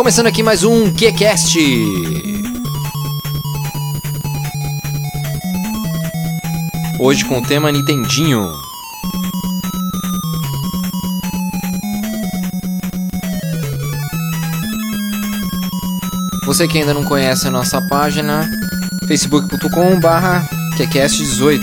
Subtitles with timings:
[0.00, 1.58] Começando aqui mais um QCast.
[6.98, 8.50] Hoje com o tema Nintendinho.
[16.46, 18.50] Você que ainda não conhece a nossa página,
[19.06, 21.60] facebook.com barra QCast18.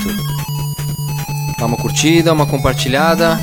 [1.58, 3.40] Dá uma curtida, uma compartilhada.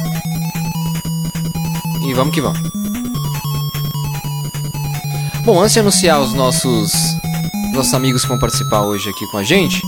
[2.08, 2.83] E vamos que vamos.
[5.44, 6.94] Bom, antes de anunciar os nossos,
[7.74, 9.82] nossos amigos que vão participar hoje aqui com a gente,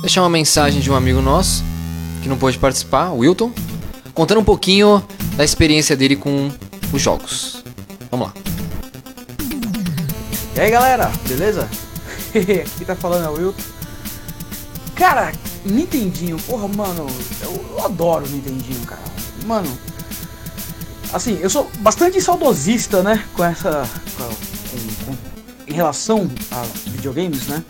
[0.00, 1.62] deixar uma mensagem de um amigo nosso
[2.20, 3.52] que não pôde participar, o Wilton,
[4.12, 6.50] contando um pouquinho da experiência dele com
[6.92, 7.62] os jogos.
[8.10, 8.34] Vamos lá.
[10.56, 11.68] E aí galera, beleza?
[12.34, 13.62] Aqui tá falando é o Wilton.
[14.96, 15.32] Cara,
[15.64, 17.06] Nintendinho, porra, mano,
[17.40, 19.02] eu, eu adoro Nintendinho, cara.
[19.44, 19.70] Mano,
[21.12, 23.24] assim, eu sou bastante saudosista, né?
[23.32, 23.88] Com essa.
[25.76, 27.62] Relação a videogames, né?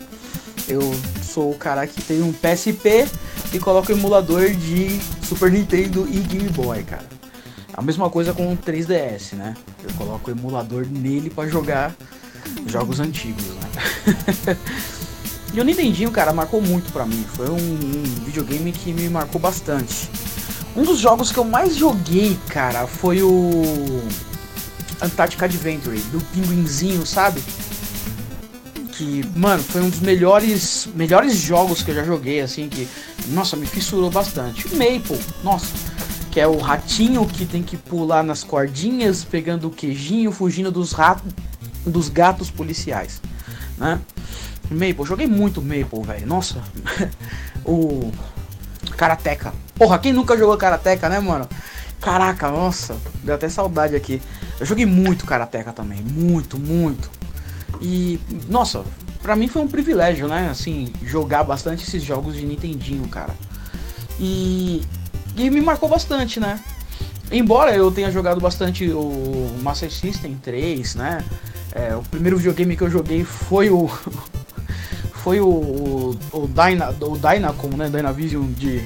[0.67, 0.81] Eu
[1.23, 3.07] sou o cara que tem um PSP
[3.53, 7.05] e coloca o emulador de Super Nintendo e Game Boy, cara.
[7.73, 9.55] A mesma coisa com o 3DS, né?
[9.83, 11.95] Eu coloco o emulador nele para jogar
[12.65, 14.57] jogos antigos, né?
[15.53, 17.23] e o Nintendinho, cara, marcou muito pra mim.
[17.35, 20.09] Foi um, um, videogame que me marcou bastante.
[20.75, 24.01] Um dos jogos que eu mais joguei, cara, foi o
[25.01, 27.43] Antarctic Adventure, do pinguinzinho, sabe?
[28.97, 32.87] Que, mano, foi um dos melhores melhores jogos que eu já joguei, assim, que,
[33.27, 34.65] nossa, me fissurou bastante.
[34.65, 35.67] O Maple, nossa,
[36.31, 40.93] que é o ratinho que tem que pular nas cordinhas, pegando o queijinho, fugindo dos
[40.93, 41.31] ratos,
[41.85, 43.21] dos gatos policiais,
[43.77, 43.99] né?
[44.71, 46.25] Maple, joguei muito Maple, velho.
[46.25, 46.61] Nossa,
[47.63, 48.11] o
[48.97, 49.53] Karateka.
[49.75, 51.47] Porra, quem nunca jogou Karateka, né, mano?
[52.01, 54.19] Caraca, nossa, deu até saudade aqui.
[54.59, 57.16] Eu joguei muito Karateka também, muito, muito.
[57.81, 58.83] E, nossa,
[59.21, 60.49] pra mim foi um privilégio, né?
[60.49, 63.35] Assim, jogar bastante esses jogos de Nintendinho, cara.
[64.19, 64.81] E,
[65.35, 66.59] e me marcou bastante, né?
[67.31, 71.23] Embora eu tenha jogado bastante o Master System 3, né?
[71.73, 73.89] É, o primeiro videogame que eu joguei foi o.
[75.11, 76.17] foi o.
[76.31, 77.89] O, Dyna, o Dynacon, né?
[77.89, 78.83] Dynavision de.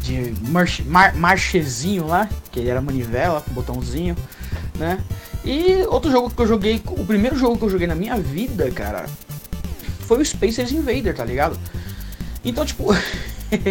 [0.00, 4.16] De march, mar, marchezinho lá, que ele era manivela, com botãozinho,
[4.78, 4.98] né?
[5.48, 8.70] E outro jogo que eu joguei, o primeiro jogo que eu joguei na minha vida,
[8.70, 9.06] cara,
[10.00, 11.58] foi o Spacers Invader, tá ligado?
[12.44, 12.88] Então, tipo,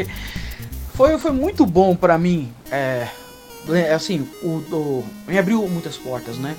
[0.95, 3.07] foi, foi muito bom pra mim, é,
[3.93, 6.55] assim, o, o, me abriu muitas portas, né?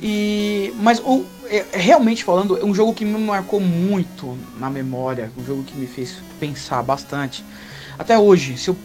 [0.00, 5.30] E, mas o, é, realmente falando, é um jogo que me marcou muito na memória,
[5.36, 7.44] um jogo que me fez pensar bastante.
[7.98, 8.76] Até hoje, se eu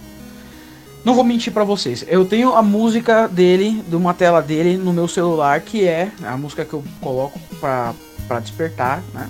[1.03, 4.91] não vou mentir para vocês, eu tenho a música dele, de uma tela dele no
[4.91, 9.29] meu celular, que é a música que eu coloco para despertar, né?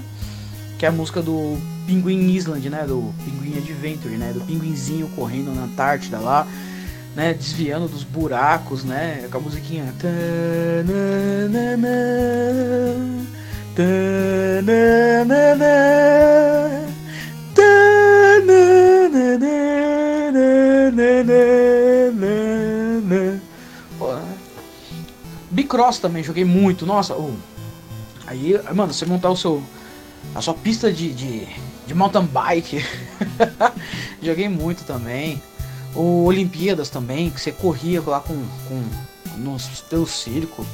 [0.77, 2.85] Que é a música do Pinguim Island, né?
[2.87, 4.31] Do Pinguim Adventure, né?
[4.33, 6.47] Do pinguinzinho correndo na Antártida lá
[7.15, 9.93] né, desviando dos buracos, né, com a musiquinha.
[25.69, 27.13] Bicross também joguei muito, nossa.
[27.13, 27.31] Oh.
[28.25, 29.61] Aí, mano, você montar o seu
[30.33, 31.47] a sua pista de, de,
[31.87, 32.83] de mountain bike,
[34.21, 35.41] joguei muito também
[35.95, 38.35] o Olimpíadas também, que você corria lá com,
[38.67, 38.83] com
[39.37, 40.65] nos, pelo circo.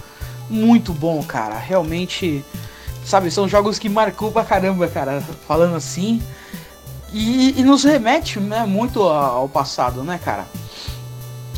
[0.49, 1.57] Muito bom, cara.
[1.57, 2.43] Realmente,
[3.05, 5.21] sabe, são jogos que marcou pra caramba, cara.
[5.47, 6.21] Falando assim.
[7.13, 10.45] E, e nos remete né, muito ao passado, né, cara?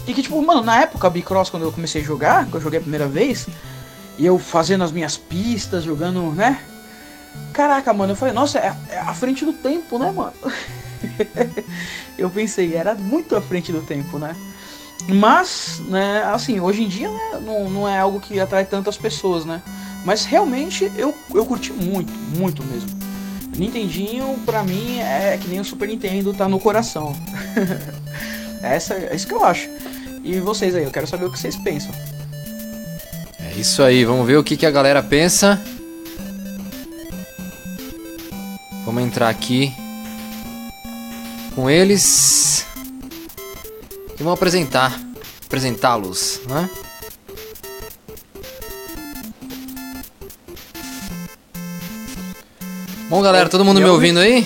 [0.08, 2.80] E que, tipo, mano, na época, Bicross, quando eu comecei a jogar, que eu joguei
[2.80, 3.48] a primeira vez,
[4.18, 6.62] e eu fazendo as minhas pistas, jogando, né?
[7.54, 10.34] Caraca, mano, eu falei, nossa, é, é a frente do tempo, né, mano?
[12.18, 14.36] eu pensei, era muito à frente do tempo, né?
[15.08, 19.46] Mas, né, assim, hoje em dia né, não, não é algo que atrai tantas pessoas,
[19.46, 19.62] né?
[20.04, 22.90] Mas realmente eu, eu curti muito, muito mesmo.
[23.58, 27.16] Nintendinho, pra mim, é que nem o Super Nintendo, tá no coração.
[28.62, 29.70] Essa, é isso que eu acho.
[30.28, 31.90] E vocês aí, eu quero saber o que vocês pensam.
[33.40, 35.58] É isso aí, vamos ver o que, que a galera pensa.
[38.84, 39.74] Vamos entrar aqui
[41.56, 42.66] com eles
[44.16, 45.00] e vamos apresentar,
[45.46, 46.70] apresentá-los, né?
[53.10, 54.46] Bom, galera, todo mundo me ouvindo aí?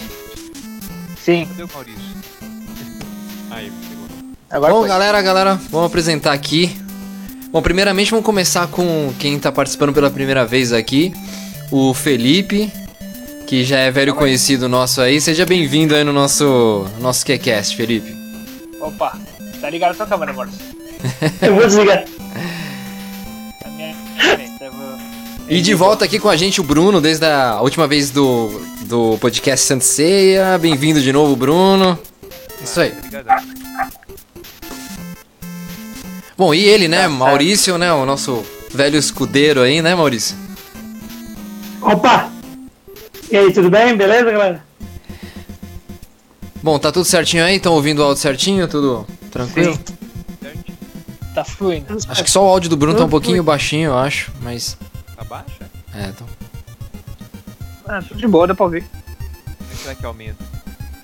[1.17, 1.47] Sim.
[1.47, 2.10] Cadê o Maurício?
[4.51, 4.89] Agora Bom, foi.
[4.89, 6.75] galera, galera, vamos apresentar aqui
[7.51, 11.13] Bom, primeiramente vamos começar com quem tá participando pela primeira vez aqui,
[11.69, 12.71] o Felipe,
[13.45, 15.19] que já é velho conhecido nosso aí.
[15.19, 18.15] Seja bem-vindo aí no nosso nosso QCast, Felipe.
[18.79, 19.19] Opa,
[19.59, 20.47] tá ligado a tua câmera, amor?
[21.43, 22.05] Eu vou desligar.
[24.15, 24.97] Diferente, eu vou...
[25.49, 29.17] E de volta aqui com a gente o Bruno, desde a última vez do, do
[29.19, 30.57] podcast Santa Ceia.
[30.57, 31.99] Bem-vindo de novo, Bruno.
[32.63, 32.93] Isso aí.
[36.41, 37.07] Bom, e ele, né?
[37.07, 37.93] Maurício, né?
[37.93, 38.43] O nosso
[38.73, 40.35] velho escudeiro aí, né, Maurício?
[41.79, 42.31] Opa!
[43.29, 43.95] E aí, tudo bem?
[43.95, 44.65] Beleza, galera?
[46.63, 47.57] Bom, tá tudo certinho aí?
[47.57, 48.67] Estão ouvindo o áudio certinho?
[48.67, 49.77] Tudo tranquilo?
[51.35, 51.95] Tá fluindo.
[52.09, 54.75] Acho que só o áudio do Bruno tá um pouquinho baixinho, eu acho, mas.
[55.15, 55.69] Abaixa?
[55.93, 56.25] É, então.
[57.87, 58.83] Ah, tudo de boa, dá pra ouvir.
[59.59, 60.43] Como será que aumenta?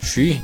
[0.01, 0.41] Xiii.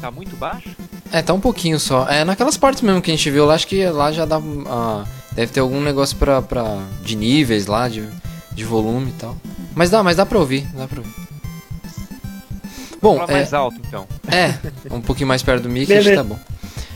[0.00, 0.70] Tá muito baixo?
[1.10, 2.06] É, tá um pouquinho só.
[2.08, 4.40] É, naquelas partes mesmo que a gente viu lá, acho que lá já dá.
[4.66, 8.06] ah, deve ter algum negócio pra, pra, de níveis lá, de,
[8.52, 9.36] de volume e tal.
[9.74, 11.14] Mas dá, mas dá pra ouvir, dá pra ouvir.
[13.00, 14.06] Bom, é, mais alto então.
[14.26, 14.54] é,
[14.92, 16.38] um pouquinho mais perto do mic, acho que tá bom.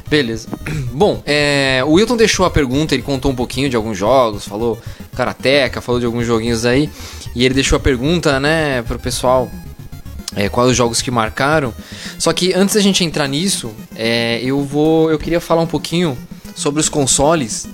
[0.08, 0.48] Beleza.
[0.92, 4.78] Bom, é, o Wilton deixou a pergunta, ele contou um pouquinho de alguns jogos, falou
[5.16, 6.90] Karateka, falou de alguns joguinhos aí.
[7.34, 9.50] E ele deixou a pergunta, né, pro pessoal
[10.34, 11.72] é, quais os jogos que marcaram.
[12.18, 15.10] Só que antes da gente entrar nisso, é, eu vou.
[15.10, 16.16] Eu queria falar um pouquinho
[16.54, 17.68] sobre os consoles.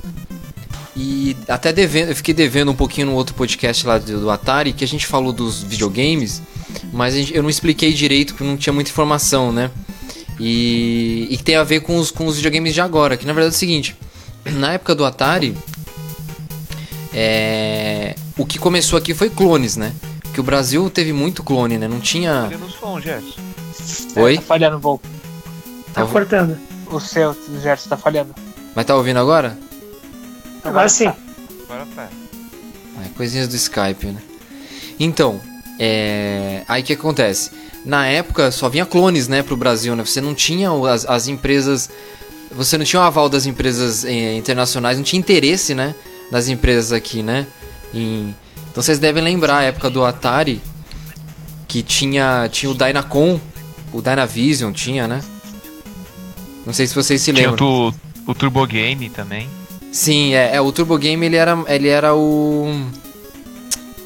[0.96, 4.72] E até devendo, eu fiquei devendo um pouquinho no outro podcast lá do, do Atari,
[4.72, 6.42] que a gente falou dos videogames,
[6.92, 9.70] mas gente- eu não expliquei direito porque não tinha muita informação, né?
[10.40, 13.54] E, e tem a ver com os, com os videogames de agora, que na verdade
[13.54, 13.94] é o seguinte,
[14.44, 15.56] na época do Atari,
[17.14, 19.92] é, o que começou aqui foi clones, né?
[20.38, 21.88] Que o Brasil teve muito clone, né?
[21.88, 22.48] Não tinha.
[22.78, 23.40] Som, Gerson.
[24.14, 24.36] Oi?
[24.36, 25.04] Tá falhando um pouco.
[25.92, 26.56] Tá Tá- cortando.
[26.92, 28.32] O seu, Gerson, tá falhando.
[28.72, 29.58] Mas tá ouvindo agora?
[30.62, 31.08] Agora sim.
[31.64, 32.08] Agora tá.
[33.04, 34.22] É, coisinhas do Skype, né?
[35.00, 35.40] Então,
[35.76, 36.62] é...
[36.68, 37.50] aí o que acontece?
[37.84, 40.04] Na época só vinha clones, né, pro Brasil, né?
[40.04, 41.90] Você não tinha o- as, as empresas.
[42.52, 45.96] Você não tinha o aval das empresas eh, internacionais, não tinha interesse, né?
[46.30, 47.44] Das empresas aqui, né?
[47.92, 48.32] Em-
[48.78, 50.60] Então vocês devem lembrar a época do Atari,
[51.66, 53.40] que tinha, tinha o Dynacon,
[53.92, 55.20] o Dynavision tinha, né?
[56.64, 57.66] Não sei se vocês se Tinha lembram.
[57.88, 59.48] o, tu- o Turbo Game também.
[59.90, 62.68] Sim, é, é, o Turbo Game ele era, ele era o.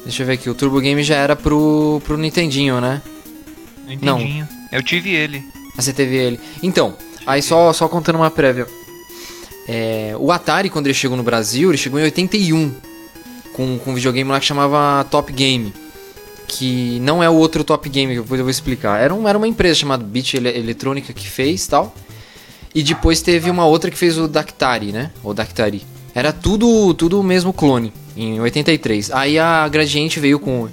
[0.05, 2.99] Deixa eu ver aqui, o Turbo Game já era pro, pro Nintendinho, né?
[4.01, 4.47] Não Não.
[4.71, 5.43] Eu tive ele.
[5.77, 6.39] Ah, você teve ele.
[6.63, 6.95] Então,
[7.27, 8.65] aí só, só contando uma prévia.
[9.67, 12.73] É, o Atari, quando ele chegou no Brasil, ele chegou em 81.
[13.53, 15.73] Com, com um videogame lá que chamava Top Game.
[16.47, 18.99] Que não é o outro Top Game, que depois eu vou explicar.
[19.01, 21.93] Era, um, era uma empresa chamada Beat Ele- Eletrônica que fez tal.
[22.75, 25.11] E depois teve uma outra que fez o Dactari, né?
[25.23, 25.83] Ou Dactari.
[26.15, 29.11] Era tudo, tudo o mesmo clone, em 83.
[29.11, 30.67] Aí a Gradiente veio com.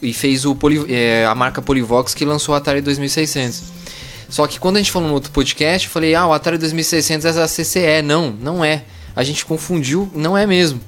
[0.00, 0.56] E fez o
[0.88, 3.62] é, a marca Polivox que lançou o Atari 2600.
[4.28, 7.24] Só que quando a gente falou no outro podcast, eu falei, ah, o Atari 2600
[7.36, 8.02] é a CCE.
[8.04, 8.84] Não, não é.
[9.16, 10.80] A gente confundiu, não é mesmo.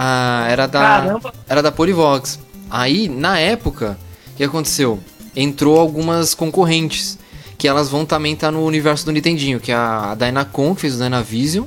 [0.00, 1.32] Ah, era da, Caramba.
[1.48, 2.38] era da Polivox.
[2.70, 3.98] Aí, na época,
[4.32, 5.00] o que aconteceu?
[5.34, 7.18] Entrou algumas concorrentes,
[7.56, 10.94] que elas vão também estar no universo do Nintendinho, que é a Dynacon, que fez
[10.94, 11.66] o Dynavision,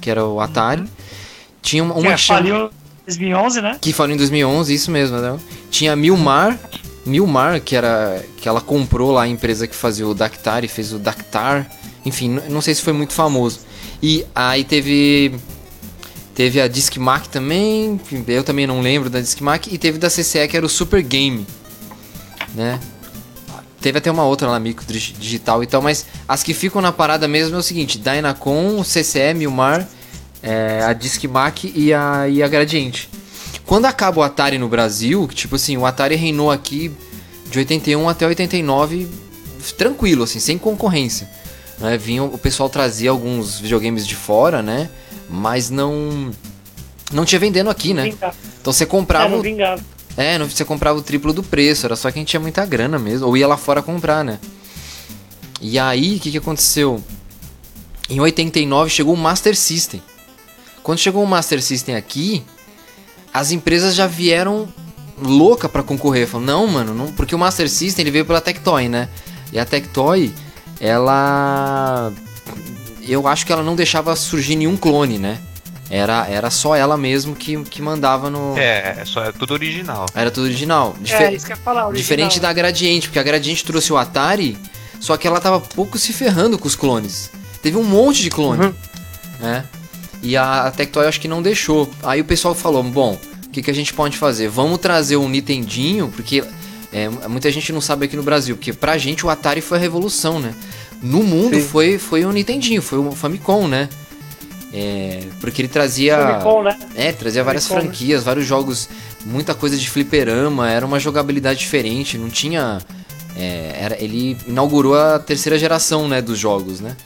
[0.00, 0.84] que era o Atari.
[1.62, 2.70] Tinha uma, uma Que que chama- faliu em
[3.06, 3.78] 2011, né?
[3.80, 5.38] que falou em 2011, isso mesmo, né?
[5.70, 6.58] Tinha a Milmar,
[7.06, 10.92] Milmar, que era que ela comprou lá a empresa que fazia o Dactar e fez
[10.92, 11.70] o Dactar.
[12.04, 13.60] Enfim, não sei se foi muito famoso.
[14.02, 15.34] E aí teve
[16.38, 20.56] teve a Discmac também, eu também não lembro da Discmac e teve da CCE que
[20.56, 21.44] era o Super Game,
[22.54, 22.78] né?
[23.80, 26.92] Teve até uma outra lá, micro digi- digital e tal, mas as que ficam na
[26.92, 29.88] parada mesmo é o seguinte: Dynacon, CCE, Milmar,
[30.40, 33.10] é, a Discmac e a, e a Gradiente.
[33.66, 36.92] Quando acaba o Atari no Brasil, tipo assim, o Atari reinou aqui
[37.50, 39.08] de 81 até 89
[39.76, 41.28] tranquilo, assim, sem concorrência.
[41.80, 41.98] Né?
[42.32, 44.88] O pessoal trazia alguns videogames de fora, né?
[45.28, 46.30] Mas não
[47.12, 48.08] não tinha vendendo aqui, né?
[48.60, 49.42] Então você É, comprava não
[50.16, 53.28] é, não, você comprava o triplo do preço, era só quem tinha muita grana mesmo,
[53.28, 54.40] ou ia lá fora comprar, né?
[55.60, 57.00] E aí, o que, que aconteceu?
[58.10, 60.02] Em 89 chegou o Master System.
[60.82, 62.42] Quando chegou o Master System aqui,
[63.32, 64.68] as empresas já vieram
[65.22, 66.26] louca pra concorrer.
[66.26, 69.08] Falaram, não, mano, não, porque o Master System ele veio pela Tectoy, né?
[69.52, 70.32] E a Tectoy,
[70.80, 72.12] ela.
[73.06, 75.38] Eu acho que ela não deixava surgir nenhum clone, né?
[75.90, 78.56] Era, era só ela mesmo que, que mandava no.
[78.58, 80.04] É, é só é tudo original.
[80.14, 80.94] Era tudo original.
[81.00, 81.86] Dife- É, isso que eu ia falar.
[81.86, 82.00] original.
[82.02, 84.58] Diferente da Gradiente, porque a Gradiente trouxe o Atari,
[85.00, 87.30] Só que ela tava pouco se ferrando com os clones.
[87.62, 88.74] Teve um monte de clone, Uhum.
[89.40, 89.64] né?
[90.22, 91.88] E a, a Tectoy acho que não deixou.
[92.02, 93.16] Aí o pessoal falou, bom,
[93.46, 94.48] o que, que a gente pode fazer?
[94.48, 96.42] Vamos trazer um Nintendinho, porque
[96.92, 99.80] é, muita gente não sabe aqui no Brasil, porque pra gente o Atari foi a
[99.80, 100.54] revolução, né?
[101.02, 101.62] No mundo Sim.
[101.62, 103.88] foi, foi o Nintendinho, foi o Famicom, né?
[104.72, 106.16] É, porque ele trazia...
[106.16, 106.78] Famicom, né?
[106.94, 107.94] É, trazia várias Famicom, né?
[107.94, 108.88] franquias, vários jogos,
[109.24, 112.78] muita coisa de fliperama, era uma jogabilidade diferente, não tinha.
[113.36, 116.96] é, era, ele inaugurou a terceira geração né, dos jogos, né?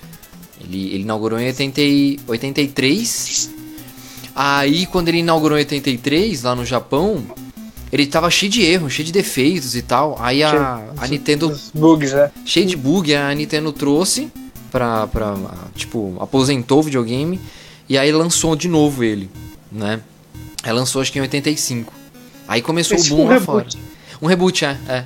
[0.60, 3.50] Ele, ele inaugurou em 80, e- 83.
[4.34, 7.22] Aí, quando ele inaugurou em 83, lá no Japão,
[7.92, 10.16] ele tava cheio de erros, cheio de defeitos e tal.
[10.20, 12.30] Aí a, a Nintendo bugs, né?
[12.44, 14.32] cheio de bug, a Nintendo trouxe
[14.70, 15.36] pra, pra.
[15.74, 17.38] Tipo, aposentou o videogame
[17.88, 19.30] e aí lançou de novo ele,
[19.70, 20.00] né?
[20.62, 21.92] Aí lançou acho que em 85.
[22.48, 23.46] Aí começou Fez o boom um lá reboot.
[23.76, 23.84] fora.
[24.22, 25.04] Um reboot, é, é.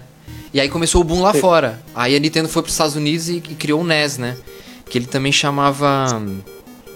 [0.54, 1.40] E aí começou o boom lá Sim.
[1.40, 1.82] fora.
[1.94, 4.36] Aí a Nintendo foi pros Estados Unidos e, e criou o NES, né?
[4.88, 6.06] Que ele também chamava.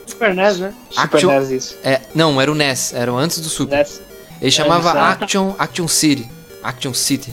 [0.06, 0.74] Super NES, né?
[0.90, 1.76] Super Action- NES isso.
[1.82, 3.78] É, não, era o NES, era antes do Super.
[3.78, 4.00] NES.
[4.40, 5.24] Ele chamava exato.
[5.24, 6.28] Action, Action City.
[6.62, 7.32] Action City.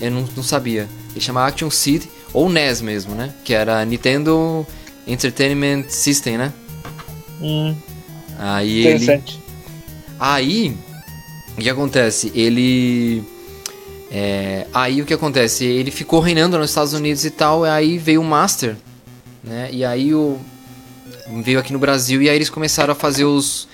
[0.00, 0.88] Eu não, não sabia.
[1.10, 3.32] Ele chamava Action City, ou NES mesmo, né?
[3.44, 4.66] Que era Nintendo
[5.06, 6.52] Entertainment System, né?
[7.40, 7.74] Hum,
[8.38, 9.22] Aí ele.
[10.18, 10.76] Aí.
[11.58, 12.32] O que acontece?
[12.34, 13.22] Ele.
[14.10, 15.64] é, aí o que acontece?
[15.64, 18.76] Ele ficou reinando nos Estados Unidos e tal, e aí veio o Master,
[19.44, 19.68] né?
[19.70, 20.38] E aí o.
[21.44, 23.68] Veio aqui no Brasil e aí eles começaram a fazer os.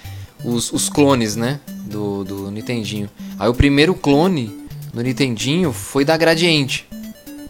[0.45, 1.59] Os, os clones, né?
[1.87, 3.09] Do, do Nintendinho.
[3.39, 4.53] Aí o primeiro clone
[4.93, 6.87] do Nintendinho foi da Gradiente.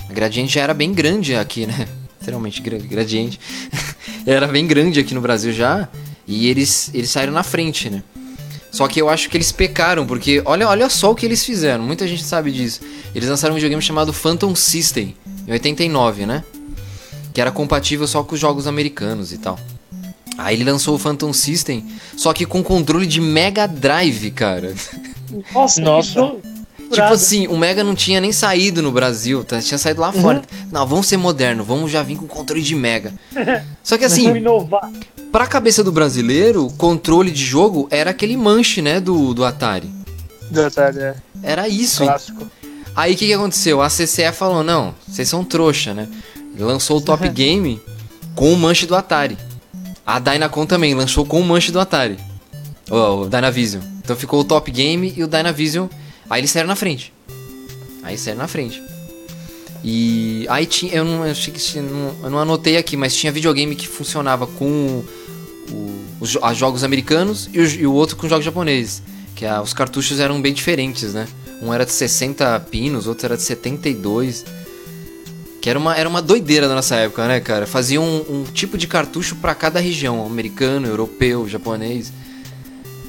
[0.08, 1.88] A Gradiente já era bem grande aqui, né?
[2.20, 3.40] Literalmente, gra- Gradiente.
[4.26, 5.88] era bem grande aqui no Brasil já.
[6.26, 8.02] E eles, eles saíram na frente, né?
[8.70, 11.82] Só que eu acho que eles pecaram, porque olha, olha só o que eles fizeram,
[11.82, 12.80] muita gente sabe disso.
[13.14, 15.16] Eles lançaram um videogame chamado Phantom System,
[15.48, 16.44] em 89, né?
[17.32, 19.58] Que era compatível só com os jogos americanos e tal.
[20.38, 21.84] Aí ele lançou o Phantom System,
[22.16, 24.74] só que com controle de Mega Drive, cara.
[25.52, 26.36] Nossa, Nossa.
[26.90, 29.60] Tipo assim, o Mega não tinha nem saído no Brasil, tá?
[29.60, 30.42] tinha saído lá fora.
[30.70, 33.12] Não, vamos ser moderno, vamos já vir com controle de Mega.
[33.82, 34.32] Só que assim,
[35.32, 39.90] pra cabeça do brasileiro, controle de jogo era aquele manche, né, do, do Atari.
[40.50, 41.14] Do Atari, é.
[41.42, 42.04] Era isso.
[42.04, 42.46] Clássico.
[42.94, 43.82] Aí o que, que aconteceu?
[43.82, 46.08] A CCE falou: não, vocês são trouxa, né?
[46.58, 47.80] Lançou o Top Game
[48.34, 49.36] com o manche do Atari.
[50.06, 52.16] A Dynacon também lançou com o manche do Atari.
[52.90, 53.82] O, o Dynavision.
[54.02, 55.88] Então ficou o Top Game e o Dynavision.
[56.30, 57.12] Aí eles saíram na frente.
[58.02, 58.80] Aí saíram na frente.
[59.84, 60.92] E aí tinha.
[60.94, 65.04] Eu não, eu não, anotei aqui, mas tinha videogame que funcionava com
[65.70, 69.02] o- os jogos americanos e o, e o outro com jogos japoneses.
[69.34, 71.26] Que a- os cartuchos eram bem diferentes, né?
[71.62, 74.44] Um era de 60 pinos, outro era de 72.
[75.66, 77.66] Que era uma, era uma doideira da nossa época, né, cara?
[77.66, 82.12] Fazia um, um tipo de cartucho pra cada região: americano, europeu, japonês.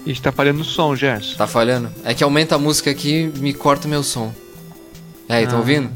[0.08, 1.38] Gente tá falhando o som, Gerson.
[1.38, 1.92] Tá falhando?
[2.04, 4.34] É que aumenta a música aqui me corta o meu som.
[5.30, 5.60] E aí, tá Ah.
[5.60, 5.92] ouvindo?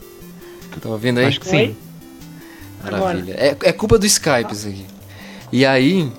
[0.80, 1.26] tá ouvindo aí?
[1.26, 1.76] Acho que sim.
[2.82, 3.34] Maravilha.
[3.34, 4.86] É, é culpa do Skype isso aqui.
[5.52, 6.10] E aí.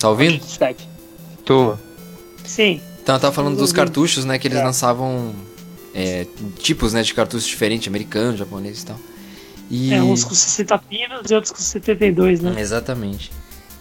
[0.00, 0.42] Tá ouvindo?
[0.44, 0.82] Skype.
[1.44, 1.76] Tô.
[2.44, 2.80] Sim.
[3.00, 4.40] Então, eu tava falando dos cartuchos, né?
[4.40, 4.64] Que eles É.
[4.64, 5.32] lançavam
[5.94, 6.26] é,
[6.58, 7.02] tipos, né?
[7.02, 8.98] De cartuchos diferentes, americano, japonês e tal.
[9.70, 9.94] E...
[9.94, 12.54] É, uns com 60 pinos e outros com 72, né?
[12.60, 13.30] Exatamente.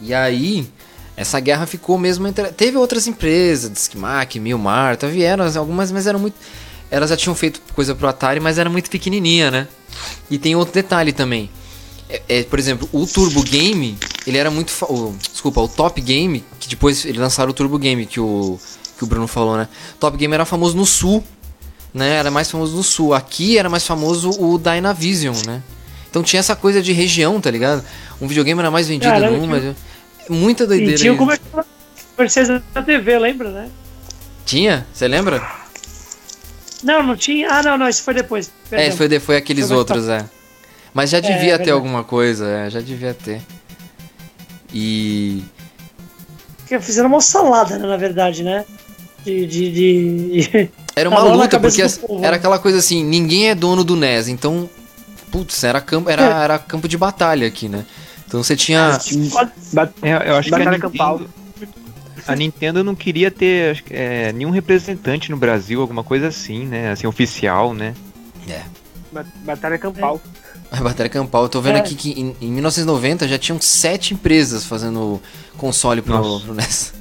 [0.02, 0.66] E aí,
[1.18, 2.48] essa guerra ficou mesmo entre.
[2.52, 6.36] Teve outras empresas, Discmac, Milmar, tá, vieram algumas, mas eram muito.
[6.90, 9.68] Elas já tinham feito coisa pro Atari, mas era muito pequenininha, né?
[10.30, 11.50] E tem outro detalhe também.
[12.10, 14.72] É, é, por exemplo, o Turbo Game, ele era muito.
[14.72, 18.60] fa- o- desculpa, o Top Game, que depois eles lançaram o Turbo Game, que o,
[18.98, 19.70] que o Bruno falou, né?
[20.00, 21.24] Top Game era famoso no Sul,
[21.94, 22.16] né?
[22.16, 23.14] Era mais famoso no Sul.
[23.14, 25.62] Aqui era mais famoso o Dynavision, né?
[26.10, 27.84] Então tinha essa coisa de região, tá ligado?
[28.22, 29.76] Um videogame era mais vendido Caramba, num, tinha-
[30.28, 30.30] mas.
[30.30, 30.94] Muita doideira.
[30.94, 31.18] E tinha
[32.16, 33.70] comerciais da TV, lembra, né?
[34.46, 34.86] Tinha?
[34.94, 35.42] Você lembra?
[36.84, 37.50] Não, não tinha.
[37.50, 38.52] Ah, não, não, isso foi depois.
[38.72, 38.98] É, Perdão.
[38.98, 40.26] foi, de- foi aqueles Foi outros, é.
[40.94, 41.72] Mas já devia ter verdade.
[41.72, 43.42] alguma coisa, é, já devia ter.
[44.74, 45.44] E.
[46.58, 48.66] Porque fizeram uma salada, né, na verdade, né?
[49.24, 49.46] De.
[49.46, 50.70] de, de...
[50.96, 51.82] Era uma Tava luta, porque
[52.22, 54.70] era aquela coisa assim, ninguém é dono do NES, então.
[55.32, 56.44] Putz, era campo, era, É.
[56.44, 57.86] era campo de batalha aqui, né?
[58.28, 59.00] Então você tinha.
[59.74, 61.22] Bat- É, eu acho que a Batalha Nintendo, campal.
[62.28, 66.92] a Nintendo não queria ter é, nenhum representante no Brasil, alguma coisa assim, né?
[66.92, 67.94] Assim, oficial, né?
[69.12, 70.22] Bat- Batalha campal.
[70.70, 71.44] A batalha campal.
[71.44, 71.80] Eu tô vendo É.
[71.80, 75.22] aqui que em, em 1990 já tinham sete empresas fazendo
[75.58, 76.44] console pro, Nossa.
[76.46, 76.94] pro NES.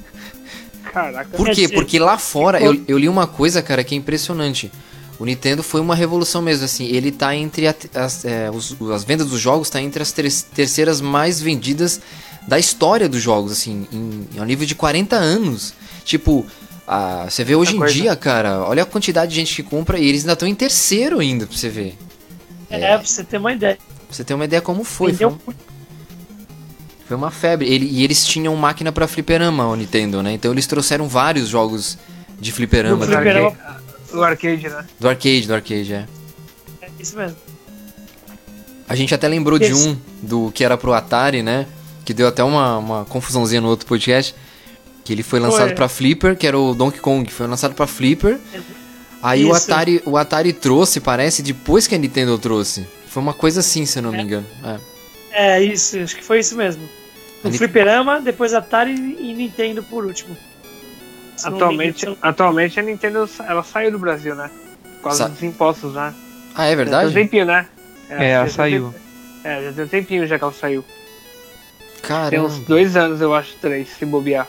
[0.91, 1.37] Caraca.
[1.37, 1.67] Por É, quê?
[1.69, 4.71] Porque lá fora, eu, eu li uma coisa, cara, que é impressionante.
[5.19, 6.85] O Nintendo foi uma revolução mesmo, assim.
[6.85, 10.31] Ele tá entre a- as, é, os- as vendas dos jogos, tá entre as ter-
[10.53, 12.01] terceiras mais vendidas
[12.47, 15.73] da história dos jogos, assim, em, ao nível de 40 anos.
[16.03, 16.45] Tipo,
[16.87, 17.93] ah, você vê hoje em coisa.
[17.93, 21.19] dia, cara, olha a quantidade de gente que compra e eles ainda estão em terceiro
[21.19, 21.95] ainda, pra você ver.
[22.69, 23.75] É, pra você ter uma ideia.
[23.77, 25.13] Pra você ter uma ideia como foi.
[25.13, 25.53] Foi, Vendeu um-
[27.11, 27.67] foi uma febre.
[27.67, 30.31] Ele, e eles tinham máquina pra fliperama, o Nintendo, né?
[30.31, 31.97] Então eles trouxeram vários jogos
[32.39, 33.57] de fliperama Do do, fliperama.
[34.13, 34.85] O arcade, né?
[34.97, 36.05] do arcade, do arcade, é.
[36.81, 37.35] É isso mesmo.
[38.87, 41.67] A gente até lembrou de um do que era pro Atari, né?
[42.05, 44.33] Que deu até uma, uma confusãozinha no outro podcast.
[45.03, 45.75] Que ele foi lançado Foi.
[45.75, 48.39] pra Flipper, que era o Donkey Kong, foi lançado pra Flipper.
[49.21, 49.69] Aí o Isso.
[49.69, 52.87] Atari, o Atari trouxe, parece, depois que a Nintendo trouxe.
[53.07, 54.45] Foi uma coisa assim, se eu não me engano.
[54.63, 55.57] É.
[55.57, 57.00] É isso, acho que foi isso mesmo.
[57.43, 60.37] O Fliperama, depois Atari e Nintendo por último.
[61.35, 64.49] Se Atualmente, engano, atualmente a Nintendo ela saiu do Brasil, né?
[64.97, 66.13] Por causa Sa- dos impostos, né?
[66.53, 67.13] Ah, é Já tem um verdade?
[67.13, 67.67] tempinho, né?
[68.09, 68.83] É, ela já tem um saiu.
[68.91, 69.05] tempo-
[69.43, 70.83] É, já tem um tempinho já que ela saiu.
[70.83, 72.45] Tem Caramba.
[72.47, 74.47] uns dois anos, eu acho, três, se bobear.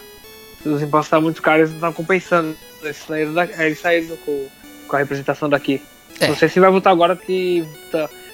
[0.64, 2.54] Os impostos estavam muito caros e não estavam compensando.
[2.82, 4.49] Eles saíram, da, eles saíram com,
[4.88, 5.80] com a representação daqui.
[6.20, 6.28] É.
[6.28, 7.64] Não sei se vai voltar agora porque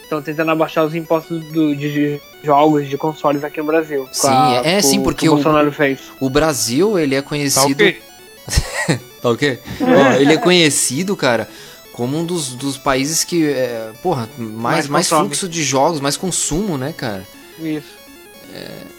[0.02, 4.08] estão tentando abaixar os impostos do- de jogos, de consoles aqui no Brasil.
[4.12, 5.98] Sim, a- é, com- sim, que porque o o- Bolsonaro fez.
[6.20, 7.72] O Brasil, ele é Tá conhecido.
[7.84, 8.02] ok?
[9.20, 9.58] Tá ok?
[9.80, 11.48] Ó, ele é conhecido, cara,
[11.92, 16.16] como um dos, dos países que, é, porra, mais, Mais mais fluxo de jogos, mais
[16.16, 17.26] consumo, né, cara?
[17.58, 17.98] Isso.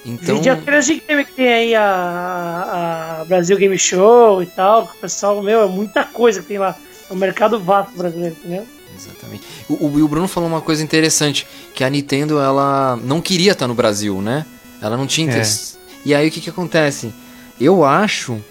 [0.05, 4.87] Então, Vide até a gente tem, tem aí a, a Brasil Game Show e tal,
[4.87, 6.75] que o pessoal, meu, é muita coisa que tem lá.
[7.09, 8.65] É um mercado vasto brasileiro, entendeu?
[8.97, 9.43] Exatamente.
[9.67, 13.67] O, o, o Bruno falou uma coisa interessante, que a Nintendo, ela não queria estar
[13.67, 14.45] no Brasil, né?
[14.81, 15.29] Ela não tinha É.
[15.29, 15.77] interesse.
[16.05, 17.13] E aí, o que que acontece?
[17.59, 18.41] Eu acho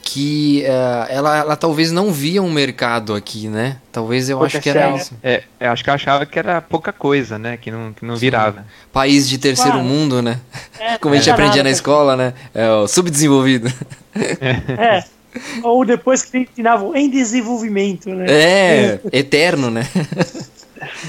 [0.00, 3.76] que é, ela, ela talvez não via um mercado aqui, né?
[3.92, 5.12] Talvez eu acho que era isso.
[5.22, 7.56] É, eu acho que eu achava que era pouca coisa, né?
[7.58, 8.64] Que não, que não virava.
[8.90, 9.86] País de terceiro Claro.
[9.86, 10.40] mundo, né?
[10.78, 12.32] É, Como a gente não aprendia na escola, né?
[12.54, 13.70] É o subdesenvolvido.
[14.14, 15.04] É.
[15.62, 18.26] Ou depois que ensinavam em desenvolvimento, né?
[18.28, 19.86] É, eterno, né?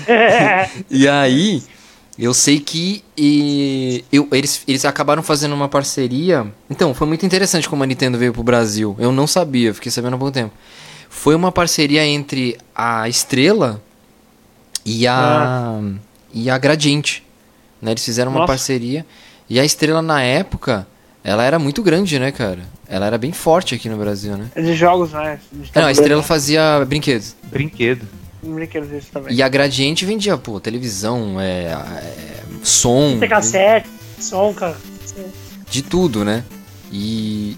[0.08, 0.70] É.
[0.90, 1.62] E aí,
[2.18, 6.46] eu sei que e, eu, eles, eles acabaram fazendo uma parceria.
[6.70, 8.96] Então, foi muito interessante como a Nintendo veio pro Brasil.
[9.00, 10.54] Eu não sabia, fiquei sabendo há pouco tempo.
[11.10, 13.82] Foi uma parceria entre a Estrela
[14.86, 15.82] e a,
[16.34, 17.24] e a Gradiente.
[17.82, 17.92] Né?
[17.92, 18.52] Eles fizeram uma Nossa.
[18.52, 19.06] parceria.
[19.50, 20.86] E a Estrela, na época,
[21.24, 22.64] ela era muito grande, né, cara?
[22.90, 24.50] Ela era bem forte aqui no Brasil, né?
[24.56, 25.40] É de jogos, né?
[25.52, 27.36] De Não, a Estrela fazia brinquedos.
[27.44, 28.08] Brinquedo.
[28.42, 29.36] Brinquedos isso também.
[29.36, 33.88] E a Gradiente vendia, pô, televisão, é, é, som, Fita cassete,
[34.20, 34.76] som, cara.
[35.70, 36.44] de tudo, né?
[36.92, 37.56] E.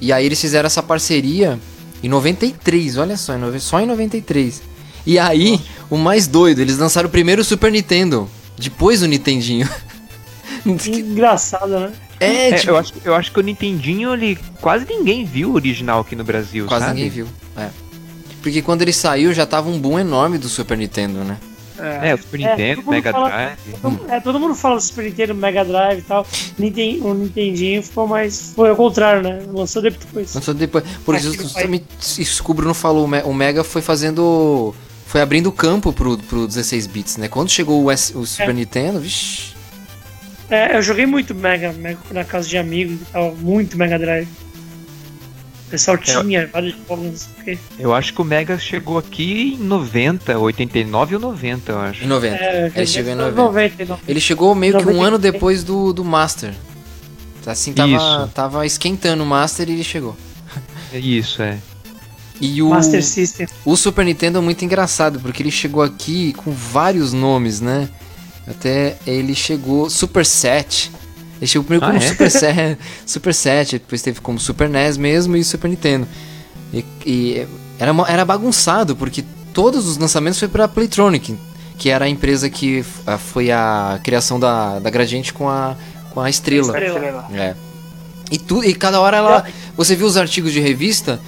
[0.00, 1.58] E aí eles fizeram essa parceria
[2.02, 4.62] em 93, olha só, só em 93.
[5.06, 9.68] E aí, o mais doido, eles lançaram primeiro o Super Nintendo, depois o Nintendinho.
[10.64, 11.92] Engraçado, né?
[12.24, 15.54] É, É, tipo, eu, acho, eu acho que o Nintendinho, ele quase ninguém viu o
[15.54, 16.96] original aqui no Brasil, quase sabe?
[16.96, 17.26] ninguém viu.
[17.56, 17.68] É.
[18.42, 21.38] Porque quando ele saiu já tava um boom enorme do Super Nintendo, né?
[21.76, 22.10] É.
[22.10, 23.58] É, o Super É, Nintendo, mundo Mega fala- Drive.
[23.82, 26.26] Todo, é, todo mundo fala do Super Nintendo, Mega Drive e tal.
[26.58, 28.52] Ninten- o Nintendinho ficou mais.
[28.54, 29.42] Foi ao contrário, né?
[29.52, 30.34] Lançou depois.
[30.34, 30.84] Lançou depois.
[31.04, 31.84] Por isso, Aqui no justamente
[32.18, 34.72] isso que o Bruno falou, o Mega foi fazendo.
[35.06, 37.28] Foi abrindo campo pro, pro 16 bits, né?
[37.28, 38.52] Quando chegou o, S- o Super É.
[38.52, 39.53] Nintendo, vixi.
[40.50, 43.34] É, eu joguei muito Mega, Mega na casa de amigos e tal.
[43.36, 44.28] Muito Mega Drive.
[45.66, 47.58] O pessoal tinha vários jogos, não sei o quê.
[47.78, 52.04] Eu acho que o Mega chegou aqui em 90, 89 ou 90, eu acho.
[52.04, 52.36] Em 90.
[52.36, 53.84] É, Ele chegou em nos 90.
[53.84, 55.06] 90, Ele chegou meio que um 90.
[55.06, 56.52] ano depois do, do Master.
[57.46, 58.30] Assim, tava, Isso.
[58.34, 60.16] tava esquentando o Master e ele chegou.
[60.92, 61.58] É Isso, é.
[62.40, 63.46] E o, Master System.
[63.64, 67.88] o Super Nintendo é muito engraçado, porque ele chegou aqui com vários nomes, né?
[68.46, 70.90] Até ele chegou Super 7.
[71.40, 72.08] Ele chegou primeiro Ah, como é?
[72.08, 76.06] Super, 7, Super 7, depois teve como Super NES mesmo e Super Nintendo.
[76.72, 77.46] E, e
[77.78, 81.36] era, era bagunçado, porque todos os lançamentos foi pra Playtronic,
[81.78, 85.76] que era a empresa que ah, foi a criação da, da Gradiente com a,
[86.10, 86.78] com a Estrela.
[86.78, 87.28] Estrela.
[87.32, 87.54] É.
[88.30, 89.44] E, tu, e cada hora ela.
[89.76, 91.20] Você viu os artigos de revista?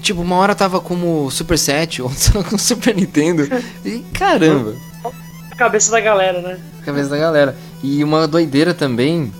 [0.00, 3.48] Tipo, uma hora tava como Super 7, outra com Super Nintendo.
[3.84, 4.74] E caramba,
[5.54, 6.58] A cabeça da galera, né?
[6.84, 7.56] cabeça da galera.
[7.82, 9.32] E uma doideira também,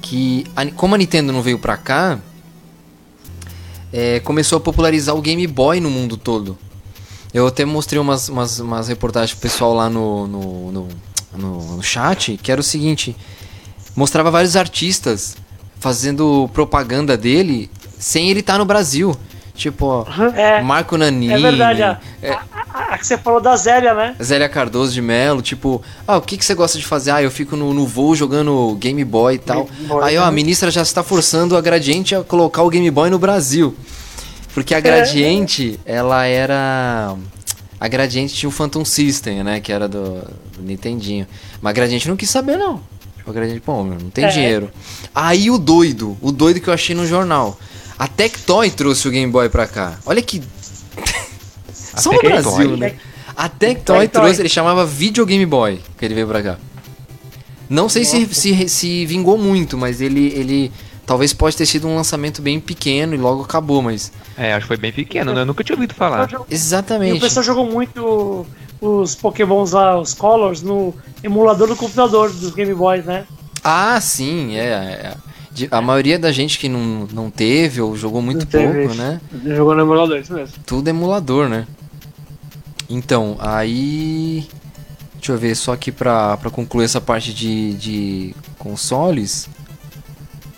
[0.00, 2.18] que a- como a Nintendo não veio pra cá,
[3.92, 6.56] é, começou a popularizar o Game Boy no mundo todo.
[7.34, 10.88] Eu até mostrei umas, umas, umas reportagens pro pessoal lá no, no, no,
[11.36, 13.16] no- no chat, que era o seguinte,
[13.94, 15.36] mostrava vários artistas
[15.80, 19.16] fazendo propaganda dele sem ele estar no Brasil.
[19.54, 21.32] Tipo, ó, É, Marco Nanini.
[21.32, 21.82] é verdade.
[21.82, 22.38] A, é,
[22.76, 24.14] a- a- a que você falou da Zélia, né?
[24.22, 27.10] Zélia Cardoso de Melo, tipo, ah, o que, que você gosta de fazer?
[27.10, 29.68] Ah, eu fico no, no voo jogando Game Boy e tal.
[29.86, 30.32] Boy, Aí, ó, a né?
[30.32, 33.74] ministra já está forçando a Gradiente a colocar o Game Boy no Brasil.
[34.54, 37.14] Porque a Gradiente, ela era.
[37.78, 39.60] A Gradiente tinha o Phantom System, né?
[39.60, 40.14] Que era do,
[40.56, 41.26] do Nintendinho.
[41.60, 42.80] Mas a Gradiente não quis saber, não.
[43.18, 44.28] Tipo, a Gradiente, pô, meu, não tem É.
[44.28, 44.70] dinheiro.
[45.14, 47.58] Aí o doido, o doido que eu achei no jornal.
[47.98, 49.98] A Tectoy trouxe o Game Boy pra cá.
[50.06, 50.42] Olha que.
[51.96, 52.20] Só no?
[52.20, 52.94] Brasil, né?
[53.36, 56.58] A Tectoy trouxe, ele chamava Video Game Boy, que ele veio pra cá.
[57.68, 60.72] Não sei se, se, se vingou muito, mas ele, ele
[61.04, 64.12] talvez pode ter sido um lançamento bem pequeno e logo acabou, mas.
[64.38, 65.42] É, acho que foi bem pequeno, né?
[65.42, 66.30] Eu nunca tinha ouvido falar.
[66.30, 67.20] E o Exatamente.
[67.20, 68.46] pessoal jogou muito
[68.80, 73.24] os Pokémons lá, os Colors, no emulador do computador dos Game Boys, né?
[73.62, 74.64] Ah, sim, é.
[74.64, 75.16] é.
[75.70, 79.20] A maioria da gente que não, não teve ou jogou muito Não pouco, né?
[79.46, 80.54] Jogou no emulador, isso mesmo.
[80.66, 81.66] Tudo emulador, né?
[82.88, 84.46] Então, aí.
[85.14, 89.48] Deixa eu ver, só aqui pra, pra concluir essa parte de, de consoles.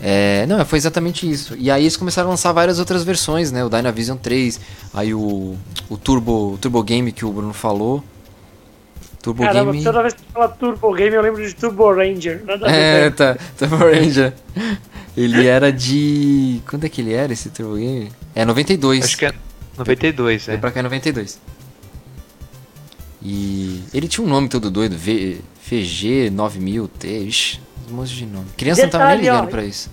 [0.01, 1.55] É, não, foi exatamente isso.
[1.57, 3.63] E aí eles começaram a lançar várias outras versões, né?
[3.65, 4.59] O Dynavision 3,
[4.93, 5.57] aí o,
[5.89, 8.03] o Turbo, o Turbo Game que o Bruno falou.
[9.21, 9.83] Turbo Caramba, Game.
[9.83, 12.41] toda vez que fala Turbo Game eu lembro de Turbo Ranger.
[12.65, 14.33] É, tá, Turbo Ranger.
[15.17, 16.61] Ele era de.
[16.69, 18.09] Quando é que ele era esse Turbo Game?
[18.33, 19.03] É 92.
[19.03, 19.33] Acho que é
[19.77, 20.59] 92, Veio é.
[20.59, 21.39] pra cá em 92.
[23.21, 27.59] E ele tinha um nome todo doido, v, VG 9000T, ixi,
[27.91, 28.45] um monte de nome.
[28.55, 29.89] Criança não tava nem Detalhe, ó, ligando pra isso.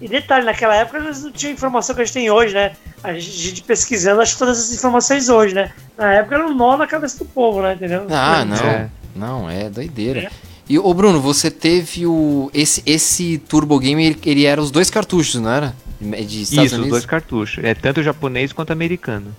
[0.00, 2.72] E detalhe, naquela época eles não tinham a informação que a gente tem hoje, né?
[3.02, 5.72] A gente pesquisando, acho todas essas informações hoje, né?
[5.96, 7.72] Na época era um nó na cabeça do povo, né?
[7.74, 8.06] Entendeu?
[8.10, 8.56] Ah, não.
[8.56, 8.90] É.
[9.14, 10.30] Não, é doideira.
[10.68, 12.50] E ô Bruno, você teve o.
[12.52, 15.74] Esse, esse Turbo Game, ele, ele era os dois cartuchos, não era?
[15.98, 16.90] De Estados Isso, os Unidos?
[16.90, 17.64] dois cartuchos.
[17.64, 19.34] É tanto japonês quanto americano.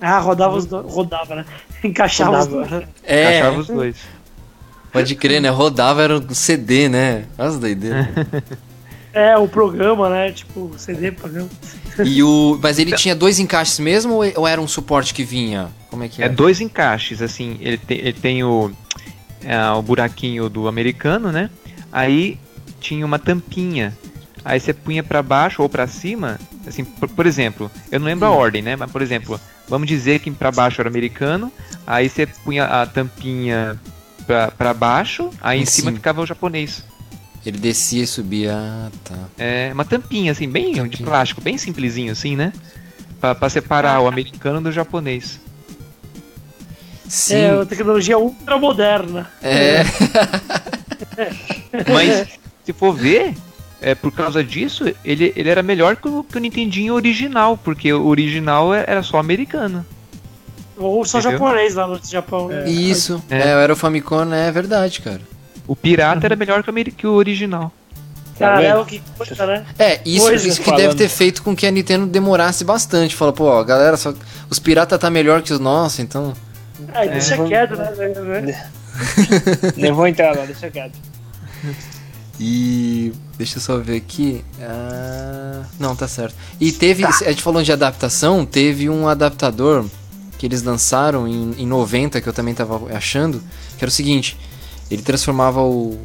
[0.00, 0.92] Ah, rodava os dois.
[0.92, 1.44] Rodava, né?
[1.82, 2.70] Encaixava os dois.
[2.70, 2.88] Rodava.
[3.04, 3.96] É, Achava os dois.
[4.92, 5.48] pode crer, né?
[5.50, 7.24] Rodava era o CD, né?
[7.36, 8.06] Olha as doideiras.
[9.10, 10.30] É, o programa, né?
[10.30, 11.48] Tipo, CD, programa.
[12.04, 15.70] e o, mas ele tinha dois encaixes mesmo ou, era um suporte que vinha?
[15.90, 16.34] Como é que É era?
[16.34, 18.70] dois encaixes, assim, ele, te- ele tem o,
[19.42, 21.48] é, o buraquinho do americano, né?
[21.90, 22.38] Aí
[22.80, 23.96] tinha uma tampinha.
[24.44, 28.28] Aí você punha pra baixo ou pra cima, assim, por, por exemplo, eu não lembro
[28.28, 28.76] a ordem, né?
[28.76, 31.52] Mas por exemplo, vamos dizer que pra baixo era americano,
[31.86, 33.78] aí você punha a tampinha
[34.26, 35.96] pra, pra baixo, aí Em em cima cima.
[35.96, 36.84] ficava o japonês.
[37.46, 38.54] Ele descia e subia.
[38.56, 39.14] Ah, tá.
[39.38, 41.06] É uma tampinha, assim, bem de Tampinha.
[41.08, 42.52] plástico, bem simplesinho, assim, né?
[43.20, 45.40] Pra, pra separar o americano do japonês.
[47.08, 47.34] Sim.
[47.36, 49.30] É, uma tecnologia ultra moderna.
[49.42, 49.82] É.
[51.92, 52.28] Mas
[52.64, 53.34] se for ver,
[53.80, 57.92] é, por causa disso, ele, ele era melhor que o, que o Nintendinho original, porque
[57.92, 59.84] o original é- era só americano.
[60.76, 61.38] Ou só Entendeu?
[61.38, 62.68] japonês lá no Japão, né?
[62.70, 63.22] Isso.
[63.28, 63.38] É.
[63.38, 64.48] É, era o Famicom, né?
[64.48, 65.20] É verdade, cara.
[65.66, 67.72] O pirata era melhor que o, que o original.
[68.38, 69.66] Caramba, que coisa, né?
[69.76, 70.80] É, isso, Coisas isso que falando.
[70.82, 73.16] deve ter feito com que a Nintendo demorasse bastante.
[73.16, 74.14] Fala, pô, ó, galera, só,
[74.48, 76.32] os piratas tá melhor que os nossos, então.
[76.94, 77.90] Aí deixa vamos- quieto, né?
[78.46, 78.70] né?
[79.76, 80.96] Nem vou entrar lá, deixa quieto.
[82.38, 83.12] E.
[83.38, 84.44] Deixa eu só ver aqui.
[84.60, 86.34] Ah, não, tá certo.
[86.60, 87.04] E teve.
[87.04, 89.84] A gente falou de adaptação, teve um adaptador
[90.36, 93.40] que eles lançaram em, em 90, que eu também tava achando,
[93.78, 94.36] que era o seguinte:
[94.90, 95.98] ele transformava o.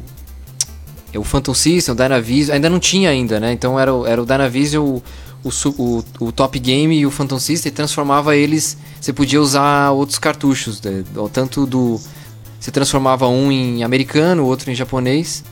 [1.16, 3.52] O Phantom System, o Dynavision, ainda não tinha ainda, né?
[3.52, 7.70] Então era, o- era o Dynavision, o, o, o, Top Game e o Phantom System,
[7.70, 8.76] e transformava eles.
[9.00, 11.04] Você podia usar outros cartuchos, né?
[11.32, 12.00] Tanto do.
[12.58, 15.44] Você transformava um em americano, o outro em japonês.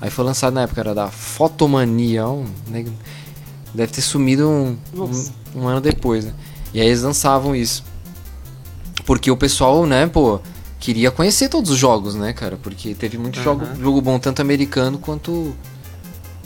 [0.00, 2.26] Aí foi lançado na época, era da Fotomania.
[2.26, 2.46] Um?
[3.74, 6.32] Deve ter sumido um, um, um ano depois, né?
[6.72, 7.84] E aí eles lançavam isso.
[9.04, 10.40] Porque o pessoal, né, pô,
[10.78, 12.58] queria conhecer todos os jogos, né, cara?
[12.62, 15.54] Porque teve muito jogo, jogo bom, tanto americano quanto,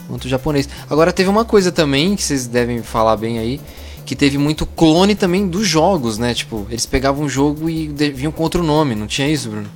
[0.08, 0.68] quanto japonês.
[0.88, 3.60] Agora teve uma coisa também, que vocês devem falar bem aí,
[4.04, 6.34] que teve muito clone também dos jogos, né?
[6.34, 9.70] Tipo, eles pegavam um jogo e vinham com outro nome, não tinha isso, Bruno?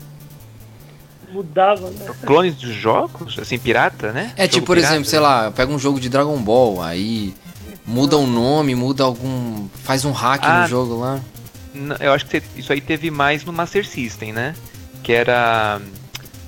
[1.35, 2.07] Mudava, né?
[2.25, 4.33] Clones dos jogos, assim, pirata, né?
[4.37, 5.27] É, Jogo tipo, por pirata, exemplo, sei né?
[5.27, 7.35] lá, pega um jogo de Dragon Ball, aí
[7.85, 9.66] muda o nome, muda algum.
[9.83, 11.20] faz um hack Ah, no jogo lá.
[11.99, 14.55] Eu acho que isso aí teve mais no Master System, né?
[15.03, 15.90] Que era hum,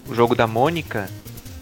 [0.09, 1.11] o jogo da Mônica.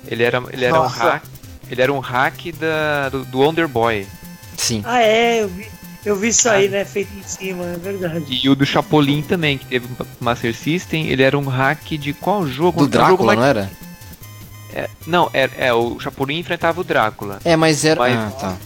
[0.06, 1.24] Ele era, ele era um hack.
[1.70, 4.06] Ele era um hack da, do, do Wonder Boy.
[4.54, 4.82] Sim.
[4.84, 5.66] Ah, é, eu vi,
[6.04, 6.84] eu vi isso aí, né?
[6.84, 8.24] Feito em cima, é verdade.
[8.28, 11.08] E o do Chapolin também, que teve no Master System.
[11.08, 12.78] Ele era um hack de qual jogo?
[12.78, 13.70] Do Um jogo Drácula, mais- não era?
[14.74, 17.38] é, não, é, é, o Chapolin enfrentava o Drácula.
[17.44, 18.00] É, mas era.
[18.00, 18.56] Mas- Ah, tá.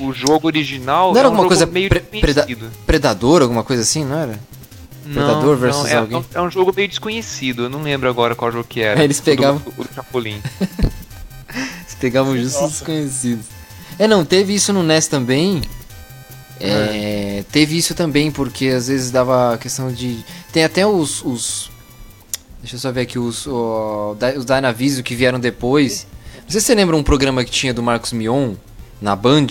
[0.00, 2.70] o jogo original Não era é um alguma jogo coisa meio pre- preda- desconhecido.
[2.86, 4.38] Predador, alguma coisa assim, não era?
[5.12, 6.24] Predador versus é, alguém?
[6.34, 8.98] É um jogo meio desconhecido, eu não lembro agora qual jogo que era.
[9.04, 10.40] Eles O do- pegavam- O do Chapolin.
[11.54, 13.46] Eles pegavam justo os desconhecidos.
[13.98, 15.62] É, não, teve isso no NES também.
[16.60, 20.24] É, Teve isso também, porque às vezes dava questão de.
[20.52, 21.22] Tem até os.
[21.24, 21.70] os-
[22.60, 26.06] deixa eu só ver aqui, os, os Dynavision que vieram depois.
[26.44, 28.54] Não sei se você lembra um programa que tinha do Marcos Mion
[29.00, 29.46] na Band,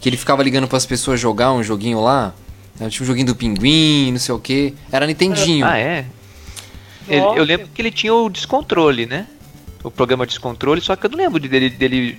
[0.00, 2.34] que ele ficava ligando para as pessoas jogar um joguinho lá.
[2.78, 4.74] Né, Tinha um joguinho do pinguim, não sei o que.
[4.92, 5.64] Era Nintendinho.
[5.66, 6.04] Ah, é?
[7.08, 9.26] Ele- eu lembro que ele tinha o descontrole, né?
[9.84, 12.18] O programa descontrole, só que eu não lembro de- dele, dele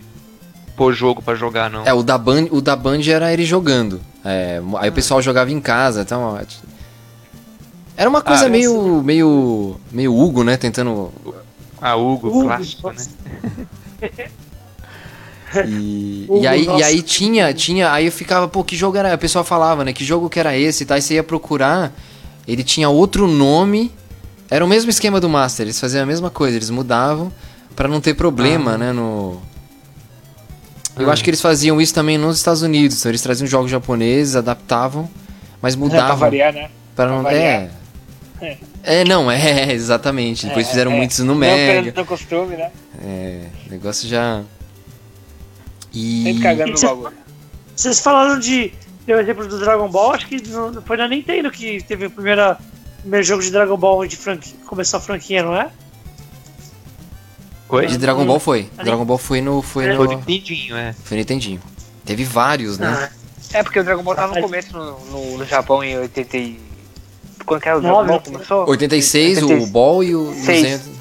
[0.78, 1.84] pôr jogo pra jogar, não.
[1.86, 4.00] É, o da Band, o da Band era ele jogando.
[4.24, 6.40] É, aí o pessoal jogava em casa, então.
[7.98, 9.76] Era uma coisa Ah, meio, meio.
[9.92, 10.56] meio Hugo, né?
[10.56, 11.12] Tentando.
[11.82, 13.04] Ah, Hugo, Hugo, clássico, né?
[15.66, 17.92] E, Hugo, e aí, e aí tinha, tinha.
[17.92, 19.16] Aí eu ficava, pô, que jogo era?
[19.16, 19.94] O pessoal falava, né?
[19.94, 20.96] Que jogo que era esse e tal.
[20.96, 21.94] Aí você ia procurar,
[22.46, 23.92] ele tinha outro nome.
[24.50, 27.32] Era o mesmo esquema do Master, eles faziam a mesma coisa, eles mudavam
[27.76, 28.92] pra não ter problema, né?
[28.92, 29.42] No.
[31.00, 31.14] Eu Ah.
[31.14, 33.00] acho que eles faziam isso também nos Estados Unidos.
[33.00, 35.10] Então eles traziam jogos japoneses, adaptavam,
[35.62, 36.18] mas É, pra mudavam.
[36.18, 36.70] variar, né?
[36.96, 37.22] Pra não.
[37.24, 37.70] Pra É.
[38.40, 38.58] variar.
[38.84, 40.46] É, não, é, exatamente.
[40.48, 40.96] Depois É, fizeram é.
[40.96, 41.74] muitos no Não Mega.
[41.84, 42.72] perdendo o costume, né?
[43.04, 44.42] É, o negócio já.
[45.94, 46.24] E.
[46.24, 47.14] Sempre cagando no Isso- bagulho.
[47.76, 48.72] Vocês falaram de.
[49.06, 52.12] Deu o exemplo do Dragon Ball, acho que no- foi na Nintendo que teve o
[52.12, 52.58] primeira,
[53.02, 55.70] primeiro jogo de Dragon Ball de franquia, começou a franquia, não é?
[57.70, 57.88] Oi?
[57.88, 58.70] De Dragon Ball foi.
[58.78, 59.62] Ali- Dragon Ball foi no.
[59.62, 60.14] Foi Foi no.
[60.16, 60.94] Nintendinho, é.
[61.04, 61.62] Foi Nintendinho.
[62.06, 63.10] Teve vários, né?
[63.12, 64.46] Ah, É, porque o Dragon Ball tava no Rapaz.
[64.70, 66.60] começo no, no- no Japão em 80 e...
[67.46, 68.32] Quando que era o Nove, Dragon Ball?
[68.32, 68.34] né?
[68.34, 68.70] Começou?
[68.70, 69.70] 86, o 86.
[69.72, 70.62] Ball e o Seis.
[70.82, 70.98] 200.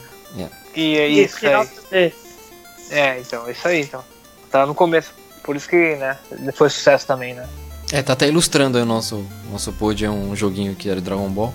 [0.77, 1.71] E é isso aí.
[1.93, 2.13] é,
[2.91, 4.05] É, então, isso aí, então.
[4.51, 5.13] Tava no começo.
[5.43, 6.17] Por isso que, né,
[6.55, 7.49] foi sucesso também, né?
[7.93, 11.29] É, tá até ilustrando aí o nosso, nosso pod, é um joguinho que era Dragon
[11.31, 11.55] Ball.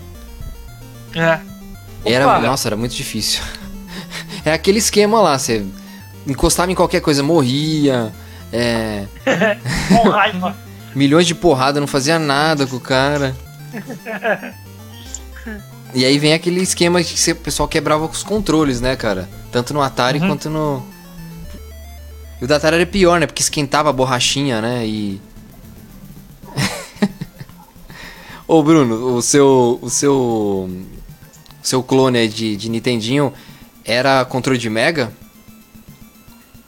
[1.15, 1.39] É.
[2.05, 3.41] Era, nossa, era muito difícil.
[4.45, 5.65] é aquele esquema lá, você
[6.27, 8.11] encostava em qualquer coisa, morria.
[8.53, 9.05] É,
[9.89, 10.55] com raiva.
[10.95, 13.35] milhões de porrada, não fazia nada com o cara.
[15.93, 19.27] E aí vem aquele esquema que você- o pessoal quebrava com os controles, né, cara?
[19.51, 20.81] Tanto no Atari quanto no.
[22.39, 23.27] E o da Atari era pior, né?
[23.27, 24.87] Porque esquentava a borrachinha, né?
[24.87, 25.19] E.
[28.47, 29.79] Ô Bruno, o seu.
[29.81, 30.13] O seu.
[30.13, 33.33] O seu clone aí de, de Nintendinho
[33.85, 35.11] era controle de Mega?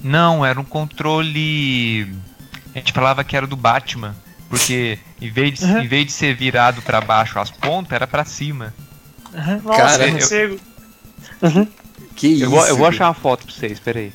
[0.01, 2.13] Não, era um controle.
[2.73, 4.15] A gente falava que era do Batman.
[4.49, 8.23] Porque em vez de, em vez de ser virado pra baixo as pontas, era pra
[8.23, 8.73] cima.
[9.63, 10.59] Nossa, Cara, eu consigo.
[12.15, 12.43] Que isso?
[12.43, 14.13] Eu vou, eu vou achar uma foto pra vocês, peraí.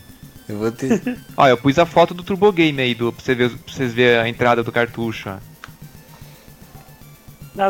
[0.49, 1.19] Eu vou ter.
[1.37, 3.93] Ó, eu pus a foto do Turbo Game aí, do, pra, você ver, pra vocês
[3.93, 5.29] verem a entrada do cartucho.
[5.31, 5.39] ó.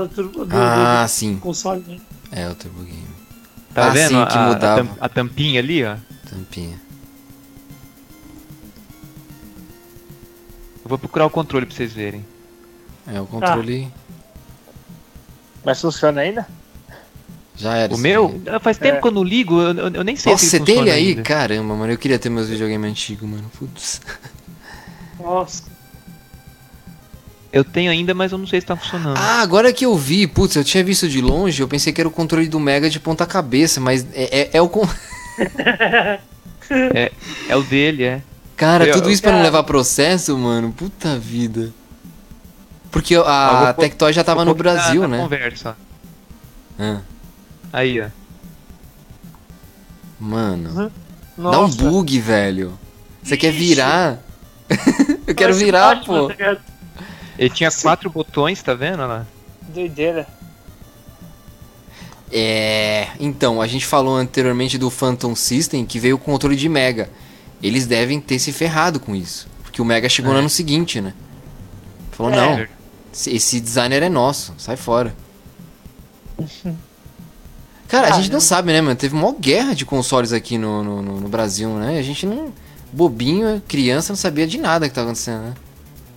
[0.06, 1.38] Do, do, do- Ah, do sim.
[1.38, 1.98] console, né?
[2.30, 3.06] É o Turbo Game.
[3.78, 4.88] Tá Ah, vendo sim, a, que mudava.
[5.00, 5.94] a tampinha ali, ó?
[6.28, 6.80] Tampinha.
[10.84, 12.24] Eu vou procurar o controle pra vocês verem.
[13.06, 13.88] É, o controle
[15.64, 16.46] Mas funciona ainda?
[17.56, 17.94] já era.
[17.94, 18.26] O meu?
[18.28, 18.42] aí.
[18.56, 19.00] Ah, Faz tempo É.
[19.00, 20.90] que eu não ligo, eu, eu- eu nem sei Nossa, se você ele tem ele
[20.90, 21.08] aí?
[21.10, 21.22] ainda.
[21.22, 23.48] Caramba, mano, eu queria ter meus videogames antigos, mano.
[23.58, 24.00] Putz.
[25.20, 25.62] Nossa.
[27.52, 29.16] Eu tenho ainda, mas eu não sei se tá funcionando.
[29.16, 32.08] Ah, agora que eu vi, putz, eu tinha visto de longe, eu pensei que era
[32.08, 34.68] o controle do Mega de ponta cabeça, mas é, é, é o.
[34.68, 34.86] con-
[37.48, 38.22] É o dele, é.
[38.56, 40.70] Cara, Eu- tudo isso pra não levar processo, mano.
[40.72, 41.72] Puta vida.
[42.90, 45.18] Porque Ah, a vou pôr- Tectoy já tava no pôr na- Brasil, na né?
[45.22, 45.76] Conversa.
[46.78, 47.00] Ah,
[47.72, 48.06] Aí, ó.
[50.20, 50.90] mano,
[51.36, 51.56] Nossa.
[51.56, 52.78] dá um bug, velho.
[53.22, 54.18] Você quer virar?
[55.26, 56.28] eu quero virar, pô.
[56.28, 56.56] tá?
[57.38, 58.98] Ele tinha quatro botões, tá vendo?
[59.06, 59.24] Lá.
[59.68, 60.26] Doideira.
[62.30, 67.08] É, então, a gente falou anteriormente do Phantom System que veio com controle de Mega.
[67.62, 69.48] Eles devem ter se ferrado com isso.
[69.62, 70.40] Porque o Mega chegou no É.
[70.40, 71.14] ano seguinte, né?
[72.12, 72.36] Falou, É.
[72.36, 72.66] não,
[73.12, 75.14] esse- designer é nosso, sai fora.
[77.88, 78.40] Cara, a gente não Caramba.
[78.40, 78.96] sabe, né, mano?
[78.96, 81.98] Teve uma guerra de consoles aqui no, no, no- no Brasil, né?
[81.98, 82.52] A gente não.
[82.92, 85.54] Bobinho, criança, não sabia de nada que tava acontecendo, né?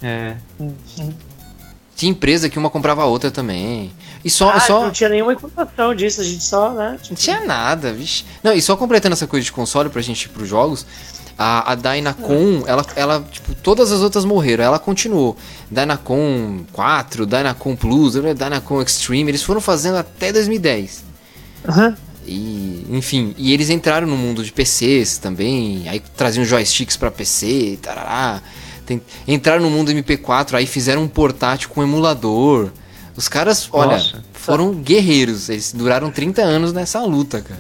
[0.02, 0.36] É.
[1.96, 3.92] Tinha empresa que uma comprava a outra também.
[4.24, 4.52] E só.
[4.52, 4.82] Ah, só...
[4.86, 6.98] Não tinha nenhuma informação disso, a gente só, né?
[7.10, 8.26] Não tinha nada, vixe.
[8.44, 10.86] Não, e só completando essa coisa de console pra gente ir pros jogos,
[11.38, 15.38] a, a Dynacon, ela, ela, tipo, todas as outras morreram, ela continuou.
[15.70, 21.04] Dynacon 4, Dynacon Plus, Dynacon Extreme, eles foram fazendo até 2010.
[22.26, 27.80] E, enfim, e eles entraram no mundo de PCs também, aí traziam joysticks pra PC,
[27.82, 28.42] tarará.
[28.86, 32.72] Tem- entraram no mundo MP4, aí fizeram um portátil com emulador.
[33.16, 34.24] Os caras, olha, Nossa.
[34.34, 35.50] foram guerreiros.
[35.50, 37.60] Eles duraram 30 anos nessa luta, cara.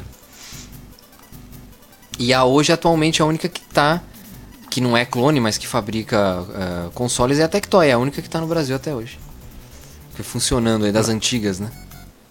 [2.20, 4.02] E a hoje, atualmente, a única que tá.
[4.70, 7.88] Que não é clone, mas que fabrica eh, consoles é a Tectoy.
[7.90, 9.20] É a única que tá no Brasil até hoje.
[10.16, 11.70] Que funcionando aí, das antigas, né?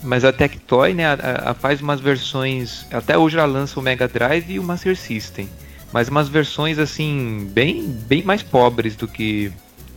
[0.03, 2.87] Mas a Tectoy, né, a, a- faz umas versões.
[2.90, 5.50] Até hoje ela lança o Mega Drive e o Master System.
[5.92, 9.53] Mas umas versões assim, bem, bem mais pobres do que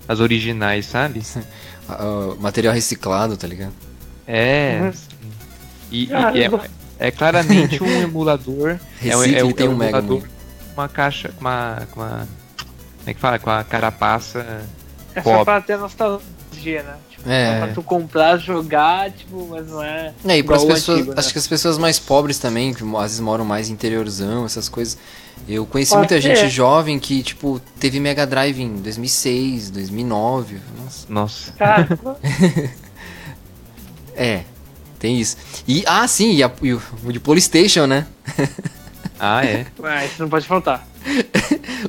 [0.08, 1.22] as originais, sabe?
[1.90, 3.74] Ah, ah, material reciclado, tá ligado?
[4.26, 4.80] É.
[4.82, 4.92] Uhum.
[5.92, 6.50] E, e é,
[6.98, 8.80] é claramente um emulador.
[9.04, 10.28] é, um- Recicle é, um- e tem é um um Mega emulador Man.
[10.28, 11.28] com uma caixa.
[11.36, 11.88] Com uma.
[11.92, 12.28] Com uma
[13.00, 13.38] como é que fala?
[13.38, 14.66] Com a carapaça.
[15.14, 15.44] É só Pobre.
[15.44, 16.96] pra ter nostalgia, né?
[17.26, 17.54] É.
[17.60, 20.14] só pra tu comprar, jogar, tipo, mas não é.
[20.26, 21.16] É, e as pessoas, antigo, né?
[21.20, 24.98] acho que as pessoas mais pobres também, que às vezes moram mais interiorzão, essas coisas.
[25.48, 26.36] Eu conheci Pode muita ser.
[26.36, 30.58] gente jovem que, tipo, teve Mega Drive em 2006, 2009.
[30.78, 31.06] Nossa.
[31.10, 31.54] Nossa.
[34.16, 34.44] É,
[35.00, 35.36] tem isso.
[35.68, 38.06] E, ah, sim, e, a- e o, o de PlayStation, né?
[39.26, 39.66] Ah, é.
[39.84, 40.86] Ah, isso não pode faltar.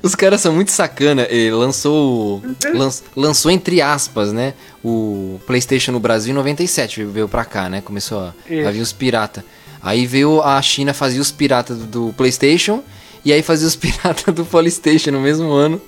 [0.03, 1.27] Os caras são muito sacana.
[1.29, 2.43] Ele lançou.
[2.75, 4.55] lan- lançou entre aspas, né?
[4.85, 7.05] O PlayStation no Brasil em 97.
[7.05, 7.81] Veio pra cá, né?
[7.81, 8.35] Começou a,
[8.67, 9.45] a vir os pirata.
[9.83, 12.83] Aí veio a China fazia os piratas do, do PlayStation.
[13.25, 15.81] E aí fazia os piratas do PlayStation no mesmo ano.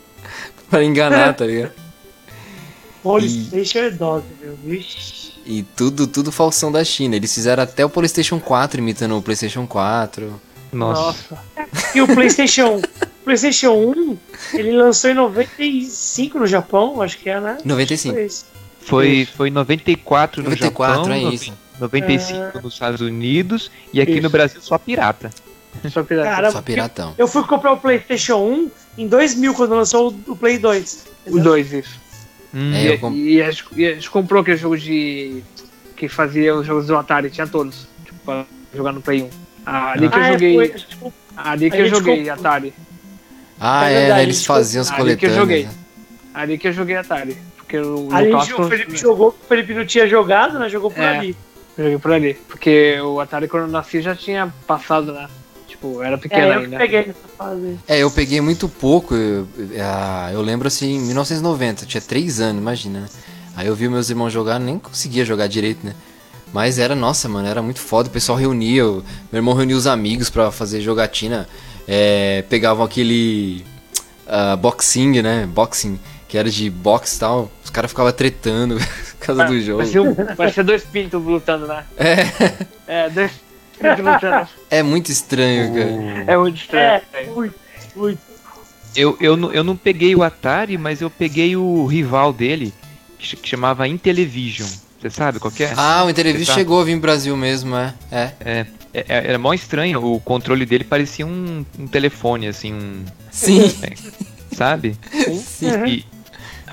[0.70, 1.72] Pra enganar, tá ligado?
[3.02, 4.56] Polystation é dose, meu.
[4.64, 5.26] Vixe.
[5.46, 7.14] E tudo, tudo falsão da China.
[7.14, 10.40] Eles fizeram até o PlayStation 4 imitando o PlayStation 4.
[10.76, 11.38] Nossa.
[11.94, 12.80] E o PlayStation,
[13.24, 14.18] PlayStation 1,
[14.54, 17.58] ele lançou em 95 no Japão, acho que é, né?
[17.64, 18.14] 95.
[18.14, 18.28] Foi.
[18.80, 21.52] Foi, foi 94 no 94, Japão, é isso.
[21.80, 24.22] 95 nos Estados Unidos e aqui Isso.
[24.22, 25.30] no Brasil só pirata.
[25.90, 26.30] Só pirata.
[26.30, 27.14] Cara, Só piratão.
[27.18, 31.06] Eu fui comprar o PlayStation 1 em 2000, quando lançou o o Play 2.
[31.26, 32.00] o 2, isso.
[32.54, 35.42] Hum, É, E, comp- e a, gente, e a gente comprou aquele jogo de.
[35.96, 37.86] que fazia os jogos do Atari, tinha todos.
[38.06, 39.30] Tipo, pra jogar no Play 1.
[39.66, 40.54] Ah, ali que Ah, eu é, joguei.
[40.98, 42.34] foi- Ali que eu joguei comprou.
[42.34, 42.74] Atari.
[43.58, 45.64] Ah, É verdade, Eles gente faziam os Ali que eu joguei.
[45.64, 45.70] né?
[46.32, 47.36] Ali que eu joguei Atari.
[47.56, 50.68] Porque o, Ali clássico, o Felipe jogou, o Felipe não tinha jogado, né?
[50.68, 51.18] Jogou por É.
[51.18, 51.36] ali.
[51.76, 52.34] joguei por ali.
[52.48, 55.28] Porque o Atari quando eu nasci já tinha passado, né?
[55.66, 56.76] Tipo, era pequeno É, eu ainda.
[56.78, 57.78] peguei nessa fase.
[57.88, 59.14] É, eu peguei muito pouco.
[59.14, 59.46] Eu,
[59.82, 63.00] ah, eu lembro assim, em 1990, eu tinha 3 anos, imagina.
[63.00, 63.06] né?
[63.56, 65.94] Aí eu vi meus irmãos jogar, nem conseguia jogar direito, né?
[66.52, 68.08] Mas era, nossa, mano, era muito foda.
[68.08, 71.48] O pessoal reunia, o- meu irmão reunia os amigos pra fazer jogatina.
[71.88, 73.64] É, pegavam aquele
[74.26, 75.46] ah, boxing, né?
[75.46, 77.50] Boxing, que era de boxe e tal.
[77.64, 78.76] Os caras ficavam tretando
[79.18, 79.78] por causa do jogo.
[79.78, 81.84] Parecia, um, parecia dois pintos lutando, né?
[81.96, 82.26] É,
[82.86, 83.30] É, dois
[83.78, 84.48] pintos lutando.
[84.70, 86.24] é muito estranho, cara.
[86.32, 87.02] É muito estranho.
[87.12, 87.54] É, muito,
[87.94, 88.18] muito.
[88.96, 92.72] Eu, eu, não- eu não peguei o Atari, mas eu peguei o rival dele,
[93.18, 94.68] que chamava Intellivision.
[95.10, 95.72] Você sabe qual que é?
[95.76, 97.94] Ah, o tá- chegou a vir no Brasil mesmo, é.
[98.10, 98.30] É.
[98.44, 103.04] É, é- era mó estranho, o controle dele parecia um, um telefone, assim, um.
[103.30, 103.70] Sim,
[104.52, 104.96] Sabe?
[105.44, 105.68] sim.
[105.86, 106.04] E,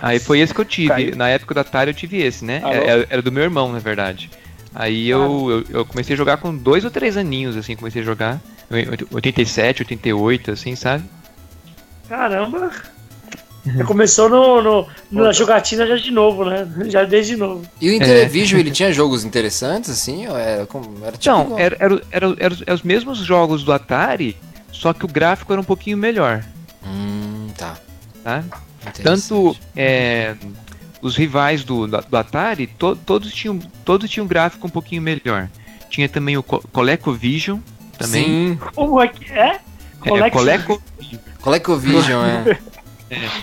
[0.01, 0.87] aí foi esse que eu tive.
[0.87, 1.15] Caiu.
[1.15, 2.61] Na época do Atari eu tive esse, né?
[2.63, 4.29] Era, era do meu irmão, na verdade.
[4.75, 8.05] Aí eu, eu, eu comecei a jogar com dois ou três aninhos, assim, comecei a
[8.05, 8.41] jogar.
[8.71, 11.03] Em 87, 88, assim, sabe?
[12.09, 12.71] Caramba.
[13.65, 16.67] Já começou no, no, na jogatina já de novo, né?
[16.89, 17.65] Já desde novo.
[17.79, 20.27] E o Intellivision, ele tinha jogos interessantes, assim?
[20.27, 21.59] Ou era, como, era tipo igual?
[21.59, 24.35] era, era, era, era os- é os mesmos jogos do Atari,
[24.71, 26.43] só que o gráfico era um pouquinho melhor,
[26.85, 27.77] Hum, tá.
[28.23, 28.43] tá?
[29.01, 30.35] Tanto é,
[31.01, 35.01] os rivais do, do, do Atari, to- todos, tinham, todos tinham um gráfico um pouquinho
[35.01, 35.47] melhor.
[35.89, 37.59] Tinha também o Co- ColecoVision,
[37.97, 38.23] também.
[38.25, 39.55] Sim, Como é que é?
[39.55, 39.59] É,
[40.09, 40.83] Coleco- Coleco,
[41.41, 42.57] ColecoVision, é.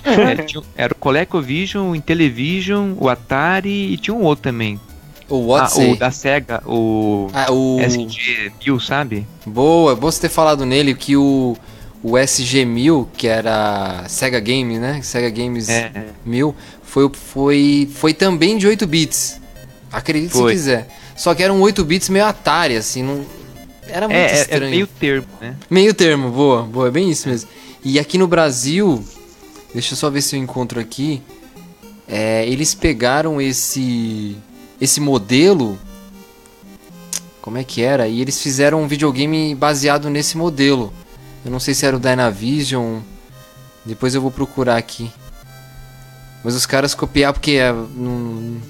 [0.05, 4.79] é, tinha- era o ColecoVision, o Intellivision, o Atari e tinha um outro também.
[5.29, 5.93] O Ah, Odyssey.
[5.93, 7.79] o da Sega, o Ah, o...
[7.81, 9.27] SG-1000, sabe?
[9.47, 11.57] Boa, bom você ter falado nele que o,
[12.03, 15.01] o SG-1000, que era Sega Games, né?
[15.03, 19.41] Sega Games É, 1000, foi, o- foi, foi também de 8 bits.
[19.93, 20.53] Acredite se Foi.
[20.53, 20.89] quiser.
[21.17, 23.25] Só que era um 8 bits meio Atari, assim, não...
[23.89, 24.71] Era muito é, é, é estranho.
[24.71, 25.55] meio termo, né?
[25.69, 27.49] Meio termo, boa, boa, é bem isso mesmo.
[27.85, 29.05] E aqui no Brasil,
[29.73, 31.23] deixa eu só ver se eu encontro aqui.
[32.09, 34.37] é, eles pegaram esse
[34.81, 35.79] esse modelo,
[37.43, 38.09] como é que era?
[38.09, 40.93] E eles fizeram um videogame baseado nesse modelo.
[41.45, 43.01] Eu não sei se era o Dynavision.
[43.85, 45.11] Depois eu vou procurar aqui.
[46.45, 48.61] Mas os caras copiaram porque é, não,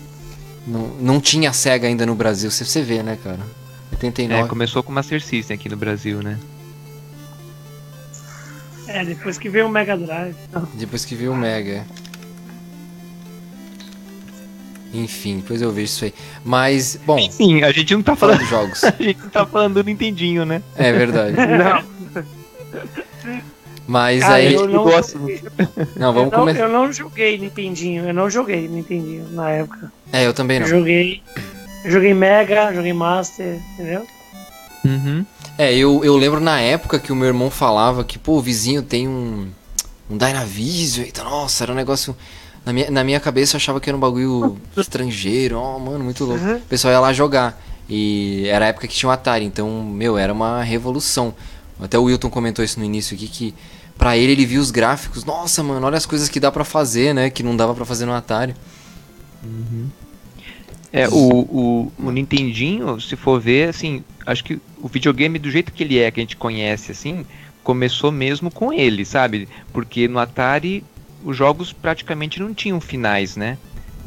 [0.67, 2.51] não, não tinha Sega ainda no Brasil.
[2.51, 3.41] Você, você vê, né, cara?
[3.93, 4.43] 89.
[4.43, 6.39] É, começou com o Master System aqui no Brasil, né?
[8.93, 10.35] É, depois que veio o Mega Drive.
[10.75, 11.85] Depois que veio o Mega.
[14.93, 16.15] Enfim, depois eu vejo isso aí.
[16.45, 18.83] Mas, bom, Enfim, a gente não tá falando jogos.
[18.85, 20.61] a gente não tá falando do Nintendinho, né?
[20.77, 21.37] É verdade.
[21.47, 21.85] Não,
[23.87, 24.55] Mas Cara, aí.
[24.55, 25.19] eu não, gosto.
[25.97, 26.61] Não, vamos eu, começar.
[26.61, 29.93] eu não joguei Nintendinho, eu não joguei Nintendinho na época.
[30.13, 30.69] É, eu também Eu não.
[30.69, 31.21] joguei.
[31.85, 34.07] Eu joguei Mega, joguei Master, entendeu?
[34.85, 35.27] Uhum.
[35.61, 38.83] É, eu, eu lembro na época que o meu irmão falava que, pô, o vizinho
[38.83, 39.51] tem um.
[40.09, 41.05] Um Dynavision.
[41.05, 42.17] Eita, nossa, era um negócio.
[42.65, 45.59] Na minha, na minha cabeça eu achava que era um bagulho estrangeiro.
[45.59, 46.43] Ó, mano, muito louco.
[46.43, 46.57] Uhum.
[46.57, 47.63] O pessoal ia lá jogar.
[47.91, 51.35] E era a época que tinha o Atari, então, meu, era uma revolução.
[51.79, 53.55] Até o Wilton comentou isso no início aqui, que
[53.99, 55.27] pra ele ele viu os gráficos.
[55.27, 57.29] Nossa, mano, olha as coisas que dá pra fazer, né?
[57.29, 58.55] Que não dava pra fazer no Atari.
[60.93, 65.73] É, o, o, o Nintendinho, se for ver, assim, acho que o videogame do jeito
[65.73, 67.25] que ele é, que a gente conhece, assim,
[67.63, 69.49] começou mesmo com ele, sabe?
[69.73, 70.83] Porque no Atari
[71.25, 73.59] os jogos praticamente não tinham finais, né?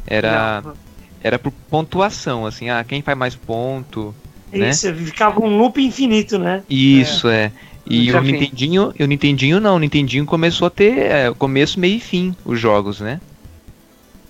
[0.06, 0.74] Era, não.
[1.22, 4.14] era por pontuação, assim, ah, quem faz mais ponto.
[4.52, 4.70] Né?
[4.70, 6.62] Isso, ficava um loop infinito, né?
[6.68, 7.50] Isso, é.
[7.86, 8.32] E Não o fim.
[8.32, 12.58] Nintendinho, o Nintendinho não, o Nintendinho começou a ter é, começo, meio e fim os
[12.58, 13.20] jogos, né?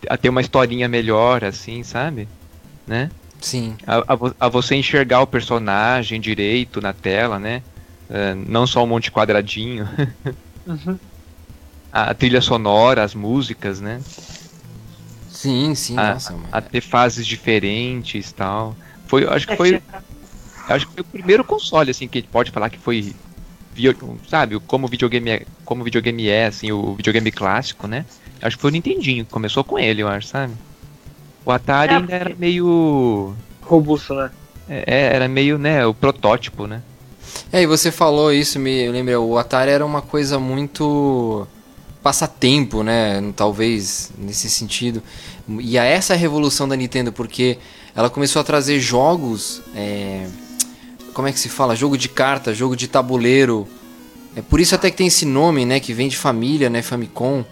[0.09, 2.28] A ter uma historinha melhor, assim, sabe?
[2.87, 3.11] Né?
[3.41, 3.76] Sim.
[3.87, 7.62] A, a a você enxergar o personagem direito na tela, né?
[8.09, 9.89] É, não só um monte de quadradinho.
[10.66, 10.99] Uhum.
[11.93, 14.01] A, a trilha sonora, as músicas, né?
[15.28, 16.49] Sim, sim, a, nossa, mano.
[16.51, 18.74] a ter fases diferentes e tal.
[19.07, 19.82] Foi, acho que É, foi,
[20.70, 23.14] acho que foi o primeiro console assim que a gente pode falar que foi
[24.28, 28.07] sabe, como o videogame é, como o videogame é, assim, o videogame clássico, né?
[28.41, 30.55] Acho que foi o Nintendinho, começou com ele, eu acho, sabe?
[31.45, 34.30] O Atari É, ainda era meio Robusto, né?
[34.68, 36.82] é, era meio, né, o protótipo, né?
[37.53, 41.47] É, e você falou isso, me lembra, o Atari era uma coisa muito
[42.03, 43.32] passatempo, né?
[43.34, 45.03] Talvez nesse sentido.
[45.61, 47.59] E a essa revolução da Nintendo, porque
[47.95, 50.26] ela começou a trazer jogos, é,
[51.14, 51.74] como é que se fala?
[51.74, 53.66] Jogo de carta, jogo de tabuleiro.
[54.36, 55.80] É por isso até que tem esse nome, né?
[55.80, 56.82] Que vem de família, né?
[56.82, 57.45] Famicom.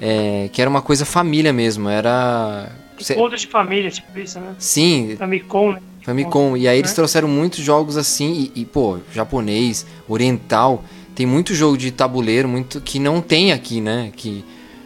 [0.00, 1.88] É, que era uma coisa família mesmo.
[1.88, 2.70] Era.
[3.10, 4.54] Encontro de família, tipo isso, né?
[4.58, 5.80] Sim, Famicom, né?
[6.02, 6.56] Famicom.
[6.56, 6.94] E aí eles né?
[6.94, 10.82] trouxeram muitos jogos assim, e, e, pô, japonês, oriental.
[11.14, 14.12] Tem muito jogo de tabuleiro, muito que não tem aqui, né?
[14.16, 14.44] Que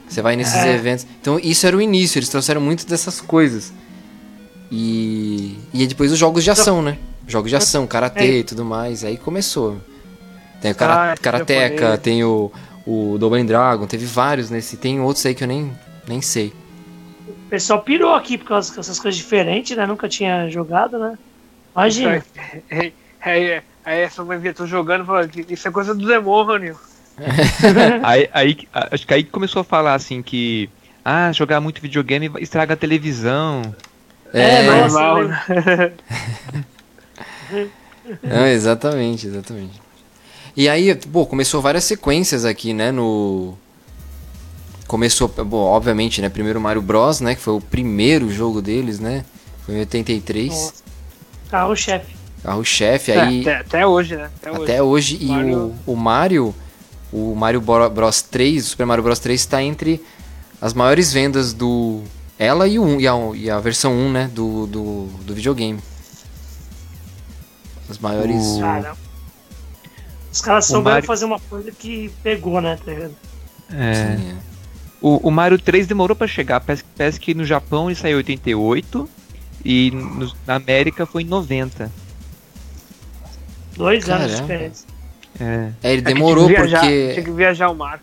[0.09, 0.75] você vai nesses É.
[0.75, 1.07] eventos.
[1.21, 3.73] Então isso era o início, eles trouxeram muito dessas coisas.
[4.71, 6.97] E, e depois os jogos de ação, né?
[7.27, 9.05] Jogos de ação, karatê e tudo mais.
[9.05, 9.79] Aí começou.
[10.61, 12.51] Tem o kara, Ah, esse Karateka, tem o,
[12.87, 14.77] o Double Dragon, teve vários nesse.
[14.77, 15.71] Tem outros aí que eu nem,
[16.09, 16.53] nem sei.
[17.47, 19.87] O pessoal pirou aqui por causa dessas coisas diferentes, né?
[19.87, 21.19] Nunca tinha jogado, né?
[21.75, 22.25] Imagina.
[22.71, 26.79] Aí, aí, aí essa mãe via tu jogando e falou, isso é coisa do demônio.
[28.03, 28.59] aí, aí,
[28.91, 30.69] acho que aí começou a falar assim que
[31.05, 33.75] ah, jogar muito videogame estraga a televisão.
[34.33, 35.93] É, É, nossa, Normal, eu né?
[38.23, 39.81] Não, exatamente, exatamente.
[40.57, 43.57] E aí, pô, começou várias sequências aqui, né, no...
[44.93, 49.25] Começou, bom, obviamente, né, primeiro Mario Bros, né, que foi o primeiro jogo deles, né,
[49.65, 50.73] foi em 83, Nossa.
[51.51, 52.15] Carro-chefe.
[52.43, 54.29] carro-chefe, É, aí até, até hoje, né?
[54.37, 54.63] Até, hoje.
[54.65, 56.55] até hoje, e Mario- o, o Mario,
[57.11, 59.99] o Mario Bro- Bros 3, o Super Mario Bros 3 está entre
[60.61, 62.03] as maiores vendas do...
[62.39, 65.81] Ela e, o, um- e, a, e a versão 1, né, do, do, do videogame.
[67.89, 68.45] As maiores...
[68.45, 68.95] O- Cara,
[70.31, 72.79] os caras souberam Mario- fazer uma coisa que pegou, né?
[72.85, 72.93] Tá?
[73.75, 74.52] É, Sim, é.
[75.03, 78.17] O, o Mario 3 demorou pra chegar, parece, parece que no Japão ele saiu em
[78.19, 79.09] 88
[79.65, 81.91] e no- na América foi em 90.
[83.77, 84.53] Dois anos de Caramba.
[84.55, 84.85] diferença.
[85.41, 87.11] É, É, ele É demorou que viajar, porque...
[87.15, 88.01] Tinha que viajar o mar.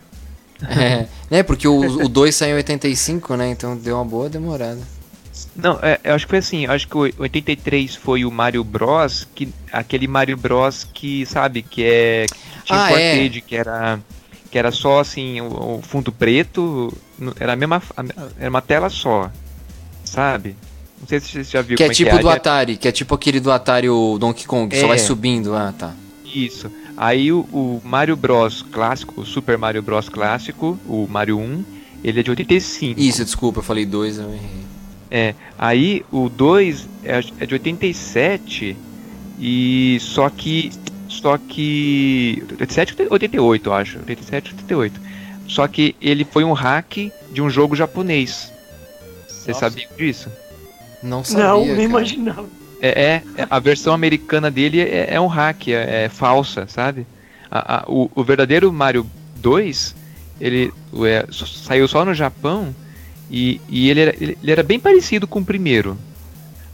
[0.68, 1.42] É, né?
[1.42, 3.50] Porque o 2 saiu em 85, né?
[3.50, 4.78] Então deu uma boa demorada.
[5.56, 8.62] Não, é, eu acho que foi assim, eu acho que o 83 foi o Mario
[8.62, 13.12] Bros, que aquele Mario Bros que, sabe, que é que tinha Ah, um é.
[13.12, 13.98] arcade, que era
[14.50, 16.92] que era só assim, o, o fundo preto,
[17.38, 18.04] era a mesma a-
[18.38, 19.30] era uma tela só.
[20.04, 20.56] Sabe?
[21.00, 22.32] Não sei se você já viu Que é como tipo é que do é.
[22.34, 24.88] Atari, que é tipo aquele do Atari, o Donkey Kong, só É.
[24.88, 25.54] vai subindo.
[25.54, 25.94] Ah, tá.
[26.24, 26.70] Isso.
[26.96, 31.64] Aí o, o Mario Bros clássico, o Super Mario Bros clássico, o Mario 1,
[32.04, 33.00] ele é de 85.
[33.00, 34.40] Isso, desculpa, eu falei 2, eu errei.
[35.10, 38.76] É, aí o 2 é, é de 87
[39.40, 40.70] e só que
[41.20, 45.00] só que 87 ou 88, eu acho, 87 88.
[45.46, 48.52] Só que ele foi um hack de um jogo japonês.
[49.28, 50.30] Você sabia disso?
[51.02, 52.46] Não sabia, não, nem imaginava.
[52.80, 57.06] É, é, é, a versão americana dele é, é um hack, é, é falsa, sabe?
[57.50, 59.04] A- a- o, o verdadeiro Mario
[59.36, 59.94] 2,
[60.40, 62.74] ele o- é, saiu só no Japão
[63.30, 65.96] E, e ele, era, ele, ele era bem parecido com o primeiro.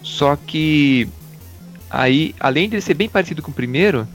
[0.02, 1.06] Só que
[1.90, 4.06] aí, além de ele ser bem parecido com o primeiro,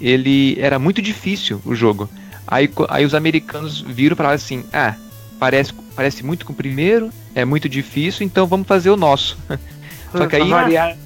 [0.00, 2.08] ele era muito difícil o jogo.
[2.46, 4.94] Aí, aí os americanos viram e falaram assim: ah,
[5.38, 9.36] parece, parece muito com o primeiro, é muito difícil, então vamos fazer o nosso.
[10.12, 10.96] Só que aí- variar.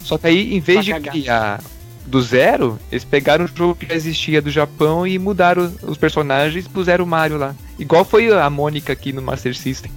[0.00, 1.60] Só que aí, em vez de criar
[2.04, 6.66] do zero, eles pegaram o jogo que já existia do Japão e mudaram os personagens
[6.66, 7.54] e puseram o Mario lá.
[7.78, 9.92] Igual foi a Mônica aqui no Master System.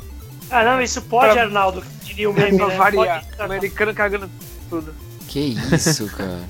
[0.51, 2.75] Ah, não, isso pode, Pra- Arnaldo, diria o meme, Pra né?
[2.75, 3.25] variar.
[3.25, 4.29] Pode- Americano cagando
[4.69, 4.93] tudo.
[5.27, 5.39] Que
[5.73, 6.41] isso, cara.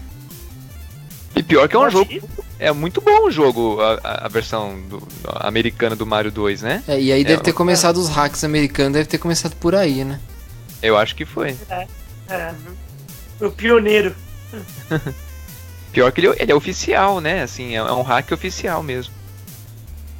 [1.36, 2.29] E pior que é um pode jogo.
[2.59, 5.01] É muito bom o jogo, a, a- versão do-
[5.39, 6.84] americana do Mario 2, né?
[6.88, 10.03] É, e aí deve É, ter começado os hacks americanos, deve ter começado por aí,
[10.03, 10.19] né?
[10.82, 11.55] Eu acho que foi.
[11.69, 11.88] É.
[13.39, 14.15] O pioneiro.
[15.91, 17.41] Pior que ele, ele é oficial, né?
[17.41, 19.13] Assim, é, é um hack oficial mesmo.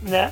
[0.02, 0.32] Né?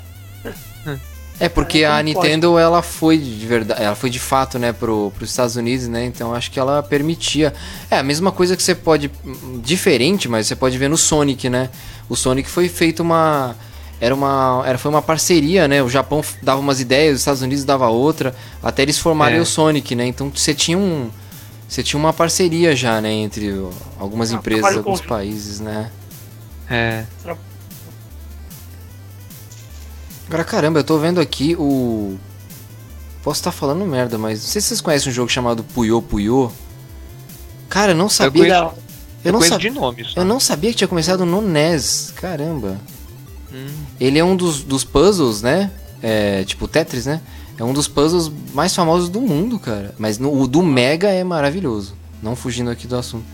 [1.39, 2.27] É porque Cara, a como pode?
[2.27, 6.05] Nintendo ela foi de verdade, ela foi de fato, né, pro, pros Estados Unidos, né?
[6.05, 7.53] Então acho que ela permitia.
[7.89, 9.09] É a mesma coisa que você pode
[9.63, 11.69] diferente, mas você pode ver no Sonic, né?
[12.09, 13.55] O Sonic foi feito uma
[14.01, 15.81] era uma era foi uma parceria, né?
[15.81, 19.41] O Japão dava umas ideias, os Estados Unidos dava outra, até eles formarem É.
[19.41, 20.05] o Sonic, né?
[20.07, 21.09] Então você tinha um
[21.67, 23.53] você tinha uma parceria já, né, entre
[23.99, 25.07] algumas Ah, empresas, alguns conjunto.
[25.07, 25.91] países, né?
[26.69, 27.03] É.
[30.29, 32.15] Agora, caramba, eu tô vendo aqui o.
[33.23, 36.51] Posso estar falando merda, mas não sei se vocês conhecem um jogo chamado Puyo Puyo.
[37.67, 38.43] Cara, eu não sabia.
[38.43, 38.61] conheço.
[38.61, 38.67] Não.
[38.67, 38.73] Eu
[39.25, 39.61] Eu não, conheço sab...
[39.61, 40.21] de nome só.
[40.21, 42.13] eu não sabia que tinha começado no NES.
[42.15, 42.79] Caramba.
[43.51, 43.67] Hum.
[43.99, 45.71] Ele é um dos, dos puzzles, né?
[45.99, 47.21] É, tipo Tetris, né?
[47.57, 49.95] É um dos puzzles mais famosos do mundo, cara.
[49.97, 51.95] Mas no, o do Mega é maravilhoso.
[52.21, 53.25] Não fugindo aqui do assunto.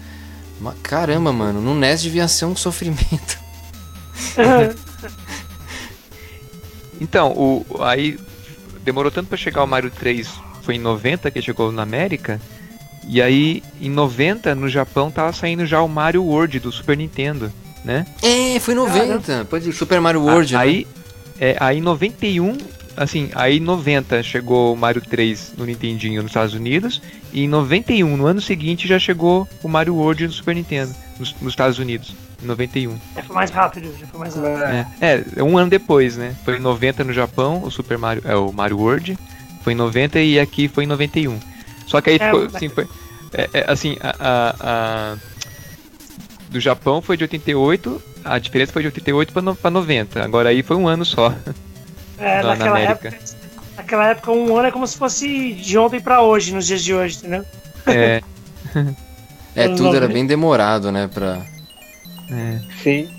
[0.62, 3.38] Mas, caramba, mano, no NES devia ser um sofrimento.
[7.00, 8.18] Então, o, aí
[8.84, 10.30] demorou tanto pra chegar o Mario 3,
[10.62, 12.40] foi em 90 que chegou na América.
[13.08, 17.52] E aí, em 90, no Japão, tava saindo já o Mario World do Super Nintendo,
[17.84, 18.06] né?
[18.22, 19.46] É, foi 90.
[19.46, 19.74] Pode ir.
[19.74, 20.60] Super Mario World, né?
[20.60, 20.88] aí,
[21.40, 22.58] é, aí em 91,
[22.98, 27.00] assim, aí em 90 chegou o Mario 3 no Nintendinho nos Estados Unidos.
[27.32, 31.36] E em 91, no ano seguinte, já chegou o Mario World no Super Nintendo, nos,
[31.40, 32.16] nos Estados Unidos.
[32.44, 32.98] Em 91.
[33.16, 34.64] Já foi mais rápido, já foi mais rápido.
[34.64, 34.88] É.
[35.02, 36.36] É, é, um ano depois, né?
[36.44, 39.18] Foi em 90 no Japão, o Super Mario, é o Mario World.
[39.64, 41.40] Foi em 90 e aqui foi em 91.
[41.88, 42.88] Só que aí É, ficou, mas- assim, foi,
[43.34, 44.56] é, é, assim, a, a-
[45.14, 45.18] a-
[46.50, 50.24] do Japão foi de 88, a diferença foi de 88 para no, pra 90.
[50.24, 51.34] Agora aí foi um ano só.
[52.18, 53.08] É, Na- na naquela América.
[53.10, 53.26] época.
[53.78, 56.94] Naquela época, um ano é como se fosse de ontem pra hoje, nos dias de
[56.94, 57.46] hoje, entendeu?
[57.88, 58.22] É,
[59.56, 60.08] É, tudo era 90.
[60.14, 61.10] bem demorado, né?
[61.14, 61.42] Pra...
[62.30, 62.60] é.
[62.82, 63.10] Sim.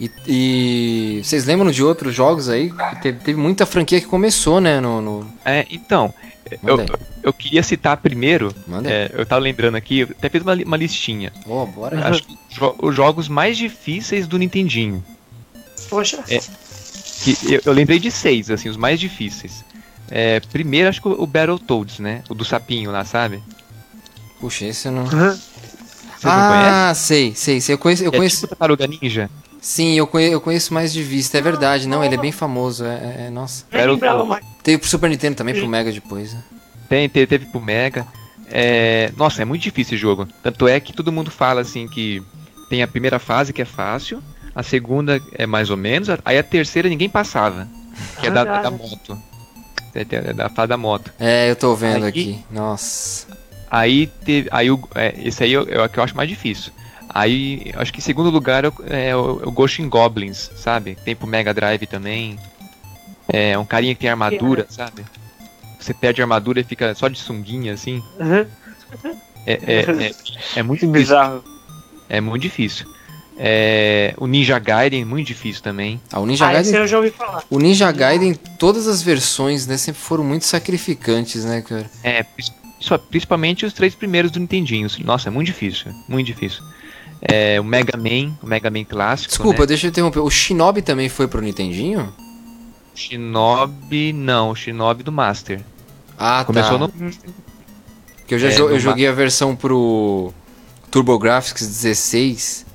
[0.00, 2.72] E, e vocês lembram de outros jogos aí?
[3.02, 4.80] Teve, teve muita franquia que começou, né?
[4.80, 5.32] No, no...
[5.44, 6.14] É, então,
[6.62, 6.86] eu,
[7.22, 8.54] eu queria citar primeiro,
[8.84, 11.32] é, eu tava lembrando aqui, eu até fiz uma, uma listinha.
[11.46, 12.06] Ó, bora.
[12.08, 15.04] Acho que jo- os jogos mais difíceis do Nintendinho.
[15.90, 16.22] Poxa.
[16.28, 16.38] É.
[17.24, 19.64] Que eu, eu lembrei de seis, assim, os mais difíceis.
[20.08, 22.22] É, primeiro, acho que o, o Battletoads, né?
[22.30, 23.42] O do sapinho lá, sabe?
[24.38, 25.04] Puxa, esse eu não.
[26.20, 26.70] Vocês não conhecem?
[26.72, 27.74] ah, sei, sei, sei.
[27.74, 28.04] Eu conheço.
[28.04, 28.36] Eu é conheço...
[28.36, 29.30] tipo Tartaruga Ninja.
[29.60, 31.88] Sim, eu conheço, eu conheço mais de vista, é verdade.
[31.88, 32.84] Não, ele é bem famoso.
[32.84, 33.64] É, é- é- nossa.
[33.72, 34.38] Nem Era o-.
[34.62, 36.32] Teve pro Super Nintendo também, pro Mega depois.
[36.32, 36.42] né?
[36.88, 38.06] Tem, te- teve pro Mega.
[38.50, 40.26] É, nossa, é muito difícil esse jogo.
[40.42, 42.22] Tanto é que todo mundo fala assim que
[42.70, 44.22] tem a primeira fase que é fácil,
[44.54, 47.68] a segunda é mais ou menos, aí a terceira ninguém passava.
[48.20, 49.18] Que é da, da moto.
[49.94, 51.12] É, é da fase da moto.
[51.18, 52.44] É, eu tô vendo Aí- aqui.
[52.50, 53.26] Nossa.
[53.70, 54.48] Aí teve.
[54.50, 56.72] Aí o, é, esse aí é o é o que eu acho mais difícil.
[57.08, 60.96] Aí, acho que em segundo lugar é o, é o, Ghost in Goblins, sabe?
[61.04, 62.38] Tem pro Mega Drive também.
[63.26, 65.04] É um carinha que tem armadura, sabe?
[65.78, 68.02] Você perde a armadura e fica só de sunguinha, assim.
[68.20, 68.46] Uhum.
[69.46, 70.14] É, é, é,
[70.56, 70.90] é muito difícil.
[70.90, 71.44] bizarro.
[72.08, 72.86] É muito difícil.
[73.40, 76.00] É, o Ninja Gaiden, muito difícil também.
[76.12, 76.80] Ah, o Ninja Ah, esse Gaiden.
[76.80, 77.44] eu já ouvi falar.
[77.48, 81.88] O Ninja Gaiden, todas as versões, né, sempre foram muito sacrificantes, né, cara?
[82.02, 82.24] É,
[83.10, 84.88] principalmente os três primeiros do Nintendinho.
[85.04, 85.92] Nossa, é muito difícil.
[86.08, 86.62] Muito difícil.
[87.20, 89.30] É, o Mega Man, o Mega Man clássico.
[89.30, 89.66] Desculpa, né?
[89.66, 90.20] deixa eu interromper.
[90.20, 92.12] O Shinobi também foi pro Nintendinho?
[92.94, 95.60] Shinobi, não, o Shinobi do Master.
[96.18, 96.88] Ah, Começou tá.
[96.98, 97.10] no.
[98.26, 100.32] Que eu já é, jo- no eu joguei a versão pro
[100.90, 102.66] TurboGrafx 16.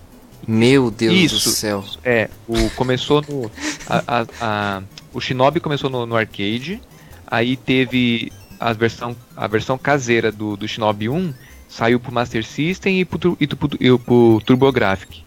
[0.47, 1.49] Meu Deus do Isso.
[1.51, 1.83] céu.
[2.03, 3.51] É, o começou no.
[3.87, 4.83] a- a- a-
[5.13, 6.81] o Shinobi começou no, no arcade.
[7.27, 8.31] Aí teve
[8.63, 11.33] a versão, a versão caseira do, do Shinobi 1,
[11.67, 15.21] saiu pro Master System e pro, e pro, e pro TurboGrafx.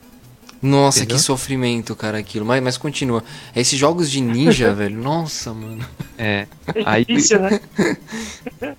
[0.62, 1.16] Nossa, Entendeu?
[1.16, 2.46] que sofrimento, cara, aquilo.
[2.46, 3.22] Mas, mas continua.
[3.54, 5.84] Esses jogos de ninja, velho, nossa, mano.
[6.16, 6.46] É.
[6.74, 7.60] É Aí, difícil, né?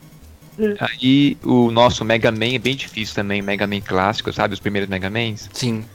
[0.79, 4.55] aí o nosso Mega Man é bem difícil também, Mega Man clássico, sabe?
[4.55, 5.85] Os primeiros Mega Mans Sim.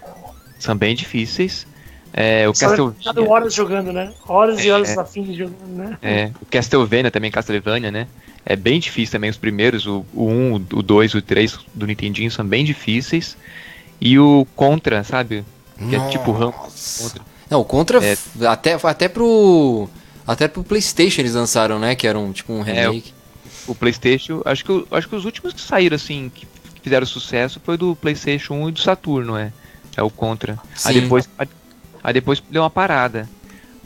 [0.58, 1.66] são bem difíceis.
[2.12, 4.12] É, o Só Castlevania, horas jogando, né?
[4.28, 5.00] Horas e horas É.
[5.00, 5.96] a fim de jogando, né?
[6.02, 8.06] é, o Castlevania também, Castlevania, né?
[8.44, 12.30] É bem difícil também os primeiros, o, o 1, o 2, o 3 do Nintendinho
[12.30, 13.36] são bem difíceis.
[14.00, 15.44] E o Contra, sabe?
[15.88, 17.02] Que é tipo Rambo Nossa.
[17.04, 17.22] Contra.
[17.48, 18.16] Não, o Contra, É.
[18.48, 19.88] até, até pro.
[20.26, 21.94] Até pro PlayStation eles lançaram, né?
[21.94, 23.12] Que era um, tipo um É, o- remake.
[23.66, 26.46] O PlayStation, acho que, o- acho que os últimos que saíram assim, que,
[26.82, 29.52] fizeram sucesso foi do PlayStation 1 e do Saturno, é.
[29.96, 30.58] É o Contra.
[30.84, 31.00] Aí Sim.
[31.02, 31.28] depois,
[32.02, 33.30] aí depois deu uma parada.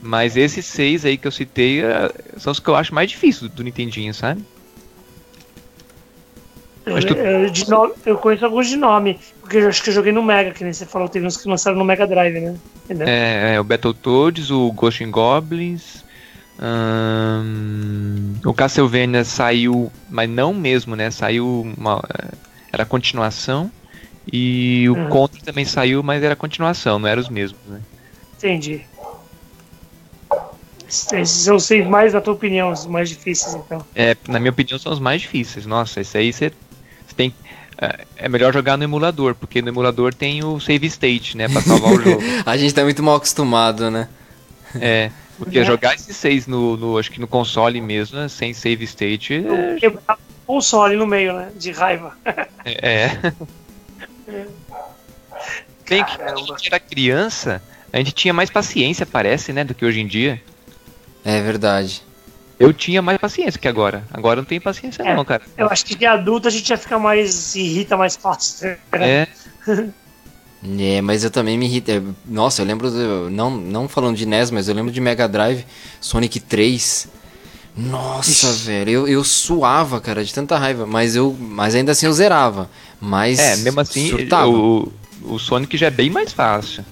[0.01, 3.51] Mas esses seis aí que eu citei eh, são os que eu acho mais difíceis
[3.51, 4.45] do Nintendinho, sabe?
[6.85, 10.13] Eu, tu- eu, nome- eu conheço alguns de nome, porque eu acho que eu joguei
[10.13, 12.57] no Mega, que nem você falou, teve uns que lançaram no Mega Drive, né?
[12.85, 13.09] Entendeu?
[13.09, 16.05] É, é, o Battletoads, o Ghost and Goblins.
[16.59, 21.11] ahn, o Castlevania saiu, mas não mesmo, né?
[21.11, 22.01] Saiu uma.
[22.19, 22.37] eh,
[22.73, 23.71] Era continuação.
[24.33, 25.09] E o Uhum.
[25.11, 27.81] Contra também saiu, mas era continuação, não eram os mesmos, né?
[28.39, 28.85] Entendi.
[30.89, 33.85] Esses são os seis mais, na tua opinião, os mais difíceis, então.
[33.95, 35.67] É, na minha opinião, são os mais difíceis.
[35.67, 36.53] Nossa, esse aí você
[37.17, 37.35] tem.
[37.79, 41.49] é- É melhor jogar no emulador, porque no emulador tem o save state, né?
[41.49, 42.23] Pra salvar o jogo.
[42.47, 44.09] A gente tá muito mal acostumado, né?
[44.81, 45.11] É.
[45.39, 45.65] Porque É.
[45.65, 49.77] jogar esses seis no, no- acho que no console mesmo, né, sem save state, é.
[49.79, 51.51] Quebrar o console no meio, né?
[51.57, 52.17] De raiva.
[52.65, 53.11] é.
[55.89, 57.63] Bem que quando a gente era criança,
[57.93, 60.41] a gente tinha mais paciência, parece, né, do que hoje em dia.
[61.25, 62.03] É verdade.
[62.59, 64.05] Eu tinha mais paciência que agora.
[64.11, 65.15] Agora eu não tenho paciência É.
[65.15, 65.43] não, cara.
[65.59, 67.35] Eu acho que de adulto a gente já fica mais.
[67.35, 68.77] se irrita mais fácil.
[68.93, 69.27] É,
[70.79, 71.93] É, mas eu também me irrita.
[71.93, 72.91] é, Nossa, eu lembro.
[72.91, 75.65] do- não, não falando de NES, mas eu lembro de Mega Drive,
[76.01, 77.09] Sonic 3.
[77.77, 80.87] Nossa, velho, eu, eu suava, cara, de tanta raiva.
[80.87, 81.37] Mas eu.
[81.39, 82.71] Mas ainda assim eu zerava.
[83.01, 83.39] Mas.
[83.39, 84.49] é mesmo assim, surtava.
[84.49, 84.91] o,
[85.23, 86.83] o Sonic já é bem mais fácil.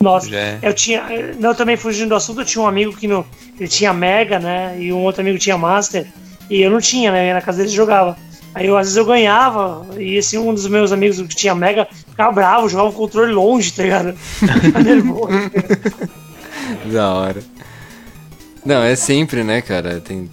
[0.00, 0.58] Nossa, é.
[0.62, 1.04] eu tinha.
[1.38, 3.26] Não, também fugindo do assunto, eu tinha um amigo que no,
[3.58, 4.76] ele tinha Mega, né?
[4.78, 6.06] E um outro amigo tinha Master.
[6.50, 7.32] E eu não tinha, né?
[7.32, 8.16] Na casa dele jogava.
[8.54, 11.86] Aí eu, às vezes eu ganhava, e esse um dos meus amigos que tinha Mega
[12.08, 14.14] ficava bravo, jogava o controle longe, tá ligado?
[14.16, 15.28] Ficava nervoso.
[16.90, 17.42] Da hora.
[18.64, 20.00] Não, é sempre, né, cara?
[20.00, 20.30] Tem.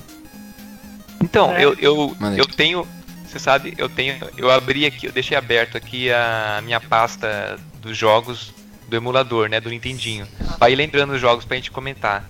[1.21, 1.65] Então, É.
[1.65, 2.87] eu, eu, eu tenho.
[3.27, 4.15] Você sabe, eu tenho.
[4.37, 8.53] Eu abri aqui, eu deixei aberto aqui a minha pasta dos jogos
[8.93, 9.59] do emulador, né?
[9.59, 10.27] Do Nintendinho.
[10.59, 12.29] Pra ir lembrando os jogos pra gente comentar.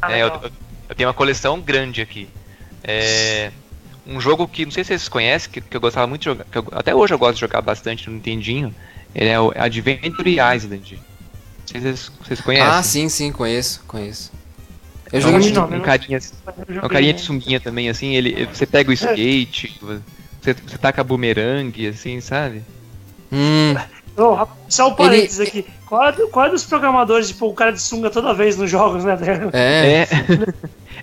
[0.00, 0.28] Ah, É, eu,
[0.88, 2.28] eu- tenho uma coleção grande aqui.
[2.82, 3.50] É,
[4.06, 6.44] um jogo que não sei se vocês conhecem, que, que eu gostava muito de jogar.
[6.44, 8.74] que eu- até hoje eu gosto de jogar bastante no Nintendinho.
[9.14, 10.96] Ele é o Adventure Island.
[10.96, 11.02] Não
[11.66, 12.68] sei se vocês, vocês conhecem.
[12.72, 14.32] Ah, sim, sim, conheço, conheço.
[15.12, 15.54] Eu É joguei um, muito.
[15.60, 15.84] nome, um né?
[15.84, 16.18] carinha,
[16.68, 19.78] Eu é um carinha de sunguinha também, assim, ele, você pega o skate,
[20.40, 22.62] você, você taca bumerangue, assim, sabe?
[23.32, 25.66] Hum, rap- só um parênteses aqui.
[25.88, 29.04] Qual é, qual é dos programadores, tipo, o cara de sunga toda vez nos jogos,
[29.04, 29.18] né?
[29.54, 30.02] é.
[30.02, 30.08] É.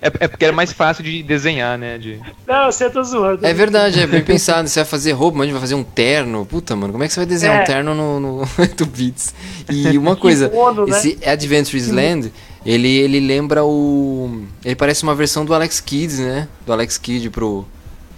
[0.00, 1.98] é, é porque era mais fácil de desenhar, né?
[1.98, 2.20] De...
[2.46, 3.44] Não, você tá zoando.
[3.44, 4.68] É verdade, é bem pensado.
[4.68, 6.46] Você vai fazer roupa, mas vai fazer um terno.
[6.46, 7.62] Puta, mano, como é que você vai desenhar É.
[7.62, 9.34] um terno no, no 8 bits?
[9.68, 10.96] E uma coisa, Kimono, né?
[10.96, 12.32] esse Adventures Land,
[12.64, 14.44] ele, ele lembra o.
[14.64, 16.48] Ele parece uma versão do Alex Kidd, né?
[16.64, 17.66] Do Alex Kidd pro.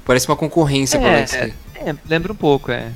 [0.04, 1.54] Parece uma concorrência com o Alex Kidd.
[1.76, 2.88] é, lembra um pouco, é.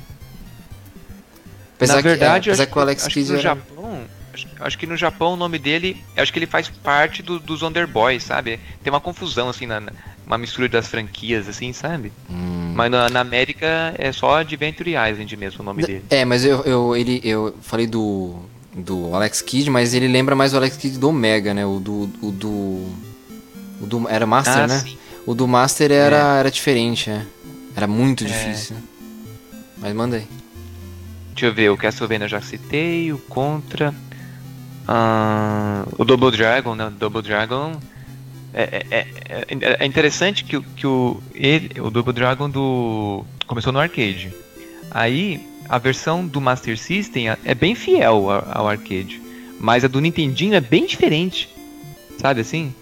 [1.84, 3.42] Apesar Na verdade, que, é, apesar acho, que o Alex acho que Kidd no era.
[3.42, 4.00] Japão,
[4.32, 7.62] acho, acho que no Japão o nome dele, acho que ele faz parte do, dos
[7.62, 8.58] Wonder Boys, sabe?
[8.82, 9.82] Tem uma confusão assim na,
[10.26, 12.12] uma mistura das franquias assim, sabe?
[12.30, 12.72] Hum.
[12.74, 16.04] Mas na, na América é só Adventure Island mesmo o nome dele.
[16.08, 18.36] É, mas eu, eu, ele, eu falei do,
[18.74, 21.66] do Alex Kidd, mas ele lembra mais o Alex Kidd do Omega, né?
[21.66, 22.10] O do.
[22.22, 22.48] O do,
[23.80, 24.78] o do era Master, ah, né?
[24.78, 24.96] sim.
[25.26, 27.24] O do Master era, era diferente, é.
[27.76, 28.26] Era muito É.
[28.26, 28.76] difícil.
[28.76, 28.82] né?
[29.78, 30.26] Mas manda aí.
[31.32, 33.94] Deixa eu ver, o Castlevania eu já citei, o Contra.
[34.86, 36.86] ah, o Double Dragon, né?
[36.86, 37.72] O Double Dragon.
[38.54, 43.24] É, é, é- é- é interessante que, que o, ele, o Double Dragon do.
[43.46, 44.32] começou no arcade.
[44.90, 49.20] Aí a versão do Master System é- é bem fiel ao, arcade.
[49.58, 51.48] Mas a do Nintendinho é bem diferente.
[52.18, 52.74] Sabe assim?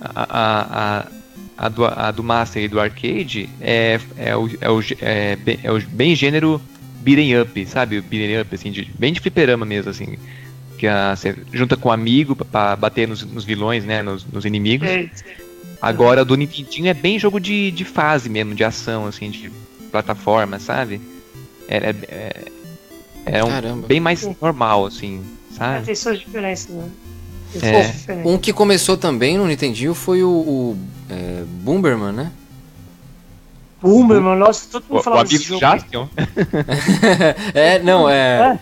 [0.00, 1.06] A, a, a,
[1.66, 1.82] a do,
[2.16, 6.60] do Master e do arcade é, é, o, é, o, é, é o bem gênero
[7.00, 8.00] beating up, sabe?
[8.00, 10.16] Beating up, assim, de, bem de fliperama mesmo, assim.
[10.78, 14.02] Que a, você junta com um amigo pra, pra bater nos, nos vilões, né?
[14.02, 14.88] Nos, nos inimigos.
[14.88, 15.08] É,
[15.82, 19.50] Agora, do Nintendinho é bem jogo de, de fase mesmo, de ação, assim, de
[19.90, 21.00] plataforma, sabe?
[21.66, 22.44] É, é- é-
[23.24, 23.86] Era um Caramba.
[23.86, 25.22] bem mais normal, assim,
[25.52, 25.86] É, sabe?
[25.86, 26.88] tem suas diferenças, né?
[27.62, 28.28] É.
[28.28, 30.78] Um que começou também no Nintendinho foi o, o
[31.08, 32.32] é, Bomberman, né?
[33.82, 35.58] Bomberman, nossa, todo O, mundo o falava desse amigo.
[35.60, 36.06] Jaspion.
[37.54, 38.58] é, não, é.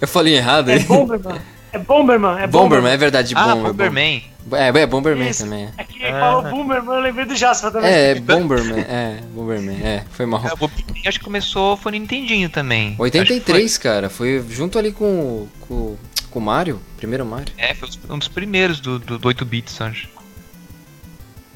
[0.00, 0.80] Eu falei errado É aí.
[0.84, 1.38] Bomberman.
[1.72, 3.72] É Bomberman, é Bomberman, é verdade, Ah, Bomberman.
[3.72, 4.22] Bomberman.
[4.52, 5.44] É, é Bomberman Isso.
[5.44, 5.68] também.
[5.78, 6.20] É que ele Ah.
[6.20, 7.90] falou Bomberman, eu lembrei do Jasper também.
[7.90, 10.42] É, é Bomberman, é, Bomberman, é, foi mal.
[10.44, 12.88] É, o Bomberman acho que começou, foi no Nintendinho também.
[12.88, 15.96] Acho que 83, cara, foi junto ali com, o- com,
[16.30, 17.54] com o Mario, primeiro Mario.
[17.54, 17.64] Foi.
[17.64, 20.08] É, foi um dos primeiros do, do, do 8 bits, acho.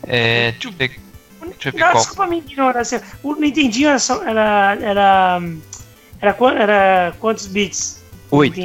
[0.07, 1.01] É, deixa eu ver.
[1.51, 1.97] Deixa eu ver Não, qual.
[1.99, 3.03] desculpa a minha ignorância.
[3.23, 5.43] O Nintendinho era, só- era, era,
[6.21, 8.03] era, era quantos bits?
[8.31, 8.61] Oito.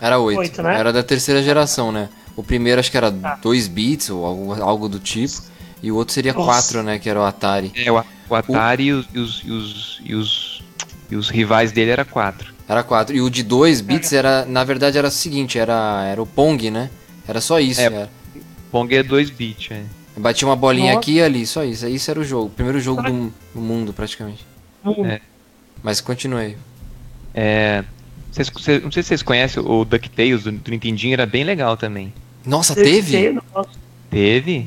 [0.00, 0.78] Era 8, Oito, né?
[0.78, 2.08] era da terceira geração, né?
[2.36, 3.36] O primeiro acho que era Tá.
[3.42, 5.42] 2 bits ou algo, algo do tipo,
[5.82, 6.46] e o outro seria Nossa.
[6.72, 7.72] 4, né, que era o Atari.
[7.74, 10.62] É, o, o Atari e, os, e, os, e, os, e, os,
[11.10, 12.54] e os rivais dele era 4.
[12.68, 13.16] Era 4.
[13.16, 16.70] E o de 2 bits era, na verdade, era o seguinte, era, era o Pong,
[16.70, 16.90] né?
[17.26, 17.84] Era só isso, É.
[17.84, 18.10] era.
[18.70, 19.82] Pong é 2 bits, é.
[20.18, 20.98] Batia uma bolinha Nossa.
[21.00, 21.86] aqui e ali, só isso.
[21.86, 24.44] Isso era o jogo, o primeiro jogo do, do mundo, praticamente.
[25.06, 25.20] É.
[25.82, 26.56] Mas continuei.
[27.34, 27.84] É,
[28.32, 31.76] vocês- vocês- não sei se vocês conhecem o DuckTales do, do Nintendinho, era bem legal
[31.76, 32.12] também.
[32.44, 33.32] Nossa, teve?
[33.54, 33.70] Nossa,
[34.10, 34.64] Teve?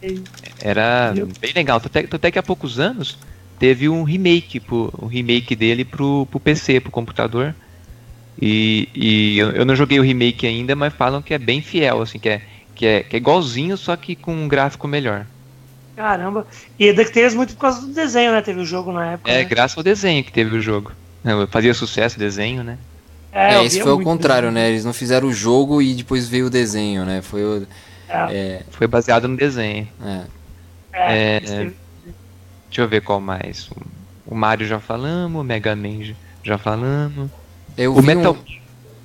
[0.00, 0.22] teve.
[0.60, 1.80] Era bem legal.
[1.84, 3.18] Até, até que há poucos anos
[3.58, 7.54] teve um remake, pro, um remake dele pro, pro PC, pro computador.
[8.40, 12.00] E, e eu, eu não joguei o remake ainda, mas falam que é bem fiel,
[12.02, 12.40] assim, que é,
[12.78, 15.26] que é, que é igualzinho, só que com um gráfico melhor.
[15.96, 16.46] Caramba.
[16.78, 18.40] E DuckTales muito por causa do desenho, né?
[18.40, 19.30] Teve o jogo na época.
[19.30, 19.44] É, né?
[19.44, 20.92] graças ao desenho que teve o jogo.
[21.24, 22.78] É, Fazia sucesso o desenho, né?
[23.32, 24.64] É, esse via foi o muito contrário, desenho.
[24.64, 24.70] né?
[24.70, 27.20] Eles não fizeram o jogo e depois veio o desenho, né?
[27.20, 27.66] Foi o.
[28.08, 29.86] É, É, Foi baseado no desenho.
[30.02, 30.22] é.
[30.92, 31.70] é, é,
[32.68, 33.68] Deixa eu ver qual mais.
[34.24, 36.14] O Mario já falamos, o Mega Man
[36.44, 37.28] já- falamos.
[37.76, 38.58] Eu O Metal, um...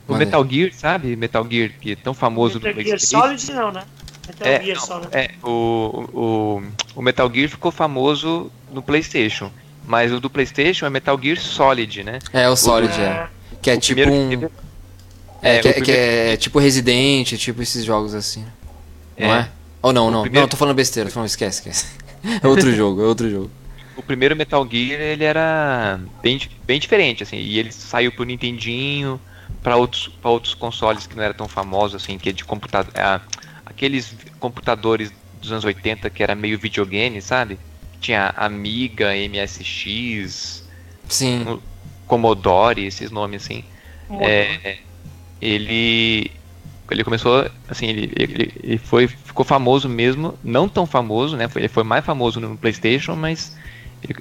[0.08, 0.20] o aí.
[0.20, 1.16] Metal Gear, sabe?
[1.16, 3.22] Metal Gear, que é tão famoso Metal no Gear PlayStation.
[3.22, 3.84] Solid não, né?
[4.28, 5.08] Metal É, Gear não, né?
[5.12, 6.64] é o, o,
[6.96, 9.52] o Metal Gear ficou famoso no PlayStation.
[9.86, 12.20] Mas o do PlayStation é Metal Gear Solid, né?
[12.32, 13.04] É, o Solid, é.
[13.04, 13.28] É,
[13.62, 14.50] Que é O tipo primeiro um.
[14.50, 14.54] que
[15.42, 16.02] É, É, que, o é, que primeiro-
[16.32, 18.46] é tipo Resident, tipo esses jogos assim.
[19.20, 19.50] Não é?
[19.82, 20.22] Ou não, O não.
[20.22, 21.86] primeiro- Não, tô falando besteira, tô falando, esquece, esquece.
[22.42, 23.52] É outro jogo, é outro jogo.
[23.98, 27.36] O primeiro Metal Gear, ele era bem, bem diferente, assim.
[27.36, 29.20] E ele saiu pro Nintendinho,
[29.64, 32.94] pra outros, pra outros consoles que não eram tão famosos, assim, que é de computador...
[32.96, 33.22] ah,
[33.66, 35.12] aqueles computadores
[35.42, 37.58] dos anos 80 que era meio videogame, sabe?
[38.00, 40.64] Tinha Amiga, MSX,
[41.08, 41.60] Sim.
[42.06, 43.64] Commodore, esses nomes, assim.
[44.20, 44.78] É,
[45.42, 46.32] ele
[46.92, 51.68] ele começou assim ele, ele, ele foi ficou famoso mesmo não tão famoso né ele
[51.68, 53.56] foi mais famoso no PlayStation mas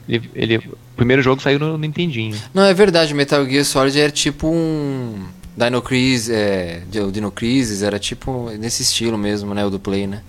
[0.09, 4.11] ele, ele- o primeiro jogo saiu no Nintendinho Não, é verdade, Metal Gear Solid era
[4.11, 5.27] tipo um.
[5.57, 6.83] Dino Crisis, é.
[7.07, 9.65] O Dino Crisis era tipo nesse estilo mesmo, né?
[9.65, 10.23] O do Play, né?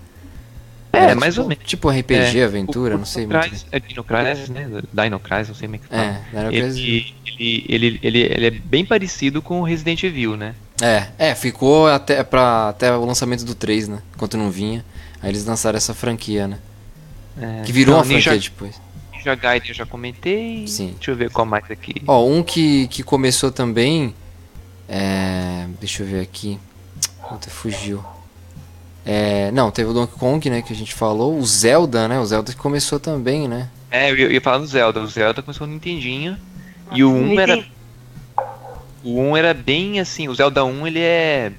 [0.92, 3.40] é Era mais tipo, ou menos Tipo RPG, É, aventura, o- não sei muito.
[3.40, 6.50] Crysis- é Dino Crisis né Dino Crisis não sei como é que fala É, Dino
[6.62, 6.78] Crisis.
[6.78, 11.34] ele, ele, ele, ele, ele é bem parecido com o Resident Evil né É, é,
[11.34, 13.98] ficou até, pra, até o lançamento do 3, né?
[14.14, 14.84] Enquanto não vinha.
[15.22, 16.58] Aí eles lançaram essa franquia, né?
[17.40, 18.80] É, Que virou então, uma franquia Ninja, depois.
[19.24, 20.92] Ninja Gaiden eu já comentei Sim.
[20.94, 24.14] deixa eu ver qual mais aqui Ó, um que, que começou também.
[24.86, 25.66] É.
[25.80, 26.58] Deixa eu ver aqui.
[27.26, 28.04] Puta, fugiu.
[29.04, 30.62] É, não, teve o Donkey Kong, né?
[30.62, 31.38] Que a gente falou.
[31.38, 32.18] O Zelda, né?
[32.18, 33.70] O Zelda que começou também, né?
[33.90, 35.00] É, eu ia, falar do Zelda.
[35.00, 36.36] O Zelda começou no Nintendinho.
[36.92, 37.64] E o 1 era.
[39.02, 40.28] O 1 era bem assim.
[40.28, 41.52] O Zelda 1 ele é.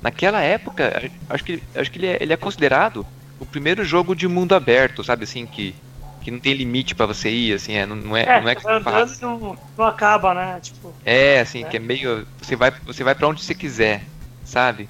[0.00, 3.06] Naquela época, acho que, acho que ele, é, ele é considerado
[3.38, 5.44] o primeiro jogo de mundo aberto, sabe assim?
[5.44, 5.74] Que,
[6.20, 7.72] que não tem limite pra você ir, assim.
[7.74, 10.58] É, não, não é, É, não é que você não, não acaba, né?
[10.62, 11.68] Tipo, É, assim, É.
[11.68, 12.26] que é meio.
[12.40, 14.04] Você vai, você vai pra onde você quiser,
[14.44, 14.88] sabe?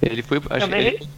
[0.00, 0.38] Ele foi.
[0.50, 1.08] Acho, Também- ele,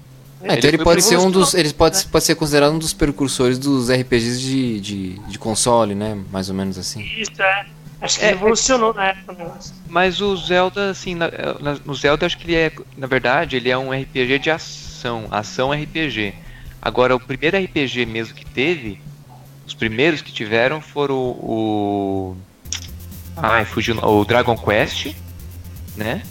[0.42, 1.54] É, então ele pode ser um dos.
[1.54, 2.02] Ele pode, né?
[2.12, 6.22] pode ser considerado um dos precursores dos RPGs de, de, de console, né?
[6.30, 7.00] Mais ou menos assim.
[7.16, 7.66] isso é.
[8.00, 9.74] Acho que É, evolucionou na época negócio.
[9.88, 13.70] Mas o Zelda, assim, na- na- no Zelda acho que ele é, na verdade, ele
[13.70, 16.34] é um RPG de ação, ação RPG.
[16.82, 19.00] Agora, o primeiro RPG mesmo que teve,
[19.66, 22.36] os primeiros que tiveram foram o...
[23.36, 25.14] Ai, fugiu, o Dragon Quest,
[25.96, 26.22] né?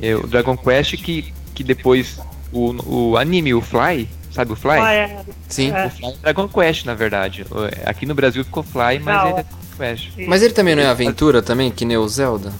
[0.00, 2.18] É, O Dragon Quest que, que depois,
[2.52, 4.78] o, o anime, o Fly, sabe o Fly?
[4.78, 5.70] Ah, é, Sim.
[5.70, 5.86] É.
[5.86, 7.44] O Fly é Dragon Quest, na verdade.
[7.86, 10.10] Aqui no Brasil ficou Fly, mas Não, ele é Dragon Quest.
[10.26, 12.52] Mas ele também não é aventura também, que nem o Zelda?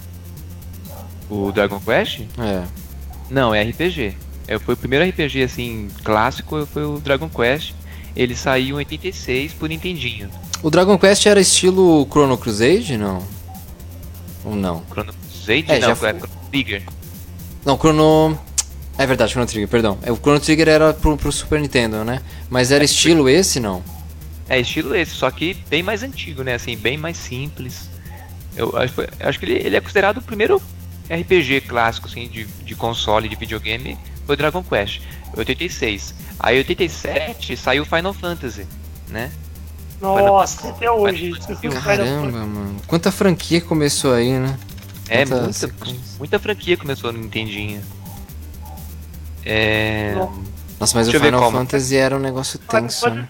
[1.28, 2.20] O Dragon Quest?
[2.38, 2.62] É.
[3.28, 4.14] Não, é RPG.
[4.46, 7.74] É, foi o primeiro RPG assim clássico, foi o Dragon Quest.
[8.14, 10.30] Ele saiu em 86 por Nintendinho.
[10.62, 13.22] O Dragon Quest era estilo Chrono Crusade, não?
[14.44, 14.82] Ou não?
[14.90, 15.12] Chrono
[15.48, 15.64] Age?
[15.68, 16.08] É, não, já é foi.
[16.10, 16.82] Chrono Trigger.
[17.64, 18.38] Não, Chrono.
[18.98, 19.98] É verdade, Chrono Trigger, perdão.
[20.02, 22.20] É, O Chrono Trigger era pro, pro Super Nintendo, né?
[22.50, 23.82] Mas era estilo esse, não?
[24.48, 26.54] É estilo esse, só que bem mais antigo, né?
[26.54, 27.88] Assim, bem mais simples.
[28.56, 30.60] Eu acho, acho que ele, ele é considerado o primeiro
[31.14, 35.02] RPG clássico, assim, de, de console, de videogame, foi Dragon Quest.
[35.36, 36.14] 86.
[36.38, 38.66] Aí 87 saiu Final Fantasy,
[39.08, 39.30] né?
[40.00, 41.32] Nossa, até hoje.
[41.84, 42.76] Caramba, mano.
[42.86, 44.58] Quanta franquia começou aí, né?
[45.08, 46.18] É, Quanta muita, sequência.
[46.18, 47.82] muita franquia começou no Nintendinho.
[49.44, 50.14] É.
[50.80, 51.58] Nossa, mas Deixa o Final como.
[51.58, 53.28] Fantasy era um negócio tenso, né?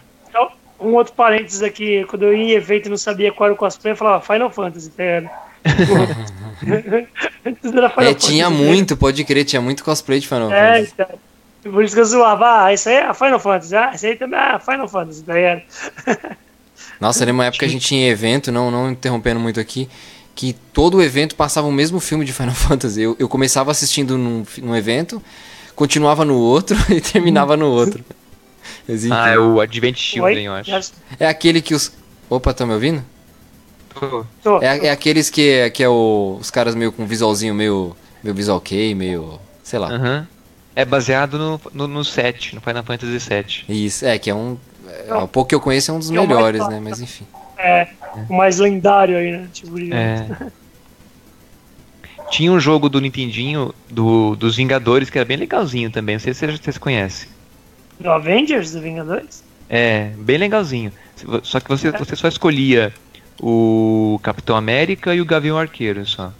[0.80, 3.56] Um outro parênteses aqui, quando eu ia em evento e não sabia qual era o
[3.56, 5.30] cosplay, eu falava Final Fantasy, tá ligado?
[7.44, 10.72] Antes era Final É, tinha Fantasy, muito, pode crer, tinha muito cosplay de Final É,
[10.84, 10.92] Fantasy.
[10.94, 11.18] então.
[11.72, 14.16] Por isso que eu zoava, ah, isso aí é a Final Fantasy, ah, isso aí
[14.16, 15.62] também é a Final Fantasy, tá ligado?
[17.00, 19.88] Nossa, era uma época que a gente tinha evento, não, não interrompendo muito aqui,
[20.34, 23.02] que todo o evento passava o mesmo filme de Final Fantasy.
[23.02, 25.22] Eu, eu começava assistindo num, num evento,
[25.76, 28.04] continuava no outro e terminava no outro.
[28.88, 29.08] Mas.
[29.10, 30.64] Ah, é o Advent Children, Oi?
[30.66, 30.92] eu acho.
[31.18, 31.92] É aquele que os.
[32.28, 33.04] Opa, tá me ouvindo?
[34.42, 34.58] Tô.
[34.60, 38.60] É, é aqueles que, que é o, os caras meio com visualzinho meio, meio visual
[38.60, 39.38] kei, meio.
[39.62, 39.88] sei lá.
[39.90, 40.26] Aham.
[40.74, 43.64] É baseado no, no, no 7, no Final Fantasy 7.
[43.68, 44.56] Isso, é, que é um.
[45.06, 46.74] É, o pouco que eu conheço é um dos Que é melhores, fácil.
[46.74, 46.80] né?
[46.82, 47.26] Mas enfim.
[47.58, 47.88] É,
[48.28, 49.48] o mais lendário aí, né?
[49.52, 50.26] Tipo, de- É.
[52.30, 56.14] Tinha um jogo do Nintendinho do, dos Vingadores que era bem legalzinho também.
[56.16, 57.28] Não sei se vocês conhecem.
[58.00, 59.44] Do Avengers, do Vingadores?
[59.68, 60.92] É, bem legalzinho.
[61.42, 62.92] Só que você, você só escolhia
[63.42, 66.32] o Capitão América e o Gavião Arqueiro só.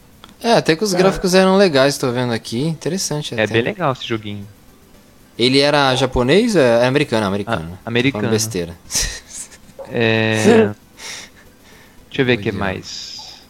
[0.43, 2.63] É, até que os gráficos eram legais, tô vendo aqui.
[2.63, 3.53] Interessante É até.
[3.53, 4.47] bem legal esse joguinho.
[5.39, 6.57] Ele era japonês?
[6.57, 7.73] É, é americano, americano.
[7.73, 8.23] Ah, americano.
[8.23, 8.77] Falando besteira.
[9.95, 10.71] É...
[12.09, 13.43] Deixa eu ver o que mais.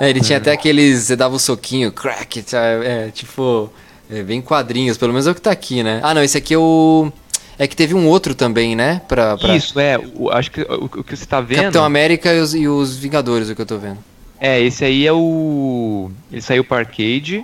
[0.00, 1.04] É, ele tinha até aqueles.
[1.04, 3.70] Você dava o soquinho, crack, tá, é, tipo.
[4.10, 6.00] É, bem quadrinhos, pelo menos é o que tá aqui, né?
[6.02, 7.12] Ah, não, esse aqui é o.
[7.58, 9.00] É que teve um outro também, né?
[9.08, 9.98] Pra, pra Isso, é.
[9.98, 11.60] o- acho que o, o que você tá vendo.
[11.62, 13.98] Capitão América e os, e os Vingadores, o que eu tô vendo.
[14.38, 16.10] É, esse aí é o.
[16.30, 17.42] Ele saiu pra arcade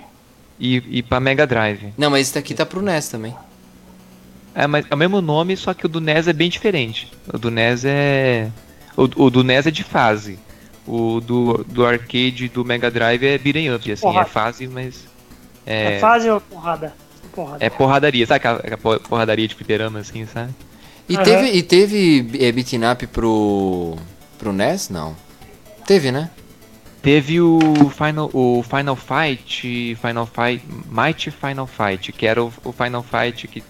[0.59, 1.91] e, e pra Mega Drive.
[1.97, 3.35] Não, mas esse daqui tá pro NES também.
[4.53, 7.11] É, mas é o mesmo nome, só que o do NES é bem diferente.
[7.33, 8.49] O do NES é.
[8.95, 10.37] O, o do NES é de fase.
[10.85, 14.21] O do, do arcade e do Mega Drive é beat'em up, assim, Porra.
[14.21, 15.05] é fase, mas.
[15.65, 16.93] É, É, fase ou porrada?
[17.33, 17.65] Porrada.
[17.65, 20.53] é porradaria, sabe aquela, aquela por- porradaria de fliperama, assim, sabe?
[21.09, 21.23] E Aham.
[21.23, 23.97] teve, e teve é, beat'em up pro.
[24.37, 24.89] pro NES?
[24.89, 25.15] Não.
[25.85, 26.29] Teve, né?
[27.01, 27.59] Teve o
[27.89, 33.45] Final, o Final Fight, Final Fight, Mighty Final Fight, que era o, o Final Fight
[33.49, 33.61] que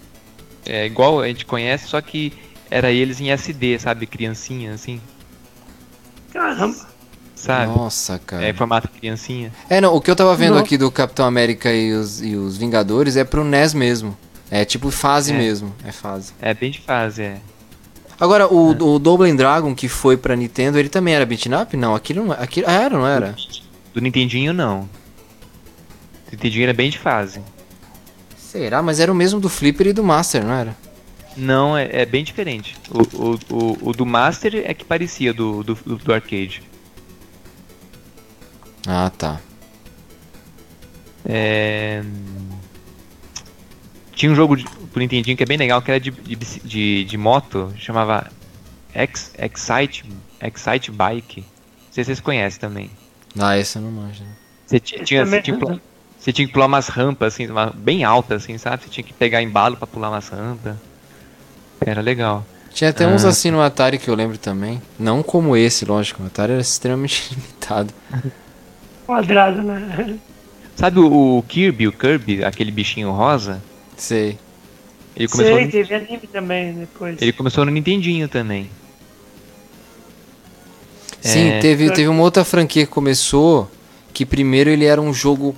[0.64, 2.32] é igual a gente conhece, só que
[2.70, 5.00] era eles em SD, sabe, criancinha, assim,
[6.32, 6.86] Caramba.
[7.44, 7.72] Sabe?
[7.76, 8.44] Nossa, cara.
[8.44, 9.52] É, formato criancinha.
[9.68, 10.60] É, não, o que eu tava vendo Não.
[10.60, 14.16] aqui do Capitão América e os, e os Vingadores é pro NES mesmo.
[14.50, 15.36] É tipo fase É.
[15.36, 15.74] mesmo.
[15.84, 16.32] É fase.
[16.40, 17.36] É bem de fase, é.
[18.18, 21.76] Agora, o, o Double Dragon que foi pra Nintendo, ele também era beat'em up?
[21.76, 23.34] Não, aquilo não aquilo, ah, era, não era?
[23.92, 24.80] Do Nintendinho não.
[24.80, 27.40] Do Nintendinho era bem de fase.
[28.36, 28.82] Será?
[28.82, 30.76] Mas era o mesmo do Flipper e do Master, não era?
[31.36, 32.76] Não, é, é bem diferente.
[32.88, 36.62] O, o, o, o do Master é que parecia do, do, do arcade.
[38.86, 39.40] Ah, tá.
[41.24, 42.02] É...
[44.14, 47.04] Tinha um jogo de, pro Nintendinho que é bem legal, que era de, de, de,
[47.04, 48.30] de moto, chamava
[48.94, 50.04] Ex, Excite,
[50.40, 51.40] Excite Bike.
[51.40, 51.46] Não
[51.92, 52.90] sei se vocês conhecem também.
[53.38, 54.22] Ah, esse eu não manjo.
[54.22, 54.30] né?
[54.66, 55.80] Você ti- tinha, você tinha, que pular-
[56.18, 58.84] você tinha que pular umas rampas, assim, uma- bem altas, assim, sabe?
[58.84, 60.76] Você tinha que pegar embalo pra pular umas rampas.
[61.80, 62.46] Era legal.
[62.72, 63.28] Tinha até uns Ah.
[63.28, 64.80] assim no Atari que eu lembro também.
[64.98, 66.22] Não como esse, lógico.
[66.22, 67.92] O Atari era extremamente limitado.
[69.06, 70.18] Quadrado, né?
[70.76, 73.62] Sabe o, o Kirby, o Kirby, aquele bichinho rosa?
[73.96, 74.38] Sei.
[75.16, 77.22] Ele começou, Sei, no, teve anime também depois.
[77.22, 78.68] ele começou no Nintendinho também.
[81.20, 81.58] Sim, É.
[81.60, 83.70] teve, teve uma outra franquia que começou.
[84.12, 85.54] Que primeiro ele era um jogo.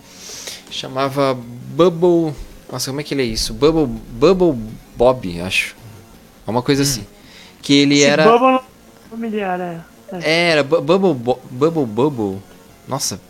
[0.70, 2.34] Chamava Bubble.
[2.70, 3.53] Nossa, como é que ele é isso?
[3.55, 4.55] Bubble, Bubble
[4.97, 5.74] Bob, acho.
[6.47, 7.05] É uma coisa assim.
[7.62, 8.24] Que ele Esse era.
[8.24, 8.61] Bubble é
[9.11, 9.80] familiar, é.
[10.22, 11.14] Era Bu- Bubble
[11.51, 12.38] Bubble Bubble.
[12.89, 13.20] Nossa,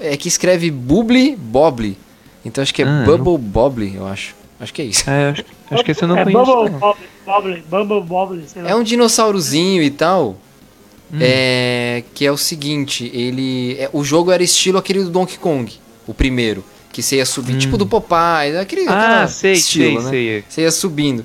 [0.00, 1.96] é que escreve Bubble Bobble.
[2.44, 4.34] Então acho que é Ah, Bubble Bobble, eu acho.
[4.60, 5.08] Acho que é isso.
[5.10, 6.44] É, acho, acho que esse eu não é conheço.
[6.44, 6.70] Bubble.
[6.78, 8.70] Bobble, Bobble, Bubble Bobble, sei lá.
[8.70, 10.36] É um dinossaurozinho e tal.
[11.12, 11.18] Hum.
[11.20, 13.76] É, que é o seguinte, ele.
[13.78, 15.72] é, o jogo era estilo aquele do Donkey Kong,
[16.06, 16.64] o primeiro.
[16.92, 17.58] Que você ia subir, Hum.
[17.58, 20.10] tipo do Popeye, aquele Ah, sei, estilo, sei, né?
[20.10, 20.44] sei.
[20.48, 21.24] Você ia subindo.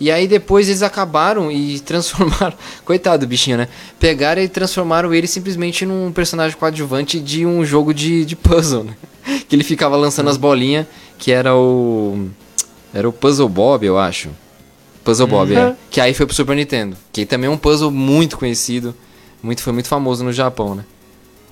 [0.00, 2.56] E aí depois eles acabaram e transformaram.
[2.84, 3.68] Coitado do bichinho, né?
[3.98, 8.96] Pegaram e transformaram ele simplesmente num personagem coadjuvante de um jogo de, de puzzle, né?
[9.48, 10.86] Que ele ficava lançando as bolinhas,
[11.18, 12.28] que era o.
[12.92, 14.28] Era o Puzzle Bob, eu acho.
[15.02, 15.74] Puzzle Bob, é.
[15.90, 16.96] Que aí foi pro Super Nintendo.
[17.12, 18.94] Que também é um puzzle muito conhecido.
[19.42, 20.84] Muito, foi muito famoso no Japão, né?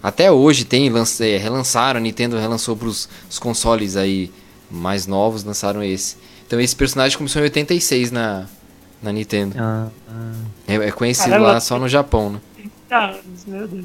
[0.02, 4.32] Até hoje tem, lance, é, relançaram, a Nintendo relançou pros os consoles aí
[4.70, 6.16] mais novos, lançaram esse.
[6.46, 8.46] Então esse personagem começou em 86 na,
[9.02, 9.56] na Nintendo.
[9.58, 10.32] Ah, ah.
[10.68, 11.52] É, é conhecido Caramba.
[11.52, 12.40] lá só no Japão, né?
[12.90, 13.14] Ah,
[13.46, 13.84] meu Deus.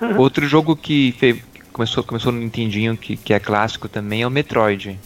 [0.16, 4.30] Outro jogo que, fe- começou, começou no Nintendinho, que, que é clássico também, é o
[4.30, 4.98] Metroid.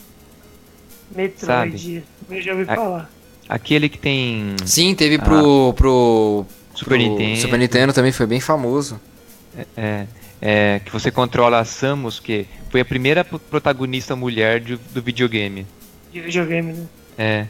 [1.14, 2.02] Metroid.
[2.30, 2.74] Eu já ouvi Ah.
[2.74, 3.10] falar.
[3.48, 7.40] Aquele que tem Sim, teve pro, pro, Super pro Nintendo.
[7.40, 8.98] Super Nintendo também, foi bem famoso.
[9.76, 10.06] É,
[10.40, 15.02] é, que você controla a Samus, que foi a primeira pro- protagonista mulher de- do
[15.02, 15.66] videogame.
[16.14, 16.86] De videogame, né?
[17.18, 17.46] É.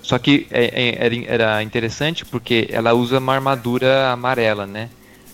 [0.00, 4.88] Só que é- é- era, interessante porque ela usa uma armadura amarela, né?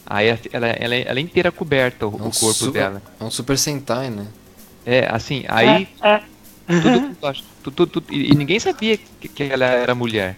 [0.06, 2.70] Aí ela, ela, ela é- ela é inteira coberta, o, É o um corpo su-
[2.70, 3.02] dela.
[3.20, 4.26] É um Super Sentai, né?
[4.86, 6.80] É, assim, aí É, é.
[6.80, 10.36] todo mundo ach- tu- tu- tu- e e ninguém sabia que, que ela era mulher.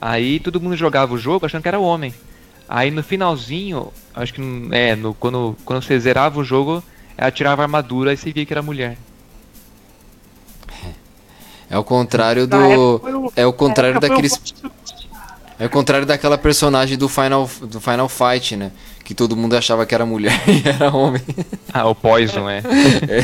[0.00, 2.14] Aí todo mundo jogava o jogo achando que era homem.
[2.66, 4.40] Aí no finalzinho, acho que
[4.70, 6.82] é, no, quando, quando você zerava o jogo,
[7.18, 8.96] ela tirava a armadura e você via que era mulher.
[11.72, 13.32] É o contrário do.
[13.34, 14.38] É o contrário daqueles.
[15.58, 18.70] É o contrário daquela personagem do Final, do Final Fight, né?
[19.02, 21.22] Que todo mundo achava que era mulher e era homem.
[21.72, 22.60] Ah, o Poison, é.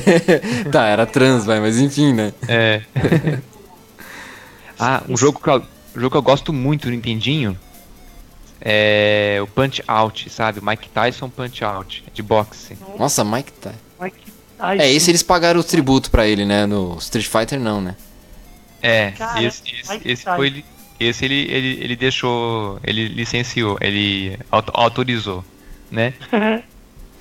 [0.73, 2.33] tá, era trans, vai, mas enfim, né?
[2.49, 2.81] É.
[4.81, 5.59] ah, um jogo que eu,
[5.95, 7.55] um jogo que eu gosto muito do Nintendinho
[8.63, 10.61] é o Punch Out, sabe?
[10.61, 12.79] O Mike Tyson Punch Out, de boxe.
[12.99, 13.73] Nossa, Mike tá.
[14.01, 14.83] Mike Tyson.
[14.83, 16.65] É, esse eles pagaram o tributo pra ele, né?
[16.65, 17.95] No Street Fighter não, né?
[18.83, 20.65] É, Cara, esse, esse, esse foi ele-
[21.01, 25.45] esse ele, ele, ele deixou, ele licenciou, ele auto- autorizou,
[25.91, 26.13] né?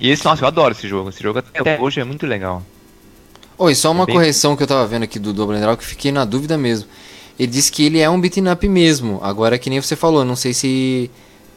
[0.00, 1.08] E esse, nossa, eu adoro esse jogo.
[1.08, 2.62] Esse jogo até hoje é muito legal.
[3.58, 6.12] Oi, só uma Bem- correção que eu tava vendo aqui do Double Draw que fiquei
[6.12, 6.88] na dúvida mesmo.
[7.36, 9.18] Ele disse que ele é um beat'em up mesmo.
[9.24, 11.10] Agora, que nem você falou, não sei se.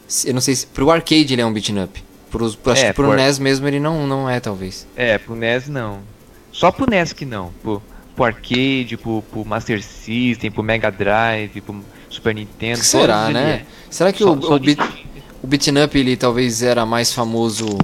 [0.08, 0.66] se- eu não sei se.
[0.66, 2.02] Pro arcade ele é um beat'em up.
[2.32, 4.88] Pro, pro- acho É, que pro ar- NES mesmo ele não, não é, talvez.
[4.96, 6.00] É, pro NES não.
[6.50, 7.52] Só pro NES que não.
[7.62, 7.80] Pro,
[8.14, 12.80] pro arcade, pro, pro Master System, pro Mega Drive, pro Super Nintendo.
[12.80, 13.50] Que será, né?
[13.50, 13.66] é.
[13.90, 14.78] Será que Só- o, só o, beat,
[15.42, 17.78] o beat'em up ele talvez era mais famoso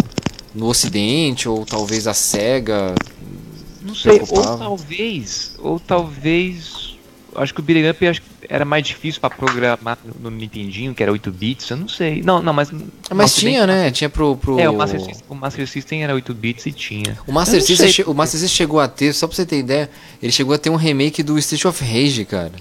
[0.54, 1.48] no ocidente?
[1.48, 2.94] Ou talvez a SEGA?
[3.82, 4.58] Não sei, ou preocupava.
[4.58, 6.87] talvez, ou talvez,
[7.40, 11.02] acho que o Beat'em Up acho que era mais difícil pra programar no Nintendinho, que
[11.02, 12.22] era 8 bits, eu não sei.
[12.22, 12.70] Não, não, mas
[13.14, 13.90] Mas no tinha, né?
[13.90, 14.36] Tinha pro.
[14.36, 14.58] pro...
[14.58, 17.18] É, o Master, System, o Master System era 8 bits e tinha.
[17.26, 18.04] O Master, System, sei.
[18.06, 19.90] o Master System chegou a ter, só pra você ter ideia,
[20.22, 22.52] ele chegou a ter um remake do Street of Rage, cara.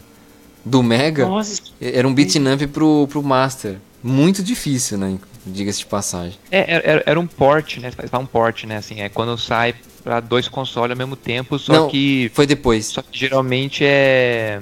[0.65, 1.25] Do Mega.
[1.25, 3.77] Nossa, Era um beat'em up pro, pro Master.
[4.03, 5.17] Muito difícil, né?
[5.45, 6.37] Diga-se de passagem.
[6.51, 7.89] É, era, era- um port, né?
[7.91, 8.77] Fala um port, né?
[8.77, 9.73] Assim, é quando sai
[10.07, 11.89] pra dois consoles ao mesmo tempo, só Não.
[11.89, 12.31] que.
[12.33, 12.85] Foi depois.
[12.85, 14.61] Só que geralmente é.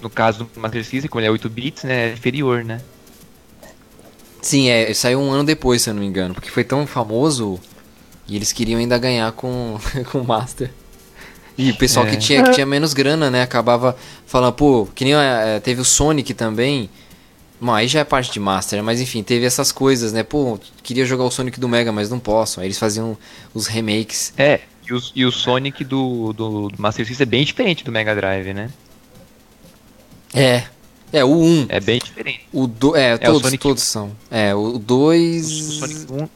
[0.00, 2.08] No caso do Master System, como ele é 8 bits, né?
[2.08, 2.80] É inferior, né?
[4.40, 6.32] Sim, é, saiu um ano depois, se eu não me engano.
[6.32, 7.60] Porque foi tão famoso
[8.26, 9.78] e eles queriam ainda ganhar com,
[10.10, 10.70] com o Master.
[11.58, 12.10] E o pessoal É.
[12.10, 13.42] que, tinha, que tinha menos grana, né?
[13.42, 13.94] Acabava
[14.26, 16.88] falando, pô, que nem é, teve o Sonic também.
[17.62, 20.24] Bom, aí já é parte de Master, mas enfim, teve essas coisas, né?
[20.24, 22.58] Pô, queria jogar o Sonic do Mega, mas não posso.
[22.58, 23.16] Aí eles faziam
[23.54, 24.34] os remakes.
[24.36, 27.92] É, e o, e o Sonic do, do, do Master System é bem diferente do
[27.92, 28.68] Mega Drive, né?
[30.34, 30.64] É.
[31.12, 31.66] É, o 1.
[31.68, 32.48] É bem diferente.
[32.52, 34.10] O do, é, o todos, todos são.
[34.28, 35.46] É, o 2.
[35.46, 36.16] O Sonic 1.
[36.24, 36.28] O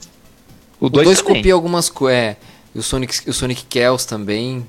[0.87, 1.35] O 2 2 também.
[1.35, 2.21] copia algumas coisas.
[2.21, 2.37] É,
[2.73, 4.65] e o Sonic, o Sonic Chaos também.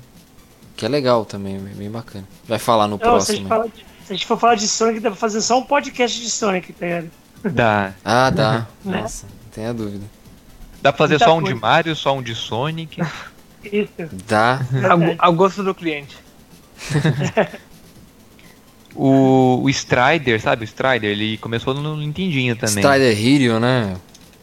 [0.76, 2.26] Que é legal também, é bem bacana.
[2.48, 3.48] Vai falar no não, próximo.
[3.48, 6.30] de, se a gente for falar de Sonic, dá pra fazer só um podcast de
[6.30, 7.10] Sonic, tá ligado?
[7.44, 7.92] Dá.
[8.02, 8.66] Ah, dá.
[8.82, 9.02] Né?
[9.02, 10.04] Nossa, não tenha dúvida.
[10.80, 11.54] Dá pra fazer Muita só um coisa.
[11.54, 13.02] de Mario, só um de Sonic.
[13.62, 13.90] Isso.
[14.26, 14.62] Dá.
[14.88, 16.16] Ao, ao gosto do cliente.
[19.00, 20.64] O, o Strider, sabe?
[20.64, 22.82] O Strider, ele começou no Nintendinho também.
[22.82, 23.94] Strider Hero, né?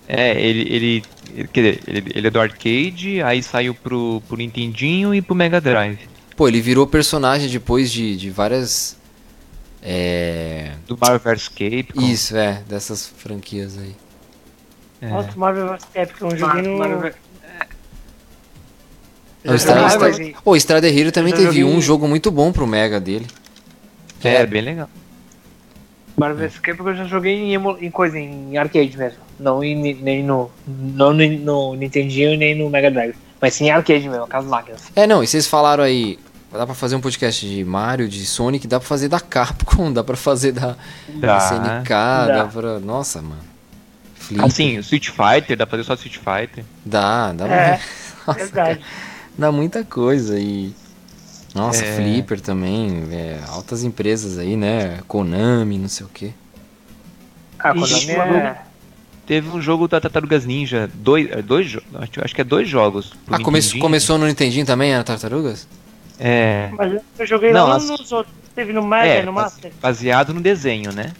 [0.07, 1.03] É, ele, ele,
[1.35, 5.35] ele, quer dizer, ele, ele é do arcade, aí saiu pro, pro Nintendinho e pro
[5.35, 5.99] Mega Drive.
[6.37, 8.97] Pô, ele virou personagem depois de, de várias.
[9.87, 10.71] É.
[10.87, 12.01] Do Mario vs Capcom.
[12.01, 13.95] Isso, é, dessas franquias aí.
[14.99, 15.07] É.
[15.09, 16.77] Nossa, Marvel vs Capcom, eu joguei no...
[16.79, 17.13] Mario-
[19.47, 22.07] O Strider, Ah, Strider- mas- Ô, o Strider Hero também teve joguei um um- jogo
[22.07, 23.27] muito bom pro Mega dele.
[24.23, 24.89] É, bem legal.
[26.17, 29.19] Mario vs Capcom eu já joguei em, emu- em coisa, em arcade mesmo.
[29.39, 30.49] Não em, nem no.
[30.67, 33.15] Não no, no Nintendinho nem no Mega Drive.
[33.39, 34.81] Mas sim em arcade mesmo, com as máquinas.
[34.95, 36.17] É, não, e vocês falaram aí
[36.57, 40.03] dá pra fazer um podcast de Mario, de Sonic, dá pra fazer da Capcom, dá
[40.03, 40.75] pra fazer da,
[41.07, 42.25] da SNK, dá.
[42.25, 42.45] Dá.
[42.45, 42.79] pra.
[42.79, 43.41] Nossa, mano.
[44.15, 44.43] Flip.
[44.43, 46.65] Assim, Street Fighter, dá pra fazer só Street Fighter.
[46.83, 47.79] Dá, dá É,
[48.25, 48.81] Nossa, verdade.
[49.37, 50.73] Dá muita coisa e.
[51.53, 51.95] Nossa, É.
[51.95, 54.99] Flipper também, é, altas empresas aí, né?
[55.07, 56.31] Konami, não sei o quê.
[57.59, 58.17] Ah, a minha...
[58.17, 58.55] mano.
[59.25, 61.77] Teve um jogo da Tartarugas Ninja, dois, é, dois
[62.21, 63.13] acho, que é dois jogos.
[63.27, 65.67] Ah, come começou no Nintendinho também, era Tartarugas?
[66.19, 68.33] É, Mas eu joguei Não, lá as- nos outros.
[68.55, 69.71] Teve no Mega é e no Master.
[69.81, 71.11] baseado no desenho, né?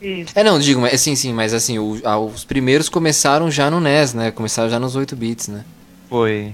[0.00, 0.32] Isso.
[0.36, 3.80] É, não, digo, mas sim, sim, mas assim, o- ah, os primeiros começaram já no
[3.80, 4.30] NES, né?
[4.30, 5.64] Começaram já nos 8 bits, né?
[6.08, 6.52] Foi.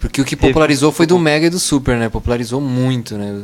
[0.00, 2.08] Porque o que Teve- popularizou foi do Mega e do Super, né?
[2.08, 3.42] Popularizou muito, né?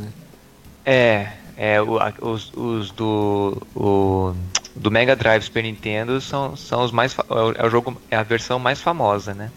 [0.85, 4.35] É, é o- a- os, os do o,
[4.77, 8.17] do Mega Drive Super Nintendo são, são os mais é o, é o jogo é
[8.17, 9.51] a versão mais famosa, né?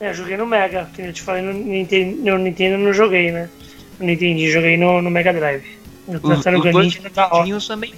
[0.00, 2.92] É, eu joguei no Mega, que eu te falei no Nintendo, no Nintendo eu não
[2.92, 3.48] joguei, né?
[3.98, 5.62] No Nintendo, joguei no, no Mega Drive.
[6.08, 6.94] No Os, os Tartaruga dois.
[6.96, 7.92] Nintendinhos também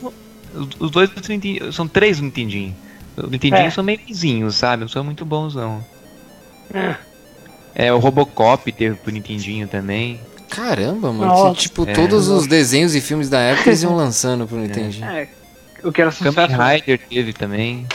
[0.53, 2.75] os, os dois do Nintendinho- são três do Nintendinho.
[3.17, 3.71] Os Nintendinhos É.
[3.71, 4.81] são meio vizinhos, sabe?
[4.83, 5.85] Não são muito bons não.
[6.75, 6.97] É.
[7.75, 10.21] É, o Robocop teve pro Nintendinho também.
[10.51, 11.27] Caramba, mano.
[11.33, 11.55] Nossa.
[11.61, 11.93] tipo, É.
[11.93, 15.07] todos os desenhos e filmes da época eles iam lançando pro Nintendinho.
[15.07, 15.29] É,
[15.85, 16.63] o que era Kamen sucesso...
[16.63, 17.87] Rider teve também.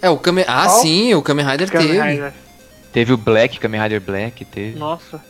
[0.00, 0.44] É, o Kamen...
[0.48, 2.02] Ah, sim, o Kamen Rider Kamen teve.
[2.10, 2.32] Rider.
[2.98, 4.76] Teve o Black, Kamen Rider Black, teve.
[4.76, 5.22] Nossa.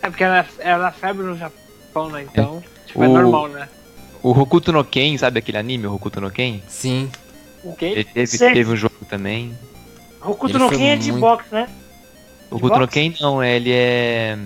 [0.00, 2.22] É porque era, era febre no Japão, né?
[2.30, 3.68] Então, tipo, é O- normal, né?
[4.22, 6.62] O Hokuto no Ken, sabe aquele anime, o Hokuto no Ken?
[6.68, 7.10] Sim.
[7.64, 7.86] O quê?
[7.86, 8.52] Ele teve, Sei.
[8.52, 9.52] teve um jogo também.
[10.24, 11.68] Hokuto Ele no Ken é de muito- boxe, né?
[12.52, 12.86] O Hokuto no?
[12.86, 14.38] Ken não, ele é.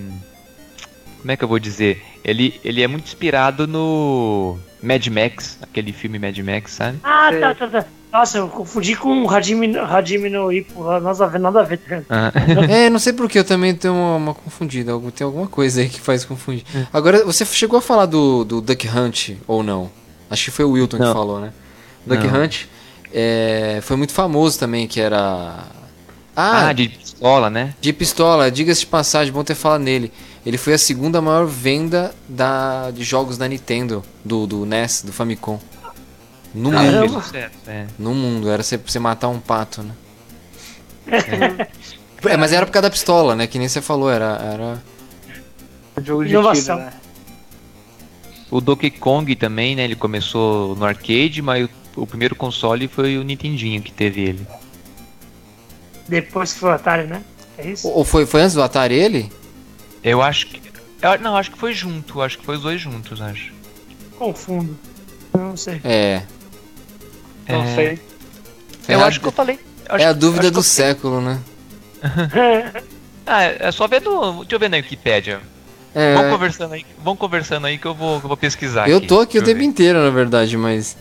[1.18, 2.02] Como é que eu vou dizer?
[2.24, 6.96] Ele, ele é muito inspirado no Mad Max, aquele filme Mad Max, sabe?
[7.04, 7.84] Ah, tá, tá, tá.
[8.16, 10.82] Nossa, eu confundi com o Hajime, Hajime no Ippo.
[11.00, 11.78] Nada a ver, nada a ver.
[11.78, 12.02] tá?
[12.08, 12.32] Ah,
[12.70, 14.92] É, não sei porque eu também tenho uma, uma confundida.
[15.14, 16.64] Tem alguma coisa aí que faz confundir.
[16.92, 19.90] Agora, você chegou a falar do, do Duck Hunt ou não?
[20.30, 21.12] Acho que foi o Wilton que Não.
[21.12, 21.52] falou, né?
[22.06, 22.42] Duck Não.
[22.42, 22.64] Hunt
[23.12, 25.64] é, foi muito famoso também, que era.
[26.34, 27.74] Ah, ah, de pistola, né?
[27.80, 30.10] de pistola, diga-se de passagem, bom ter falado nele.
[30.44, 35.12] Ele foi a segunda maior venda da, de jogos da Nintendo, do, do NES, do
[35.12, 35.58] Famicom.
[36.56, 37.22] No Ah, mundo.
[37.66, 37.86] é.
[37.98, 39.94] No mundo, era você, você matar um pato, né?
[42.24, 43.46] É, mas era por causa da pistola, né?
[43.46, 44.38] Que nem você falou, era.
[44.42, 44.82] era...
[46.02, 46.76] Jogo de Inovação.
[46.78, 46.92] tiro, né?
[48.50, 49.84] O Donkey Kong também, né?
[49.84, 54.46] Ele começou no arcade, mas o, o primeiro console foi o Nintendinho que teve ele.
[56.08, 57.22] Depois que foi o Atari, né?
[57.58, 57.86] É isso?
[57.86, 59.30] Ou foi, foi antes do Atari ele?
[60.02, 60.60] Eu acho que.
[61.02, 63.52] eu- não, acho que foi junto, acho que foi os dois juntos, acho.
[64.18, 64.76] Confundo.
[65.34, 65.80] Não sei.
[65.84, 66.22] É.
[67.48, 67.74] Não É.
[67.74, 68.00] sei.
[68.88, 69.58] Eu É a- acho que eu falei.
[69.88, 71.40] eu É acho- a dúvida acho do eu- século, né?
[73.28, 74.40] Ah, é só ver no.
[74.40, 75.40] Deixa eu ver na Wikipédia.
[75.92, 78.88] É, Vamos conversando aí, vamos conversando aí que eu vou, que eu vou pesquisar.
[78.88, 79.64] eu tô aqui o eu tempo ver.
[79.64, 80.96] inteiro, na verdade, mas.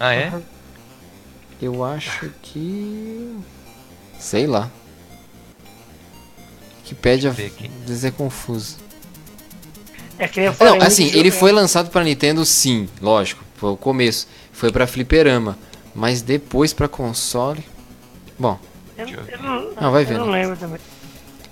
[0.00, 0.32] Ah, é?
[1.60, 3.36] Eu acho que.
[4.18, 4.68] Sei lá.
[6.90, 7.70] Eu aqui.
[7.82, 8.76] às vezes é confuso.
[10.18, 10.78] É que eu falei.
[10.78, 13.42] Não, assim, ele foi lançado pra Nintendo, sim, lógico.
[13.56, 14.26] Foi o começo.
[14.52, 15.56] Foi pra Fliperama.
[15.94, 17.64] Mas depois pra console.
[18.38, 18.58] Bom,
[18.96, 20.18] Eu, eu eu não, Ah, vai eu vendo.
[20.20, 20.78] não lembro também.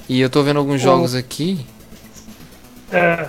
[0.08, 1.64] e eu tô vendo alguns jogos aqui.
[2.92, 3.28] É,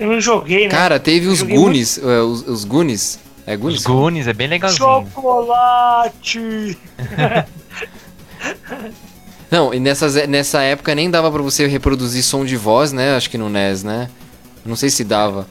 [0.00, 0.70] eu não joguei, né?
[0.70, 1.98] Cara, teve os Goonies.
[1.98, 3.18] é, os, os Goonies.
[3.46, 3.84] É Os Goonies?
[3.84, 4.78] Goonies é bem legalzinho.
[5.12, 6.78] Chocolate!
[9.50, 13.14] Não, e nessas, nessa época nem dava pra você reproduzir som de voz, né?
[13.16, 14.08] Acho que no NES, né?
[14.64, 15.46] Não sei se dava.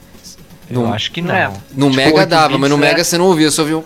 [0.70, 1.34] Eu No, acho que não.
[1.34, 1.48] É.
[1.74, 2.88] no Tipo, Mega 8 dava, mas no né?
[2.88, 3.84] Mega você não ouvia, você ouvia um...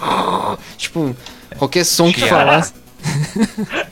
[0.76, 1.16] Tipo,
[1.58, 2.72] qualquer som que falasse.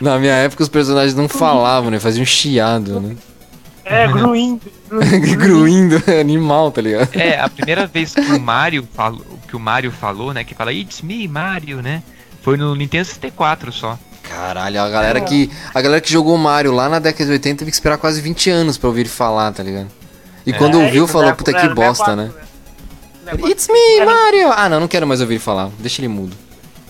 [0.00, 2.00] Na minha época os personagens não falavam, né?
[2.00, 3.16] Faziam chiado, né?
[3.84, 4.60] É, gruindo.
[5.38, 7.08] Gruindo, animal, tá ligado?
[7.14, 10.72] É, a primeira vez que o Mario falou, que o Mario falou, né, que fala
[10.72, 12.02] It's me, Mario, né?
[12.42, 13.98] Foi no Nintendo 64 só.
[14.22, 15.50] Caralho, a galera que.
[15.74, 18.50] A galera que jogou Mario lá na década de 80 teve que esperar quase 20
[18.50, 19.88] anos pra ouvir ele falar, tá ligado?
[20.44, 22.30] E quando É, ouviu, isso, falou, né, puta que 64, bosta, né?
[23.32, 24.52] Negócio- It's me, Mario!
[24.52, 25.70] Ah, não, não quero mais ouvir ele falar.
[25.78, 26.36] Deixa ele mudo.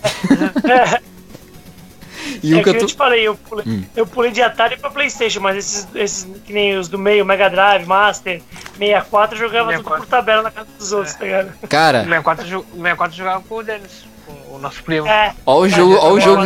[2.42, 3.84] e É o que que eu te falei, eu pulei, Hum.
[3.96, 7.48] eu pulei de Atari pra Playstation, mas esses, esses que nem os do meio, Mega
[7.48, 8.40] Drive, Master,
[8.78, 10.04] 64, eu jogava tudo 64.
[10.04, 11.52] por tabela na casa dos outros, tá ligado?
[11.68, 15.06] Cara, 64, jo- o 64 jogava com o Dennis, com o nosso primo.
[15.06, 16.42] É, ó o jogo, ó o jogo,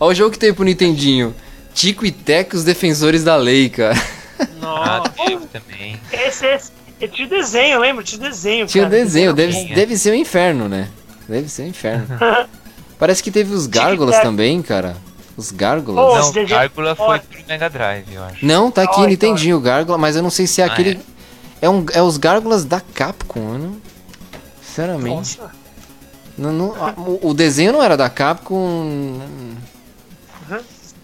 [0.00, 1.34] ó o jogo que tem pro Nintendinho.
[1.74, 3.94] Tico e Teco, os defensores da lei, cara.
[4.40, 4.46] Ah,
[4.98, 5.10] Nossa.
[5.10, 6.00] teve também.
[6.10, 6.72] esse, esse.
[7.00, 8.02] Eu tinha desenho, lembra?
[8.02, 8.96] Tinha desenho, Tinha cara.
[8.96, 10.88] desenho, deve, deve ser um inferno, né?
[11.28, 12.06] Deve ser um inferno.
[12.98, 14.96] Parece que teve os gárgulas também, cara.
[15.36, 16.24] Os Gárgulas?
[16.24, 18.46] Não, DG Gárgula foi pro Mega Drive, eu acho.
[18.46, 20.98] Não, tá aqui, Olha, Nintendinho, o Gárgula, mas eu não sei se é Ah, aquele.
[21.60, 21.68] É?
[21.68, 23.76] um, é os Gárgulas da Capcom, eu não.
[24.62, 25.38] Sinceramente.
[25.38, 25.50] Nossa.
[26.38, 29.20] Não, não- a- o, o desenho não era da Capcom.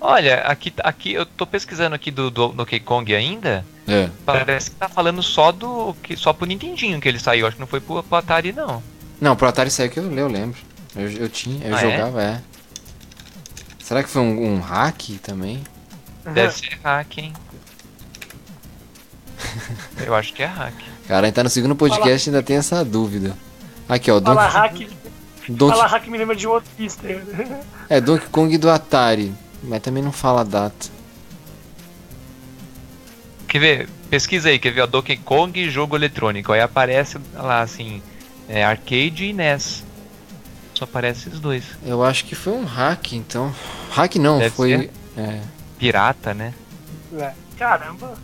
[0.00, 3.64] Olha, aqui, aqui eu tô pesquisando aqui do, do Donkey Kong ainda.
[3.86, 4.08] É.
[4.24, 5.94] Parece que tá falando só do.
[6.02, 7.46] Que, só pro Nintendinho que ele saiu.
[7.46, 8.82] Acho que não foi pro, pro Atari, não.
[9.20, 10.58] Não, pro Atari saiu que eu, eu lembro.
[10.94, 11.90] Eu, eu tinha, eu Ah, é?
[11.90, 12.40] jogava, é?
[13.80, 15.62] Será que foi um, um hack também?
[16.24, 17.32] Deve ser hack, hein?
[20.06, 20.74] eu acho que é hack.
[21.08, 23.36] Cara, a gente tá no segundo podcast e ainda tem essa dúvida.
[23.88, 24.90] Aqui, ó, Fala Donkey, hack,
[25.48, 27.06] Donkey, fala hack me lembra de outro pista.
[27.88, 30.86] é Donkey Kong do Atari, mas também não fala data.
[33.52, 33.88] Quer ver?
[34.08, 34.80] Pesquisa aí, quer ver?
[34.80, 36.54] Ó, Donkey Kong jogo eletrônico.
[36.54, 38.00] Aí aparece lá assim:
[38.48, 39.84] é, arcade e NES.
[40.72, 41.62] Só aparece esses dois.
[41.84, 43.54] Eu acho que foi um hack, então.
[43.90, 44.90] Hack não, Deve foi.
[45.18, 45.42] É.
[45.78, 46.54] Pirata, né?
[47.14, 47.34] É.
[47.58, 48.14] Caramba.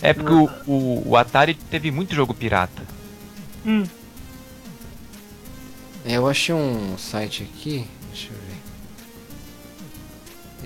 [0.00, 2.82] É porque o, o, o Atari teve muito jogo pirata.
[3.66, 3.84] Hum.
[6.02, 7.86] Eu achei um site aqui.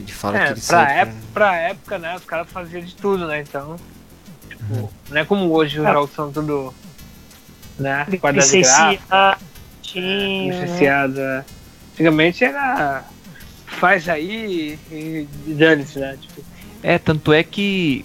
[0.03, 2.95] Ele fala que É, ele pra, saiu ép pra época, né, os caras faziam de
[2.95, 3.41] tudo, né?
[3.41, 3.77] Então,
[4.49, 5.93] tipo, não é como hoje os É.
[5.93, 6.75] jogos são tudo,
[7.79, 10.61] né, quadrado Licenciadinho, né?
[10.61, 11.21] licenciado.
[11.21, 11.45] é.
[11.93, 13.05] Antigamente era
[13.67, 16.17] faz aí e e dane-se, né?
[16.21, 16.43] Tipo,
[16.83, 18.05] É, tanto é que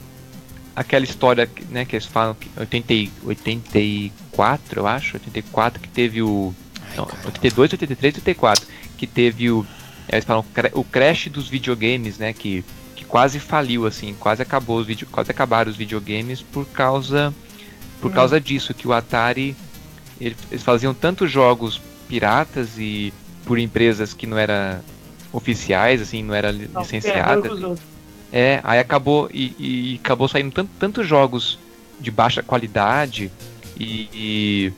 [0.75, 5.87] aquela história que, né, que eles falam que 80, e- 84, eu acho, 84 que
[5.87, 6.53] teve o
[6.89, 7.19] Ai, não, cara.
[7.25, 8.67] 82, 83, 84
[8.97, 9.65] que teve o
[10.09, 12.63] eles falam o crash dos videogames, né, que
[12.95, 17.33] que quase faliu assim, quase acabou os vídeo, quase acabaram os videogames por causa
[18.01, 19.55] por causa disso que o Atari
[20.19, 23.13] ele- eles faziam tantos jogos piratas e
[23.45, 24.79] por empresas que não eram
[25.33, 27.51] oficiais, assim, não era Não, licenciadas.
[27.51, 27.79] outros.
[28.31, 31.59] É, aí acabou e, e acabou saindo tanto, tantos jogos
[31.99, 33.31] de baixa qualidade
[33.79, 34.73] e, e,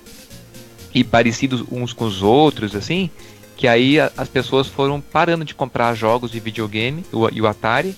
[0.93, 3.09] e parecidos uns com os outros, assim,
[3.57, 7.47] que aí a- as pessoas foram parando de comprar jogos de videogame o, e o
[7.47, 7.95] Atari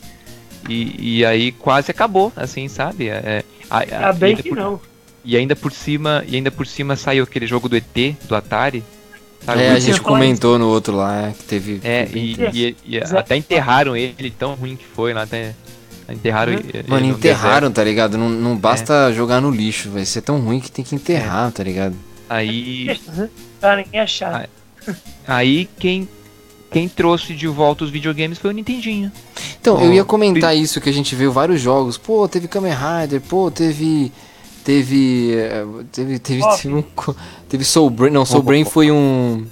[0.67, 3.09] e, e aí quase acabou, assim, sabe?
[3.09, 4.81] É, a- a- Ainda e bem ainda que por- não.
[5.23, 8.83] E ainda por cima, e ainda por cima saiu aquele jogo do ET do Atari.
[9.45, 9.61] sabe?
[9.61, 11.79] É, a gente comentou no outro lá é, que teve.
[11.83, 12.19] é, teve-
[12.53, 15.53] e, e- e até enterraram ele, tão ruim que foi lá, até
[16.09, 16.59] enterraram Uhum.
[16.73, 18.17] ele Mano, no enterraram, tá ligado?
[18.17, 18.55] Não, não É.
[18.55, 21.95] basta jogar no lixo, vai ser tão ruim que tem que enterrar, tá ligado?
[22.29, 22.99] Aí,
[23.59, 24.49] Pra ninguém achar.
[25.29, 26.09] Aí quem,
[26.71, 29.11] quem trouxe de volta os videogames foi o Nintendinho.
[29.61, 31.97] Então, eu ia comentar isso, que a gente viu vários jogos.
[31.97, 34.11] Pô, teve Kamen Rider, pô, teve.
[34.63, 35.33] Teve.
[35.33, 36.19] eh, Teve.
[36.19, 36.83] Teve, Ó, teve, um
[37.47, 38.11] teve Soul Brain.
[38.11, 39.45] Não, Soul Ó, Brain foi um.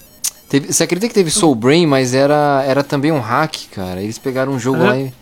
[0.50, 4.02] Teve, você acredita que teve Soul Brain, mas era, era também um hack, cara?
[4.02, 5.14] Eles pegaram um jogo lá e.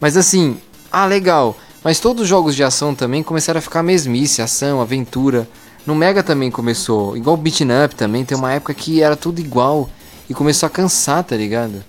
[0.00, 0.56] Mas assim,
[0.90, 1.56] ah, legal.
[1.82, 5.48] Mas todos os jogos de ação também começaram a ficar mesmice, ação, aventura.
[5.86, 9.38] No Mega também começou, igual o Beaten Up também, tem uma época que era tudo
[9.40, 9.88] igual
[10.28, 11.84] e começou a cansar, tá ligado?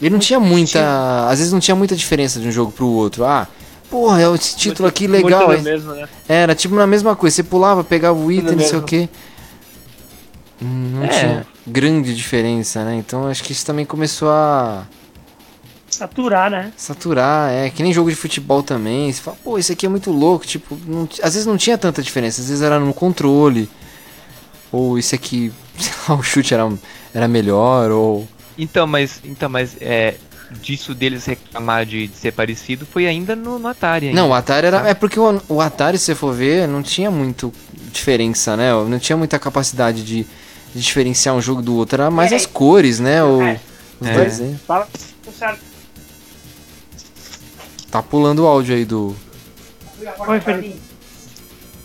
[0.00, 1.28] E não tinha muita.
[1.28, 3.24] Às vezes não tinha muita diferença de um jogo pro outro.
[3.24, 3.46] Ah,
[3.90, 5.48] porra, é esse título aqui legal.
[5.60, 6.06] Mesmo, né?
[6.28, 8.86] Era tipo na mesma coisa, você pulava, pegava o item, não sei o mesmo.
[8.86, 9.08] que.
[10.60, 11.08] Não É.
[11.08, 12.96] tinha grande diferença, né?
[12.96, 14.86] Então acho que isso também começou a
[15.88, 16.72] Saturar, né?
[16.76, 17.50] saturar.
[17.50, 19.10] É que nem jogo de futebol também.
[19.10, 20.46] Você fala, pô, isso aqui é muito louco.
[20.46, 22.40] Tipo, não às vezes não tinha tanta diferença.
[22.42, 23.68] Às vezes era no controle.
[24.70, 25.50] Ou isso aqui,
[26.08, 26.70] o chute era,
[27.14, 27.90] era melhor.
[27.90, 28.26] Ou.
[28.58, 30.14] Então, mas, então, mas é,
[30.62, 34.08] disso deles reclamar de, de ser parecido foi ainda no, no Atari.
[34.08, 34.20] Ainda.
[34.20, 34.78] Não, o Atari era.
[34.78, 34.90] sabe?
[34.90, 37.52] É porque o, o Atari, se você for ver, não tinha muito
[37.92, 38.72] diferença, né?
[38.72, 40.26] Não tinha muita capacidade de,
[40.74, 42.00] de diferenciar um jogo do outro.
[42.00, 42.36] Era mais É.
[42.36, 43.22] as cores, né?
[43.22, 43.60] O, É.
[44.00, 44.24] os É.
[44.24, 44.60] desenhos.
[44.66, 44.88] Fala.
[45.36, 45.60] Certo.
[47.90, 49.14] Tá pulando o áudio aí do.
[50.28, 50.76] Oi, Felipe.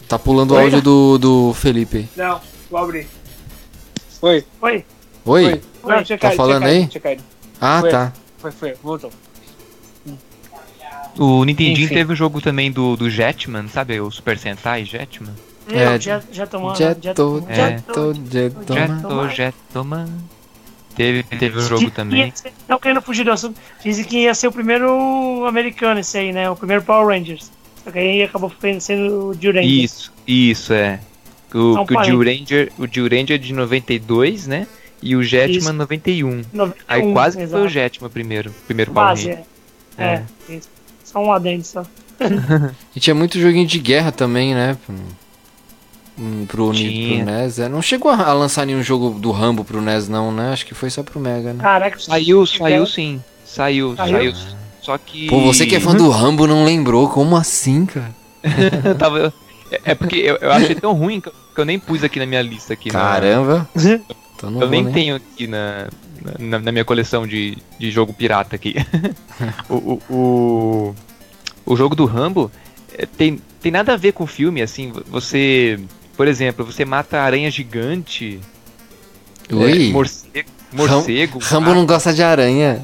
[0.07, 0.63] Tá pulando o Oi?
[0.63, 2.09] áudio do, do Felipe.
[2.18, 2.39] Não,
[2.69, 3.07] vou abrir.
[4.22, 4.43] Oi.
[4.61, 4.85] Oi.
[5.26, 5.45] Oi?
[5.45, 5.61] Oi.
[5.84, 6.88] Não, tinha Tá caído, falando tinha caído, aí?
[6.88, 7.23] Tinha caído.
[7.60, 7.89] Ah, Foi.
[7.89, 8.14] tá.
[8.38, 9.11] Foi, foi, voltou.
[11.18, 11.93] O Nintendinho Enfim.
[11.93, 13.99] teve o jogo também do, do Jetman, sabe?
[13.99, 15.34] O Super Sentai Jetman.
[15.69, 16.73] É, já, já tomou.
[16.76, 17.56] Jeto, tomou- É.
[17.56, 18.73] jeto, jeto.
[18.73, 20.07] Jeto, Jetman.
[20.95, 22.34] Teve, teve o jogo também.
[22.68, 26.49] Não querendo fugir do assunto, dizem que ia ser o primeiro americano esse aí, né?
[26.49, 27.52] O primeiro Power Rangers.
[27.84, 29.64] Só que aí acabou sendo o Ranger.
[29.65, 30.99] Isso, isso, é.
[31.57, 32.41] O, São que o Jill parentes.
[32.49, 34.68] Ranger, o Jill Ranger é de 92, né?
[35.02, 35.73] E o Jetman Isso.
[35.73, 36.41] 91.
[36.53, 37.68] 91, Aí quase que foi o.
[37.68, 38.52] Jetman primeiro.
[38.68, 39.40] Primeiro Ranger.
[39.98, 40.03] é.
[40.03, 40.69] É, isso.
[41.03, 41.84] Só um adendo só.
[42.95, 44.78] E tinha muito joguinho de guerra também, né?
[46.48, 47.26] pro, Tinha.
[47.26, 47.60] pro NES.
[47.60, 50.53] É, não chegou a a lançar nenhum jogo do Rambo pro NES, não, né?
[50.53, 51.61] Acho que foi só pro Mega, né?
[51.64, 53.22] Caraca, Saiu, saiu sim.
[53.45, 54.14] Saiu, Saiu?
[54.34, 54.34] saiu.
[54.82, 55.28] Só que.
[55.28, 57.10] Pô, você que é fã do Rambo não lembrou?
[57.10, 58.14] Como assim, cara?
[58.98, 59.34] Tava-
[59.72, 62.19] É é porque eu, eu achei tão ruim que eu, que eu nem pus aqui
[62.19, 62.91] na minha lista aqui.
[62.91, 63.69] na- Caramba.
[64.41, 65.88] Então não Eu nem nem- tenho aqui na,
[66.39, 68.73] na, na minha coleção de, de jogo pirata aqui.
[69.69, 70.95] o, o, o,
[71.64, 72.52] o jogo do Rambo
[72.98, 75.80] eh, tem, tem nada a ver com o filme, assim, você.
[76.18, 78.39] Por exemplo, você mata aranha gigante,
[79.52, 79.89] Ui.
[79.89, 82.81] eh, morcego, morcego Rambo não gosta de aranha.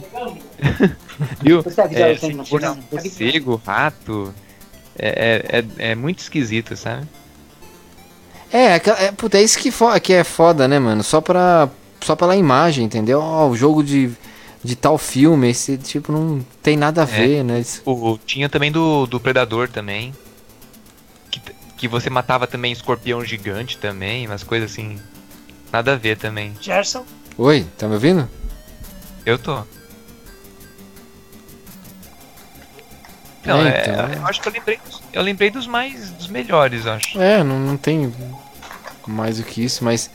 [1.41, 1.63] viu?
[1.91, 2.17] É,
[2.91, 4.31] morcego, rato.
[4.99, 7.05] É, é, é, é muito esquisito, sabe?
[8.51, 11.03] É, é, é, puta, é isso que, fo- que é foda, né, mano?
[11.03, 11.69] Só pra.
[12.01, 13.19] Só pela imagem, entendeu?
[13.19, 14.11] Ó, o jogo de,
[14.63, 17.59] de tal filme, esse tipo não tem nada a ver, né?
[17.59, 20.13] Isso- O, tinha também do, do Predador também.
[21.31, 21.41] Que,
[21.77, 24.97] que você matava também escorpião gigante também, umas coisas assim.
[25.73, 26.53] Nada a ver também.
[26.61, 27.03] Gerson,
[27.37, 28.29] Oi, tá me ouvindo?
[29.25, 29.63] Eu tô.
[33.47, 34.13] Não, É, é, então.
[34.13, 37.19] eu acho que eu lembrei, dos- eu lembrei dos mais dos melhores, acho.
[37.19, 38.13] É, não, não tem
[39.07, 40.09] mais do que isso, mas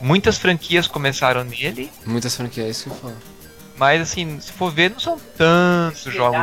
[0.00, 3.16] Muitas franquias começaram nele, muitas franquias, é isso que eu falo.
[3.78, 6.38] mas assim, se for ver, não são tantos jogos,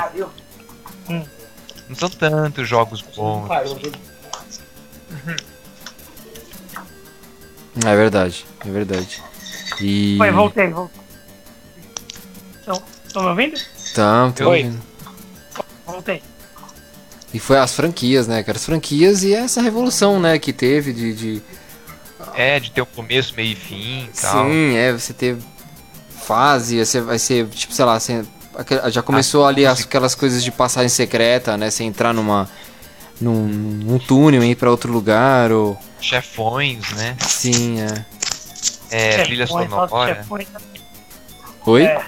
[1.87, 3.47] não são tantos jogos bons.
[7.85, 9.21] É verdade, é verdade.
[9.81, 10.17] E.
[10.21, 11.01] Oi, voltei, voltei.
[12.61, 13.59] Então, estão me ouvindo?
[14.35, 14.63] Tô Oi.
[14.63, 14.81] ouvindo.
[15.85, 16.22] Voltei.
[17.34, 18.57] E foi as franquias, né, cara?
[18.57, 21.14] As franquias e essa revolução, né, que teve de.
[21.14, 21.41] de...
[22.35, 24.45] É, de ter um começo, meio e fim e tal.
[24.45, 25.38] Sim, é, você ter
[26.26, 28.23] fase, você vai ser, tipo, sei lá, você,
[28.89, 31.69] já começou ali as- aquelas coisas de passagem secreta, né?
[31.69, 32.49] Você entrar numa.
[33.19, 35.77] num, num túnel e ir pra outro lugar, ou.
[35.99, 37.18] Chefões, né?
[37.19, 38.05] Sim, é.
[38.89, 40.26] É, trilha sonora.
[41.65, 41.84] Oi?
[41.84, 42.01] É.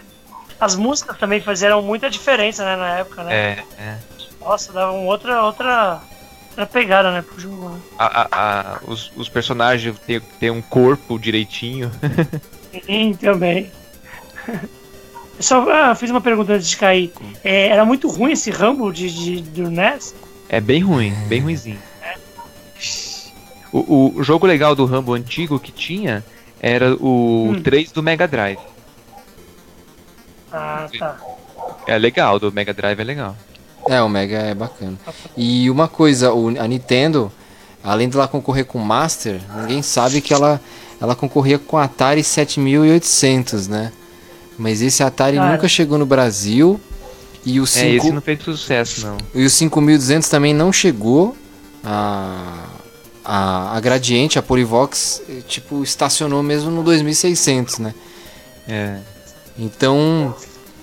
[0.60, 3.34] As músicas também fizeram muita diferença, né, na época, né?
[3.36, 3.98] É, é.
[4.40, 6.00] Nossa, davam outra, outra,
[6.50, 7.70] outra pegada, né, pro jogo.
[7.70, 7.80] Né?
[8.00, 11.92] A- a- a- os, os personagens têm têm um corpo direitinho.
[12.86, 13.72] Sim, também.
[14.48, 14.60] Eu
[15.44, 17.12] só ah, fiz uma pergunta antes de cair.
[17.44, 20.16] É, era muito ruim esse Rambo de, de, do NES?
[20.48, 21.80] É bem ruim, bem ruimzinho.
[23.72, 26.24] O, o- o jogo legal do Rambo antigo que tinha
[26.62, 27.62] era o Hum.
[27.62, 28.60] 3 do Mega Drive.
[30.56, 31.18] Ah, tá.
[31.88, 33.36] É legal, do Mega Drive é legal.
[33.88, 34.98] É, o Mega é bacana.
[35.38, 37.32] E uma coisa, a Nintendo,
[37.84, 40.60] além de ela concorrer com o Master, ninguém sabe que ela,
[41.00, 43.92] ela concorria com o Atari 7800, né?
[44.58, 45.52] Mas esse Atari Cara.
[45.52, 46.80] nunca chegou no Brasil.
[47.46, 49.18] E o, É, 5, esse não fez sucesso, não.
[49.36, 51.36] e o 5200 também não chegou.
[51.84, 52.64] A,
[53.24, 57.94] a, a Gradiente, a Polivox, eh, tipo, estacionou mesmo no 2600, né?
[58.68, 58.98] É.
[59.58, 60.36] Então,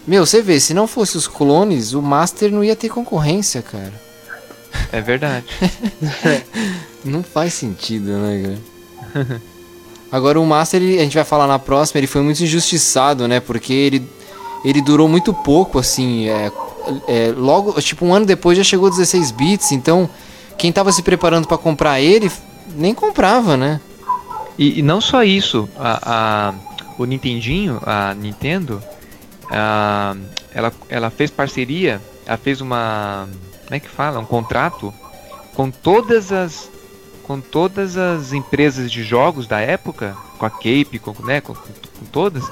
[0.06, 3.92] meu, você vê, se não fosse os clones, o Master não ia ter concorrência, cara.
[4.90, 5.44] É verdade.
[7.04, 8.56] Não faz sentido, né,
[9.12, 9.42] cara?
[10.10, 13.40] Agora o Master, ele- a gente vai falar na próxima, ele foi muito injustiçado, né?
[13.40, 14.08] Porque ele,
[14.64, 16.28] ele durou muito pouco, assim.
[16.28, 16.50] É,
[17.08, 20.08] é, logo, tipo, um ano depois já chegou 16 bits, então
[20.56, 22.30] quem tava se preparando pra comprar ele
[22.76, 23.80] nem comprava, né?
[24.58, 26.54] E, e não só isso, a, a-
[27.02, 28.82] o Nintendinho, a Nintendo,
[29.50, 30.16] a-
[30.54, 33.28] ela, ela fez parceria, ela fez uma.
[33.64, 34.18] Como é que fala?
[34.18, 34.92] Um contrato
[35.54, 36.70] com todas as.
[37.22, 41.72] Com todas as empresas de jogos da época, com a Cape, com, né, com, com-
[42.00, 42.50] com todas,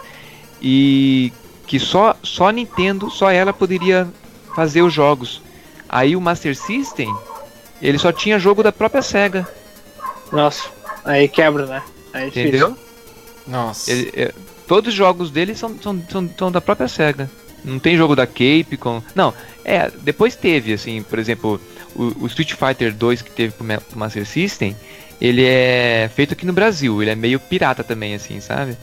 [0.63, 1.33] e
[1.67, 4.09] que só, só a Nintendo, só ela poderia
[4.55, 5.43] fazer os jogos.
[5.89, 7.13] Aí o Master System,
[7.83, 9.47] ele só tinha jogo da própria SEGA,
[10.33, 10.69] Nossa,
[11.05, 11.83] aí quebra, né?
[12.15, 12.77] Aí é difícil.
[13.51, 13.91] Nossa.
[13.91, 14.33] Ele- é,
[14.67, 17.31] todos os jogos dele são, são, são, são da própria SEGA.
[17.65, 19.03] Não tem jogo da Capcom.
[19.15, 21.61] Não, é, depois teve, assim, por exemplo,
[21.95, 24.75] o, o Street Fighter 2 que teve pro, pro Master System,
[25.21, 28.77] ele é feito aqui no Brasil, ele é meio pirata também, assim, sabe?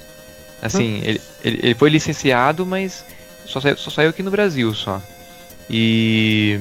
[0.62, 3.04] Assim, ele, ele, ele foi licenciado, mas
[3.46, 5.02] só saiu, só saiu aqui no Brasil só.
[5.70, 6.60] E.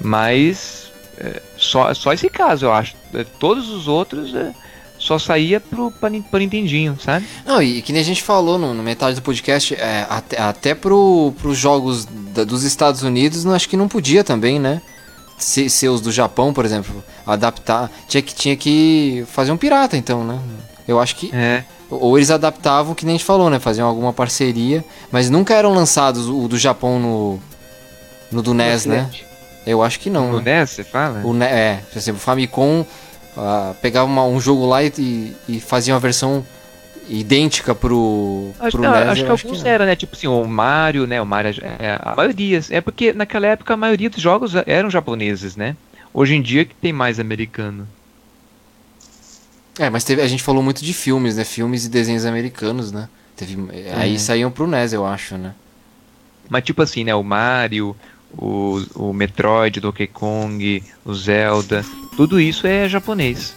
[0.00, 0.90] Mas.
[1.18, 2.94] é, só, só esse caso, eu acho.
[3.14, 4.52] É, Todos os outros é,
[5.00, 7.26] só saía pro, pra, pra Nintendinho, sabe?
[7.46, 10.74] Não, e que nem a gente falou no, no metade do podcast, é, até, até
[10.74, 14.80] pro, pros jogos da- dos Estados Unidos, não, acho que não podia também, né?
[15.38, 17.90] Se, os do Japão, por exemplo, adaptar.
[18.06, 20.38] Tinha que, tinha que fazer um pirata, então, né?
[20.86, 21.34] Eu acho que.
[21.34, 21.64] É.
[21.88, 23.58] Ou eles adaptavam, que nem a gente falou, né?
[23.58, 27.40] Faziam alguma parceria, mas nunca eram lançados o do Japão no.
[28.30, 29.10] No do NES, né?
[29.66, 30.30] Eu acho que não.
[30.32, 30.60] No né?
[30.60, 31.22] NES, você fala?
[31.24, 32.84] O, é, por exemplo, o Famicom
[33.36, 36.44] ah, pegavam uma- um jogo lá e, e faziam a versão
[37.08, 39.70] idêntica pro, Acho, pro não, acho que alguns não.
[39.70, 39.96] era, né?
[39.96, 41.20] Tipo assim, o Mario, né?
[41.20, 42.60] O Mario, é, a maioria.
[42.70, 45.76] É porque naquela época a maioria dos jogos eram japoneses, né?
[46.14, 47.86] Hoje em dia que tem mais americano.
[49.78, 51.44] É, mas teve- a gente falou muito de filmes, né?
[51.44, 53.08] Filmes e desenhos americanos, né?
[53.36, 53.56] Teve,
[53.96, 54.18] Aí É.
[54.18, 55.54] saíam pro NES, eu acho, né?
[56.48, 57.14] Mas tipo assim, né?
[57.14, 57.96] O Mario,
[58.36, 61.84] o, o Metroid, o Donkey Kong, o Zelda,
[62.16, 63.54] tudo isso é japonês.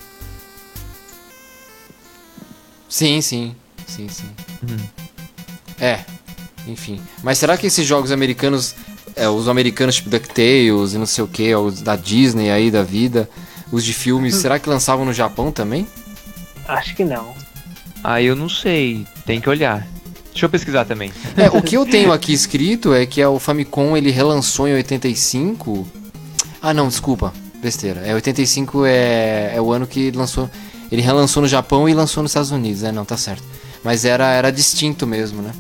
[2.89, 3.55] Sim, sim.
[3.87, 4.29] Sim, sim.
[4.61, 4.77] Uhum.
[5.79, 5.99] É,
[6.67, 7.01] enfim.
[7.23, 8.75] Mas será que esses jogos americanos,
[9.15, 12.83] é, os americanos tipo DuckTales e não sei o que, os da Disney aí da
[12.83, 13.29] vida,
[13.71, 13.95] os de Hum.
[13.95, 15.87] filmes, será que lançavam no Japão também?
[16.67, 17.33] Acho que não.
[18.03, 19.87] Ah, eu não sei, tem que olhar.
[20.33, 21.13] Deixa eu pesquisar também.
[21.37, 24.73] É, o que eu tenho aqui escrito é que é o Famicom ele relançou em
[24.73, 25.87] 85.
[26.61, 27.31] Ah, não, desculpa,
[27.61, 28.01] besteira.
[28.05, 30.49] É 85 é, é o ano que lançou.
[30.91, 33.43] Ele relançou no Japão e lançou nos Estados Unidos, é, não, tá certo.
[33.83, 35.51] Mas era, era distinto mesmo, né?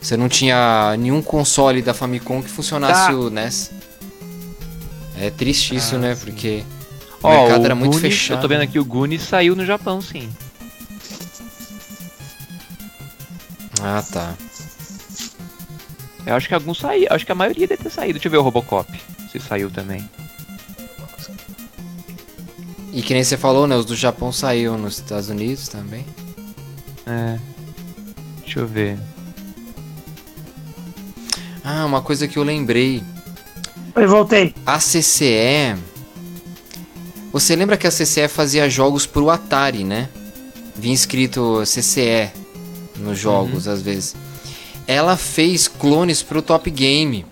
[0.00, 3.14] Você não tinha nenhum console da Famicom que funcionasse Tá.
[3.14, 3.70] o NES.
[5.18, 6.14] É triste isso, Ah, né?
[6.16, 6.24] sim.
[6.24, 6.64] Porque
[7.22, 8.38] o Ó, mercado o era muito fechado.
[8.38, 10.28] Eu tô vendo aqui o Goonies saiu no Japão, sim.
[13.82, 14.34] Ah, tá.
[16.24, 18.14] Eu acho que alguns saíram, acho que a maioria deve ter saído.
[18.14, 18.88] Deixa eu ver o Robocop,
[19.30, 20.08] se saiu também.
[22.92, 23.74] E que nem você falou, né?
[23.74, 26.06] Os do Japão saíram nos Estados Unidos também.
[27.06, 27.38] É.
[28.42, 28.98] Deixa eu ver.
[31.64, 33.02] Ah, uma coisa que eu lembrei.
[33.96, 34.54] Oi, voltei.
[34.64, 35.76] A CCE.
[37.32, 40.08] Você lembra que a CCE fazia jogos pro Atari, né?
[40.76, 42.41] Vinha escrito CCE
[43.02, 44.14] nos jogos, às vezes.
[44.86, 47.24] Ela fez clones pro Top Game.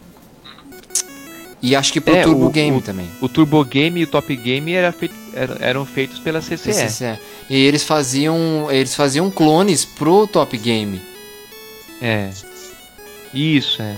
[1.62, 3.08] E acho que pro É, Turbo o- Game o- também.
[3.20, 6.72] O Turbo Game e o Top Game era feito, eram, eram feitos pela CCE.
[6.72, 7.18] CCE.
[7.50, 11.00] E eles faziam, eles faziam clones pro Top Game.
[12.00, 12.30] É.
[13.34, 13.96] Isso, é.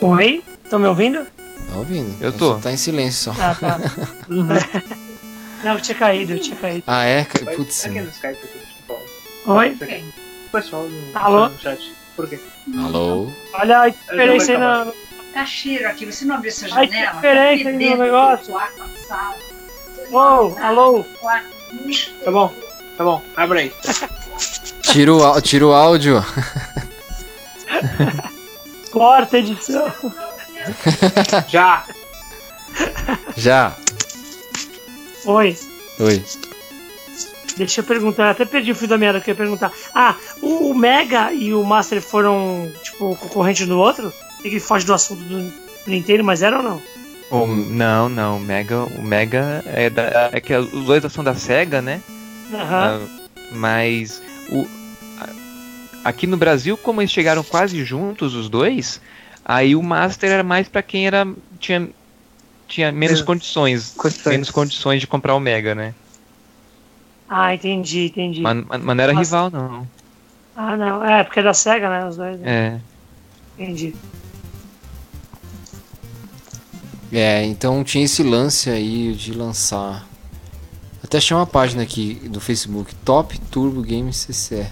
[0.00, 0.42] Oi?
[0.64, 1.24] Estão me ouvindo?
[1.70, 2.14] Tá ouvindo?
[2.20, 2.54] Eu tô.
[2.54, 3.40] Você tá em silêncio só.
[3.40, 3.78] Ah, tá.
[5.62, 6.84] Não, eu tinha caído, eu tinha caído.
[6.86, 7.24] Ah, é?
[7.56, 7.84] Putz.
[7.86, 8.60] Aqui no Skype aqui.
[9.46, 9.76] Oi?
[10.52, 11.48] Pessoal no, Alô?
[11.48, 11.92] no chat.
[12.16, 12.38] Por quê?
[12.78, 13.30] Alô?
[13.54, 14.92] Olha a diferença aí na.
[15.32, 17.10] Tá cheiro aqui, você não abriu essa Ai, janela?
[17.10, 18.58] que diferença Tá aí no negócio.
[18.58, 19.34] a.
[20.10, 21.04] Ô, alô?
[22.24, 22.52] Tá bom,
[22.96, 23.72] tá bom, abre aí.
[24.82, 26.24] Tira o, tira o áudio.
[28.90, 29.92] Corta a edição.
[31.48, 31.84] Já!
[33.36, 33.76] Já.
[35.24, 35.56] Oi.
[36.00, 36.22] Oi.
[37.56, 39.72] Deixa eu perguntar, até perdi o fio da meada que eu ia perguntar.
[39.94, 44.12] Ah, o, o Mega e o Master foram, tipo, concorrente do outro?
[44.44, 45.52] E que foge do assunto do
[45.86, 46.82] Nintendo, mas era ou não?
[47.30, 51.34] O- não, não, o Mega, o Mega é, da, é que os dois são da
[51.34, 52.00] SEGA, né?
[52.54, 53.00] Aham.
[53.02, 54.64] Ah, mas o,
[56.04, 59.00] aqui no Brasil, como eles chegaram quase juntos os dois,
[59.44, 61.26] aí o Master era mais pra quem era
[61.58, 61.88] tinha
[62.68, 63.24] tinha menos É.
[63.24, 64.26] condições, Condições.
[64.32, 65.94] menos condições de comprar o Mega, né?
[67.28, 68.40] Ah, entendi, entendi.
[68.40, 69.24] Mas, mas não era Nossa.
[69.24, 69.88] rival não.
[70.54, 71.04] Ah, não.
[71.04, 72.06] É, porque é da SEGA, né?
[72.08, 72.38] Os dois.
[72.40, 72.80] né?
[73.58, 73.62] É.
[73.62, 73.94] Entendi.
[77.12, 80.06] É, então tinha esse lance aí de lançar.
[81.02, 84.66] Até achei uma página aqui do Facebook, Top Turbo Game CCE.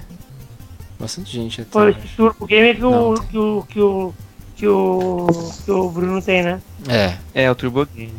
[0.98, 1.70] Bastante gente até.
[1.70, 4.14] Foi esse Turbo Game que Não, o, que o, que o,
[4.56, 5.26] que o,
[5.64, 6.60] que o Bruno tem, né?
[6.88, 7.16] É.
[7.34, 8.12] É, o Turbo Game.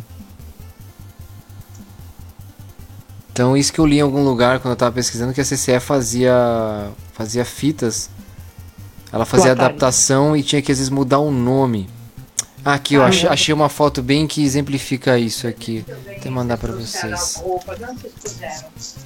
[3.31, 5.79] Então isso que eu li em algum lugar quando eu tava pesquisando que a CCE
[5.79, 8.09] fazia fazia fitas.
[9.11, 11.89] Ela fazia adaptação e tinha que às vezes mudar o nome.
[12.65, 13.31] Ah, aqui eu Ah, achei, é.
[13.31, 15.85] achei uma foto bem que exemplifica isso aqui.
[15.87, 17.43] Vou até mandar pra Trouxeram vocês.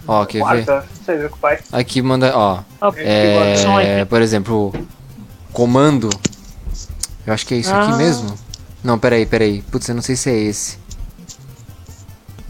[0.08, 0.66] Ó, quer ver?
[1.72, 2.62] Aqui manda, ó.
[2.98, 4.74] É, por exemplo,
[5.54, 6.10] comando.
[7.26, 7.98] Eu acho que é isso aqui Ah.
[7.98, 8.34] mesmo.
[8.84, 9.62] Não, peraí, peraí.
[9.64, 10.78] Putz, eu não sei se é esse.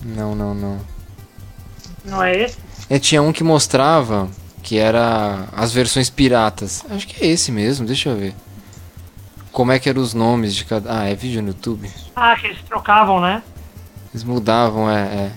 [0.03, 0.80] Não, não, não.
[2.06, 2.57] Não é esse?
[2.89, 4.27] É, tinha um que mostrava
[4.64, 6.84] que era as versões piratas.
[6.89, 8.34] Acho que é esse mesmo, deixa eu ver.
[9.52, 11.02] Como é que eram os nomes de cada.
[11.02, 11.89] Ah, é vídeo no YouTube.
[12.15, 13.43] Ah, que eles trocavam, né?
[14.14, 15.02] Eles mudavam, é.
[15.02, 15.31] é.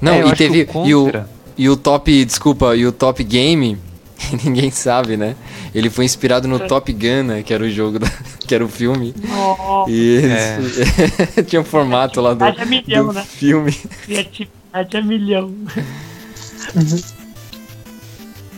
[0.00, 0.68] Não, É, e teve.
[0.74, 2.24] o e, o, Contra- e o top.
[2.24, 3.78] Desculpa, e o Top Game.
[4.44, 5.36] Ninguém sabe, né?
[5.74, 7.42] Ele foi inspirado no Top Gun, né?
[7.42, 8.06] Que era o jogo, da,
[8.46, 9.14] que era o filme.
[9.34, 10.78] Oh, E eles-
[11.48, 13.24] tinha o formato lá do, Criatividade é milhão, do né?
[13.24, 13.72] filme.
[13.72, 15.54] criatividade é milhão.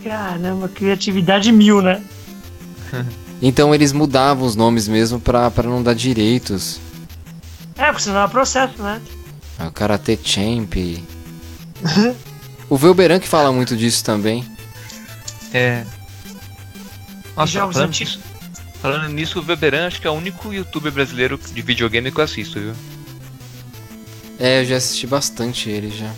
[0.02, 2.02] Caramba, criatividade mil, né?
[3.40, 6.78] Então eles mudavam os nomes mesmo pra, pra não dar direitos.
[7.76, 9.00] É, porque senão é processo, né?
[9.58, 10.74] Ah, O Karate Champ.
[12.68, 14.44] o Velberan que fala muito disso também.
[15.52, 15.84] É.
[17.36, 18.16] Nossa, Jogos falando antigos.
[18.16, 18.28] nisso,
[18.80, 22.24] falando nisso, o Weberan acho que é o único youtuber brasileiro de videogame que eu
[22.24, 22.72] assisto, viu?
[24.38, 26.10] É, eu já assisti bastante ele já.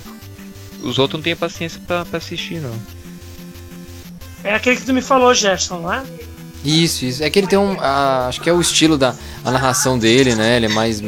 [0.83, 2.75] Os outros não têm paciência pra, pra assistir, não.
[4.45, 6.03] É aquele que tu me falou, Jefferson, não é?
[6.65, 7.23] Isso, isso.
[7.23, 7.77] É que ele tem um.
[7.81, 9.15] ah, acho que é o estilo da
[9.45, 10.57] a narração dele, né?
[10.57, 11.01] Ele é mais.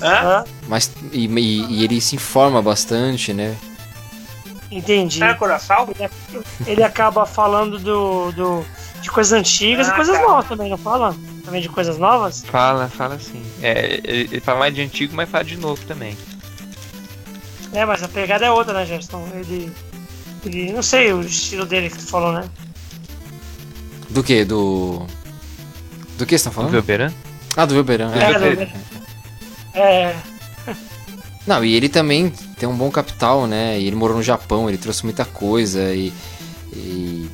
[0.00, 0.44] Hã?
[0.68, 3.56] mais e, e- e ele se informa bastante, né?
[4.70, 5.22] Entendi.
[5.22, 5.88] É coração?
[6.66, 8.64] Ele acaba falando do, do,
[9.02, 10.22] de coisas antigas e Ah, coisas tá.
[10.22, 11.14] novas também, não fala?
[11.44, 12.44] Também de coisas novas?
[12.44, 13.42] Fala, fala sim.
[13.62, 16.16] É, ele, fala mais de antigo, mas fala de novo também.
[17.72, 19.26] É, mas a pegada é outra, né, Jefferson?
[19.34, 19.72] Ele.
[20.44, 20.72] Ele.
[20.72, 22.44] Não sei o estilo dele que tu falou, né?
[24.10, 24.44] Do que?
[24.44, 25.06] Do.
[26.18, 26.74] Do que você tá falando?
[26.74, 27.12] Weberan?
[27.56, 28.10] Ah, do Velberan.
[28.14, 28.56] É, É.
[28.56, 28.72] do-
[29.74, 30.16] É.
[31.46, 33.80] Não, e ele também tem um bom capital, né?
[33.80, 36.12] E ele morou no Japão, ele trouxe muita coisa e.
[36.72, 37.28] e-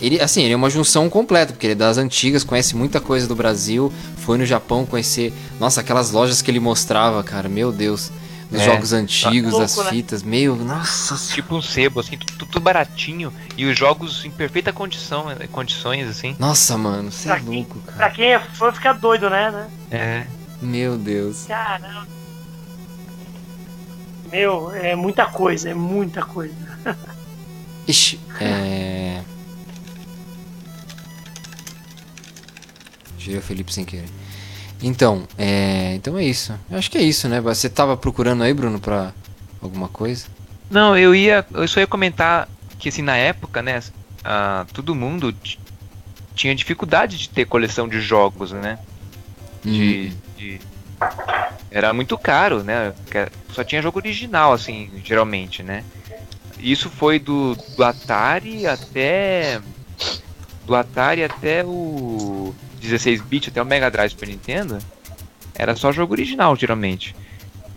[0.00, 3.26] Ele, assim, ele é uma junção completa, porque ele é das antigas, conhece muita coisa
[3.26, 5.32] do Brasil, foi no Japão conhecer.
[5.58, 8.10] Nossa, aquelas lojas que ele mostrava, cara, meu Deus.
[8.50, 8.64] Dos É.
[8.64, 9.90] jogos antigos, Louco, das né?
[9.90, 11.14] fitas, meu, nossa.
[11.32, 16.34] Tipo um sebo, assim, tudo, tudo baratinho e os jogos em perfeita condição, condições, assim.
[16.36, 18.10] Nossa, mano, você é Pra quem- louco, Pra cara.
[18.10, 19.50] quem é fã fica doido, né?
[19.52, 19.68] né?
[19.92, 20.26] É.
[20.60, 21.44] Meu Deus.
[21.46, 22.08] Caramba.
[24.32, 26.54] Meu, é muita coisa, é muita coisa.
[27.86, 29.20] Ixi, é.
[33.30, 34.08] Girei o Felipe sem querer.
[34.82, 35.94] Então, é.
[35.94, 36.52] Então é isso.
[36.68, 37.40] Eu acho que é isso, né?
[37.40, 39.12] Você tava procurando aí, Bruno, pra
[39.62, 40.26] alguma coisa?
[40.68, 41.46] Não, eu ia.
[41.52, 42.48] Eu só ia comentar
[42.78, 43.80] que assim, na época, né,
[44.24, 45.34] ah, todo mundo
[46.34, 48.78] tinha dificuldade de ter coleção de jogos, né?
[49.62, 50.12] De.
[50.36, 50.60] de-
[51.70, 52.92] Era muito caro, né?
[53.04, 55.84] porque Só tinha jogo original, assim, geralmente, né?
[56.58, 59.60] Isso foi do, do Atari até.
[60.66, 64.78] Do Atari até o 16-bit, até o Mega Drive Super Nintendo.
[65.54, 67.14] Era só jogo original, geralmente.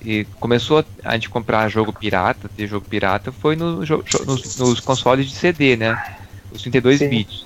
[0.05, 4.57] E começou a- a gente comprar jogo pirata, ter jogo pirata, foi no, jo- nos,
[4.57, 6.01] nos consoles de CD, né?
[6.51, 7.09] Os 32 Sim.
[7.09, 7.45] bits.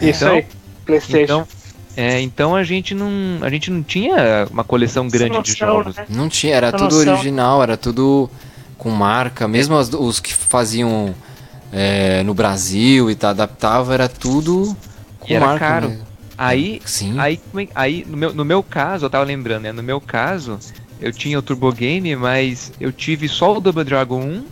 [0.00, 0.46] Isso Então- aí.
[0.84, 1.22] Playstation.
[1.22, 1.48] Então,
[1.96, 3.08] é, então a gente não,
[3.40, 5.96] a gente não tinha uma coleção grande de Noção, jogos.
[5.96, 6.06] né?
[6.08, 7.12] Não tinha, era Pra tudo noção.
[7.14, 8.28] original, era tudo
[8.76, 9.46] com marca.
[9.46, 11.14] Mesmo as- os que faziam
[11.74, 14.76] é, no Brasil e tá, adaptava, era tudo
[15.20, 15.66] com E era marca.
[15.66, 15.88] caro.
[15.88, 16.04] mesmo.
[16.42, 17.18] Aí, Sim.
[17.20, 17.40] aí,
[17.74, 19.72] aí no, meu, no meu caso, eu tava lembrando, né?
[19.72, 20.58] No meu caso,
[21.00, 24.44] eu tinha o Turbo Game, mas eu tive só o Double Dragon 1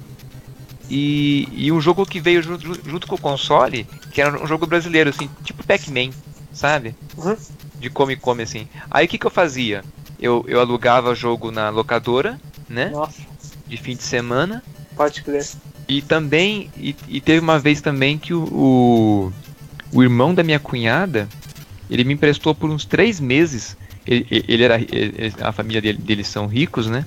[0.88, 4.66] e, e um jogo que veio junto, junto com o console, que era um jogo
[4.66, 6.10] brasileiro, assim, tipo Pac-Man,
[6.52, 6.94] sabe?
[7.16, 7.36] Uhum.
[7.80, 8.68] De come come assim.
[8.90, 9.84] Aí o que, que eu fazia?
[10.20, 12.90] Eu, eu alugava jogo na locadora, né?
[12.90, 13.20] Nossa,
[13.66, 14.62] De fim de semana.
[14.96, 15.46] pode crer.
[15.88, 19.32] E também, e, e teve uma vez também que o, o,
[19.92, 21.28] o irmão da minha cunhada,
[21.90, 23.76] ele me emprestou por uns três meses.
[24.06, 27.04] Ele, ele era, ele- a família dele, deles são ricos, né?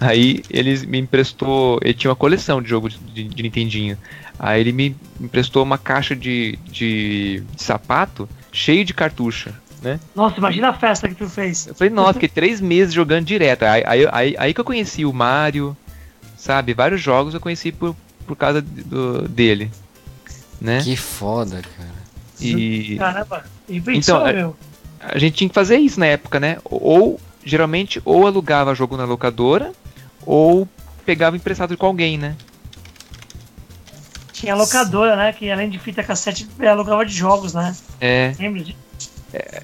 [0.00, 3.96] Aí ele me emprestou, ele tinha uma coleção de jogos de, de Nintendinho.
[4.38, 10.00] Aí ele me emprestou uma caixa de, de, de sapato cheio de cartucha, né?
[10.14, 11.68] Nossa, imagina a festa que tu fez.
[11.68, 13.62] Eu falei, nossa, fiquei três meses jogando direto.
[13.62, 15.76] Aí, aí, aí, aí que eu conheci o Mario,
[16.36, 16.74] sabe?
[16.74, 17.94] Vários jogos eu conheci por,
[18.26, 19.70] por causa do, dele,
[20.60, 20.82] né?
[20.82, 21.93] Que foda, cara.
[22.40, 23.44] E Caramba.
[23.68, 24.56] E Então, é- meu.
[25.00, 26.58] a gente tinha que fazer isso na época, né?
[26.64, 29.72] Ou, geralmente, ou alugava jogo na locadora,
[30.26, 30.68] ou
[31.06, 32.36] pegava emprestado com alguém, né?
[34.32, 35.32] Tinha locadora, né?
[35.32, 37.74] Que além de fita cassete, alugava de jogos, né?
[38.00, 38.78] É, Lembra disso?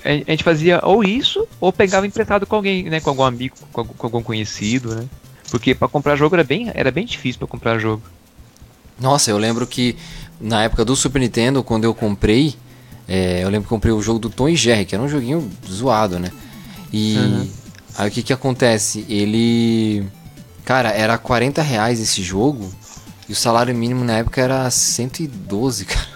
[0.04, 3.00] a a gente fazia ou isso, ou pegava emprestado com alguém, né?
[3.00, 5.06] Com algum amigo, com algum, com algum conhecido, né?
[5.50, 8.02] Porque pra comprar jogo era bem, era bem difícil pra comprar jogo.
[8.98, 9.96] Nossa, eu lembro que
[10.40, 12.54] na época do Super Nintendo, quando eu comprei,
[13.08, 15.50] é, eu lembro que comprei o jogo do Tom e Jerry, que era um joguinho
[15.68, 16.30] zoado, né?
[16.92, 17.48] E Uhum.
[17.98, 19.04] aí o que que acontece?
[19.08, 20.04] Ele.
[20.64, 22.70] Cara, era 40 reais esse jogo,
[23.28, 26.08] e o salário mínimo na época era 112, cara.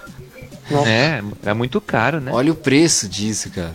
[0.70, 0.88] Nossa.
[0.88, 2.32] É, era muito caro, né?
[2.32, 3.74] Olha o preço disso, cara.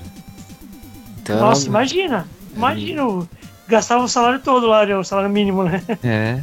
[1.22, 2.28] Então, Nossa, imagina.
[2.56, 3.06] Imagina.
[3.06, 3.28] o-
[3.68, 5.84] Gastava o salário todo lá, o salário mínimo, né?
[6.04, 6.40] É.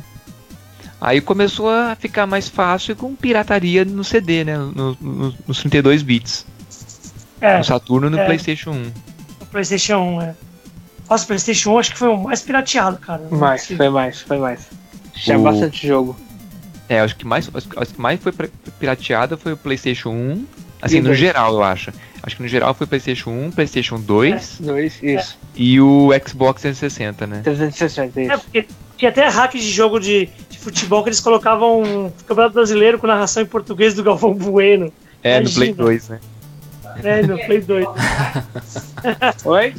[1.00, 4.56] Aí começou a ficar mais fácil com pirataria no CD, né?
[4.56, 6.46] No, no, nos 32 bits.
[7.40, 8.24] É, No Saturno e no é.
[8.24, 8.92] PlayStation 1.
[9.42, 10.34] o PlayStation 1, é.
[11.08, 13.22] Nossa, o PlayStation 1 acho que foi o mais pirateado, cara.
[13.30, 14.66] Mais, foi mais, foi mais.
[15.14, 16.16] Tinha O- bastante jogo.
[16.88, 18.32] É, acho que mais, acho que mais foi
[18.78, 20.44] pirateado foi o PlayStation 1.
[20.80, 21.18] Assim, E no dois.
[21.18, 21.90] geral, eu acho.
[22.22, 25.38] Acho que no geral foi PlayStation 1, PlayStation 2 Dois, isso.
[25.54, 27.40] e o Xbox 360, né?
[27.42, 28.38] 360, É, isso.
[28.44, 28.66] porque
[28.96, 33.06] tinha até hack de jogo de, de futebol que eles colocavam um Campeonato Brasileiro com
[33.06, 34.92] narração em português do Galvão Bueno.
[35.22, 35.86] É, no Play Imagina.
[35.88, 36.20] 2, né?
[37.02, 37.86] É, no Play 2.
[39.44, 39.74] Oi?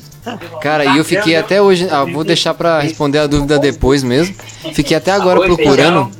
[0.62, 1.88] Cara, e eu fiquei até hoje.
[1.90, 4.36] Ah, vou deixar pra responder a dúvida depois mesmo.
[4.74, 6.12] Fiquei até agora procurando.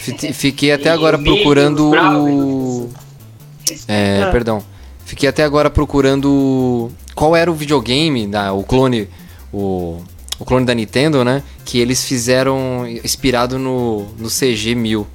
[0.00, 2.90] fi- Fiquei até agora procurando o.
[3.88, 4.30] É, Ah.
[4.30, 4.62] perdão.
[5.04, 9.08] Fiquei até agora procurando qual era o videogame, da, o clone.
[9.52, 10.02] O,
[10.38, 11.42] o clone da Nintendo, né?
[11.64, 15.06] Que eles fizeram inspirado no, no CG1000.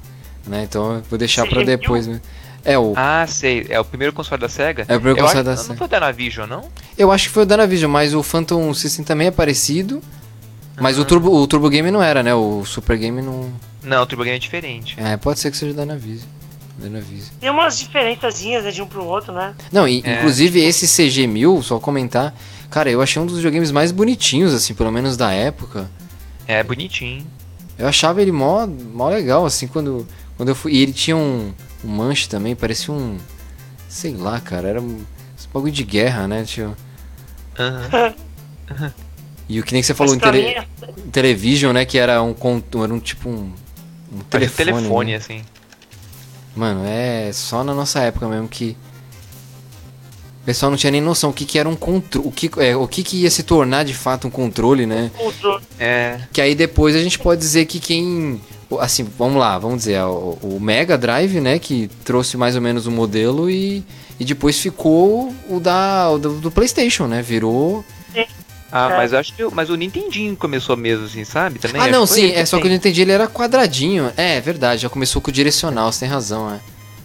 [0.46, 0.64] Né?
[0.64, 1.64] Então eu vou deixar pra CG-1000?
[1.64, 2.06] depois.
[2.06, 2.20] né?
[2.64, 3.66] É, o, Ah, sei.
[3.68, 4.82] É o primeiro console da SEGA?
[4.88, 5.78] É o primeiro Eu console acho- da Não Sega.
[5.78, 6.64] foi da Navision, não?
[6.96, 10.00] Eu acho que foi o Danavision, mas o Phantom System também é parecido.
[10.80, 12.34] Mas o, Turbo, o Turbo Game não era, né?
[12.34, 13.52] O Super Game não.
[13.82, 14.94] Não, o Turbo Game é diferente.
[14.98, 16.26] É, pode ser que seja da Danavision.
[16.78, 17.28] Danavision.
[17.40, 19.54] Tem umas diferençazinhas né, de um pro outro, né?
[19.70, 20.16] Não, e, É.
[20.18, 22.34] inclusive esse CG1000, só comentar.
[22.72, 25.90] Cara, eu achei um dos videogames mais bonitinhos, assim, pelo menos da época.
[26.46, 27.26] É bonitinho.
[27.78, 30.06] Eu achava ele mó, mó legal, assim, quando,
[30.38, 30.72] quando eu fui.
[30.72, 31.52] E ele tinha um,
[31.84, 33.18] um manche também, parecia um.
[33.88, 35.04] Sei lá, cara, era um.
[35.38, 36.44] Esse bagulho de guerra, né?
[36.44, 36.74] Tinha,
[37.58, 38.14] Aham.
[39.48, 40.66] e o que nem você falou, Mas em tele, é-
[41.12, 41.84] Television, né?
[41.84, 42.34] Que era um,
[42.82, 43.52] era um tipo um.
[44.10, 44.70] Um telefone.
[44.70, 45.16] um telefone, né?
[45.18, 45.42] assim.
[46.56, 48.76] Mano, é só na nossa época mesmo que.
[50.42, 52.26] O pessoal não tinha nem noção o que, que era um controle.
[52.26, 55.10] O, que, é, o que, que ia se tornar de fato um controle, né?
[55.16, 55.62] controle.
[55.78, 56.18] É.
[56.32, 58.40] Que aí depois a gente pode dizer que quem.
[58.80, 61.58] Assim, vamos lá, vamos dizer, o, o Mega Drive, né?
[61.60, 63.84] Que trouxe mais ou menos o modelo e,
[64.18, 67.22] e depois ficou o da o do, do PlayStation, né?
[67.22, 67.84] Virou.
[68.74, 68.96] Ah, É.
[68.96, 69.44] mas eu acho que.
[69.52, 71.58] Mas o Nintendinho começou mesmo, assim, sabe?
[71.60, 72.70] Também ah, acho não, sim, é só que tem.
[72.70, 74.10] não entendi, ele era quadradinho.
[74.16, 76.54] É, é verdade, já começou com o direcional, você tem razão, é.
[76.54, 76.58] O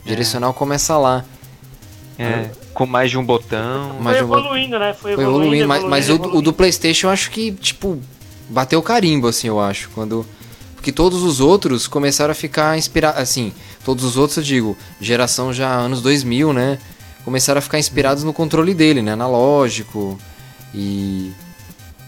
[0.05, 0.09] É.
[0.09, 1.25] direcional começa lá.
[2.19, 3.97] É, com mais de um botão.
[4.01, 4.93] Mas foi vou- evoluindo, né?
[4.93, 7.51] Foi Foi evoluindo, evoluindo, mas, mas o, evoluindo, do- o do PlayStation eu acho que,
[7.51, 7.99] tipo,
[8.49, 9.89] bateu carimbo, assim, eu acho.
[9.91, 10.25] Quando.
[10.75, 13.19] Porque todos os outros começaram a ficar inspirados.
[13.21, 13.51] Assim,
[13.85, 16.79] todos os outros, eu digo, geração já anos 2000, né?
[17.25, 19.11] Começaram a ficar inspirados no controle dele, né?
[19.11, 20.17] Analógico.
[20.73, 21.31] E.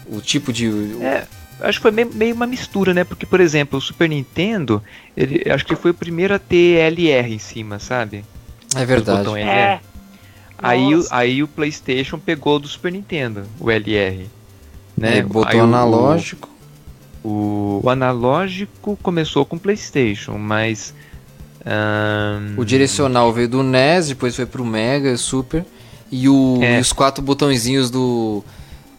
[0.08, 0.66] O tipo de.
[0.68, 1.24] o- É,
[1.60, 3.04] acho que foi meio, meio uma mistura, né?
[3.04, 4.82] Porque, por exemplo, o Super Nintendo,
[5.16, 8.24] ele, acho que foi o primeiro a ter LR em cima, sabe?
[8.74, 9.18] É verdade.
[9.20, 9.50] Os botão LR.
[9.50, 9.80] É.
[10.62, 14.26] Aí, aí o PlayStation pegou do Super Nintendo, o LR.
[14.96, 15.18] Né?
[15.18, 16.48] Ele botou Aí o- analógico.
[17.24, 20.94] O, o analógico começou com o PlayStation, mas.
[21.64, 25.64] ahn, O direcional veio do NES, depois foi pro Mega, Super.
[26.10, 26.78] E, o, É.
[26.78, 28.42] e os quatro botõezinhos do.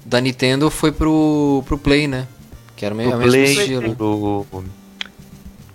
[0.05, 2.27] Da Nintendo foi pro, pro Play, né?
[2.75, 3.95] Que era o mesmo, do é o mesmo Play, estilo.
[3.95, 4.45] do,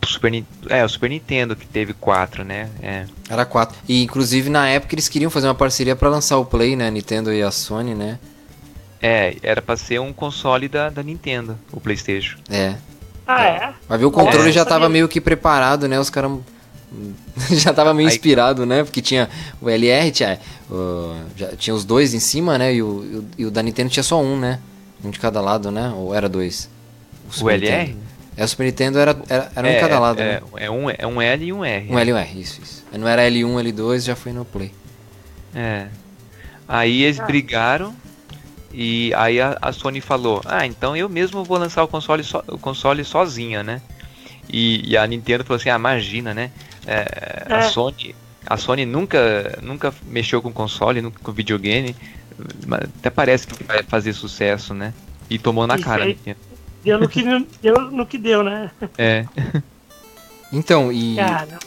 [0.07, 2.69] do Super, Nin- é, o Super Nintendo que teve quatro, né?
[2.83, 3.05] É.
[3.28, 3.77] Era quatro.
[3.89, 6.89] E inclusive na época eles queriam fazer uma parceria pra lançar o Play, né?
[6.89, 8.19] A Nintendo e a Sony, né?
[9.03, 12.39] É, era pra ser um console da, da Nintendo, o PlayStation.
[12.51, 12.77] É.
[13.27, 13.73] Ah, é?
[13.89, 15.99] Mas ver o controle É, já tava meio que preparado, né?
[16.01, 16.31] Os caras
[17.51, 18.85] já tava meio inspirado, né?
[18.85, 19.28] Porque tinha
[19.61, 20.39] o LR, tinha,
[20.70, 22.74] o- já tinha os dois em cima, né?
[22.74, 24.61] E o, e o- e o da Nintendo tinha só um, né?
[25.05, 25.93] Um de cada lado, né?
[25.95, 26.70] Ou era dois?
[27.28, 27.78] O Super LR?
[27.89, 28.06] Nintendo.
[28.37, 30.41] É, o Super Nintendo era, era, era um é, de cada lado, é, né?
[30.57, 31.93] é um, é um L e um R.
[31.93, 32.85] Um L e um R, isso, isso.
[32.93, 34.73] Não era L1, L2, já foi no Play.
[35.55, 35.87] É.
[36.69, 37.25] Aí eles Ah.
[37.25, 37.95] brigaram
[38.73, 42.43] e aí a, a Sony falou: Ah, então eu mesmo vou lançar o console, so,
[42.49, 43.81] o console sozinha, né?
[44.51, 46.51] E, e a Nintendo falou assim: Ah, imagina, né?
[46.87, 47.63] É, A É.
[47.71, 48.15] Sony,
[48.47, 51.97] a Sony nunca, nunca mexeu com console, nunca com videogame.
[52.67, 54.93] mas Até parece que vai fazer sucesso, né?
[55.31, 56.03] E tomou na E cara.
[56.03, 56.07] a.
[56.07, 56.39] Nintendo.
[56.87, 57.25] Deu no que
[57.61, 58.71] deu, no que deu né?
[58.97, 59.27] É.
[60.53, 61.59] Então, e, Cara,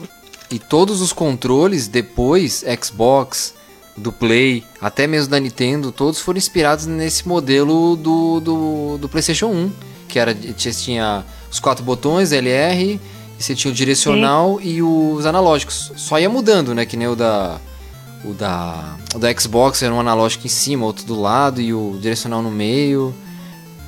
[0.49, 3.53] e todos os controles depois, Xbox,
[3.97, 9.47] do Play, até mesmo da Nintendo, todos foram inspirados nesse modelo do, do, do PlayStation
[9.47, 9.71] 1.
[10.07, 12.97] Que era, tinha, os quatro botões, LR,
[13.37, 15.91] e você tinha o direcional e os analógicos.
[15.97, 16.85] Só ia mudando, né?
[16.85, 17.59] Que nem o da.
[18.23, 21.97] O da, o da Xbox era um analógico em cima, outro do lado e o
[22.01, 23.13] direcional no meio.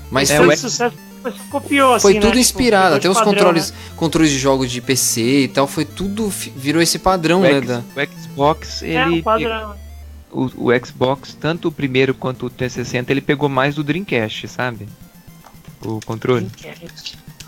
[0.10, 2.20] Mas É, foi, o sucesso, foi- copiou assim, foi né?
[2.20, 3.78] tudo Tipo, inspirado, até os padrão, controles, né?
[3.96, 7.52] controles de jogos de PC e tal, foi tudo virou esse padrão, O, né?
[7.58, 9.20] X- da- o Xbox, É, ele.
[9.20, 9.76] o padrão.
[10.32, 14.88] o, o Xbox, tanto o primeiro quanto o 360, ele pegou mais do Dreamcast, sabe?
[15.84, 16.48] O controle.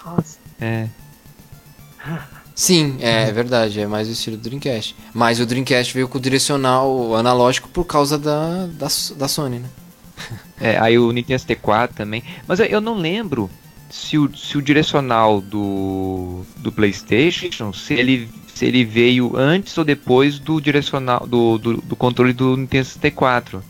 [0.06, 0.38] Nossa.
[0.60, 0.88] É.
[2.56, 4.96] Sim, é, é verdade, é mais o estilo do Dreamcast.
[5.14, 9.70] Mas o Dreamcast veio com o direcional analógico por causa da, da, da Sony, né?
[10.62, 12.24] É, aí o Nintendo 64 também.
[12.48, 13.50] Mas eu não lembro
[13.94, 19.86] se o, se o direcional do, do PlayStation, se ele, se ele veio antes ou
[19.86, 23.64] depois do direcional do, do, do controle do Nintendo 64.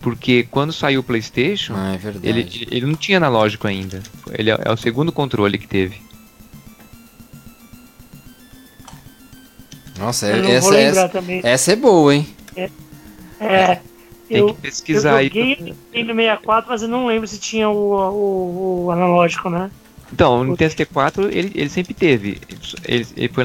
[0.00, 2.26] Porque quando saiu o PlayStation, Ah, é verdade.
[2.26, 4.02] ele, ele não tinha analógico ainda.
[4.30, 6.00] Ele é, é o segundo controle que teve.
[9.98, 11.10] Nossa, é- essa, essa,
[11.42, 12.26] essa é boa, hein?
[13.38, 13.80] É,
[14.32, 16.02] Tem eu, que pesquisar eu joguei aí.
[16.04, 19.70] no 64, mas eu não lembro se tinha o, o, o analógico, né?
[20.10, 22.38] Então, o Nintendo 64 ele, ele sempre teve.
[22.84, 23.44] Ele, ele, foi,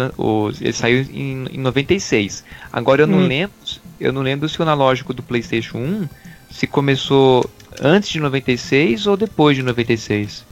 [0.62, 2.44] ele saiu em, em 96.
[2.72, 3.28] Agora eu não Hum.
[3.28, 3.56] lembro.
[4.00, 6.08] Eu não lembro se o analógico do PlayStation 1
[6.52, 7.50] se começou
[7.82, 10.46] antes de 96 ou depois de 96.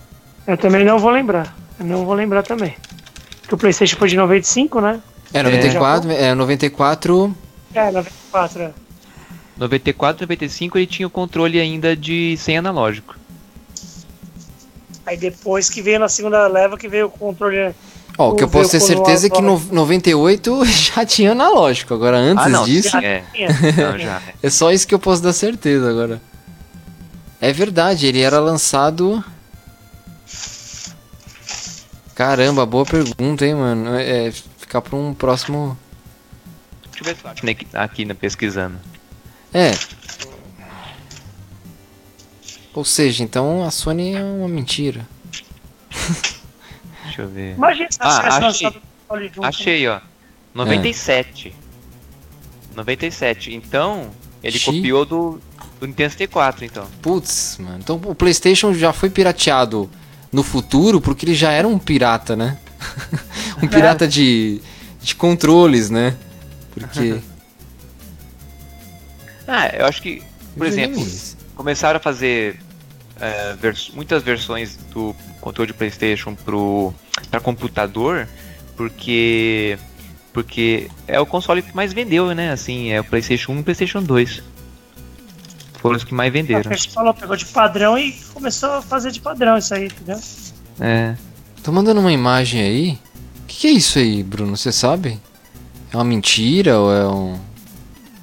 [0.48, 1.56] Eu também não vou lembrar.
[1.80, 2.76] Eu não vou lembrar também.
[3.42, 5.02] Porque o PlayStation foi de 95, né?
[5.34, 7.36] É, 94, é, 94.
[7.74, 8.62] É, 94.
[8.62, 8.66] É.
[8.66, 8.85] 94,
[9.58, 13.16] 95 ele tinha o controle ainda de sem analógico.
[15.06, 17.74] Aí depois que veio na segunda leva, que veio o controle.
[18.18, 21.94] Ó, o que eu posso ter certeza é que no quando 98 já tinha analógico.
[21.94, 23.24] Agora, antes ah, não, disso, sim, é.
[23.34, 23.50] tinha.
[23.92, 24.22] Não, já.
[24.42, 26.22] é só isso que eu posso dar certeza agora.
[27.40, 29.24] É verdade, ele era lançado.
[32.16, 33.94] Caramba, boa pergunta, hein, mano.
[33.96, 35.78] É, ficar pra um próximo.
[36.84, 38.78] Deixa eu ver se eu acho aqui, aqui na pesquisando.
[39.56, 39.72] É.
[42.74, 45.08] Ou seja, então a Sony é uma mentira.
[47.06, 47.56] Deixa eu ver.
[47.56, 48.68] Imagina se Ah, achei.
[48.70, 48.82] junto.
[49.46, 50.02] Achei, ó.
[50.54, 51.56] 97.
[52.76, 53.56] 97.
[53.56, 54.12] Então,
[54.44, 55.40] ele copiou do,
[55.80, 56.86] do Nintendo 64, então.
[57.02, 57.80] Putz, mano.
[57.82, 59.90] Então o PlayStation já foi pirateado
[60.30, 62.58] no futuro porque ele já era um pirata, né?
[63.64, 64.62] um pirata de,
[65.02, 66.18] de controles, né?
[66.74, 67.22] Porque.
[69.48, 70.22] Ah, eu acho que,
[70.58, 71.38] por exemplo, Videogames.
[71.56, 72.60] começaram a fazer
[73.20, 76.94] é, vers- muitas versões do controle de PlayStation pro
[77.30, 78.28] para computador,
[78.76, 79.78] porque
[80.34, 82.52] porque é o console que mais vendeu, né?
[82.52, 84.44] Assim, é o PlayStation 1 e o PlayStation 2.
[85.80, 86.72] Foram os que mais A venderam.
[86.72, 90.20] gente falou, pegou de padrão e começou a fazer de padrão isso aí, entendeu?
[90.80, 91.16] É.
[91.64, 93.00] Tô mandando uma imagem aí.
[93.44, 94.58] O que, que é isso aí, Bruno?
[94.58, 95.20] Você sabe?
[95.94, 97.40] É uma mentira ou é um.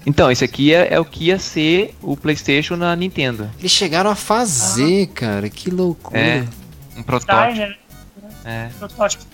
[0.05, 3.49] Então, esse aqui é, é o que ia ser o PlayStation na Nintendo.
[3.59, 5.49] Eles chegaram a fazer, cara.
[5.49, 6.19] Que loucura.
[6.19, 6.45] É.
[6.97, 7.53] Um protótipo.
[7.53, 7.79] Diner,
[8.45, 8.69] É.
[8.79, 9.24] protótipo.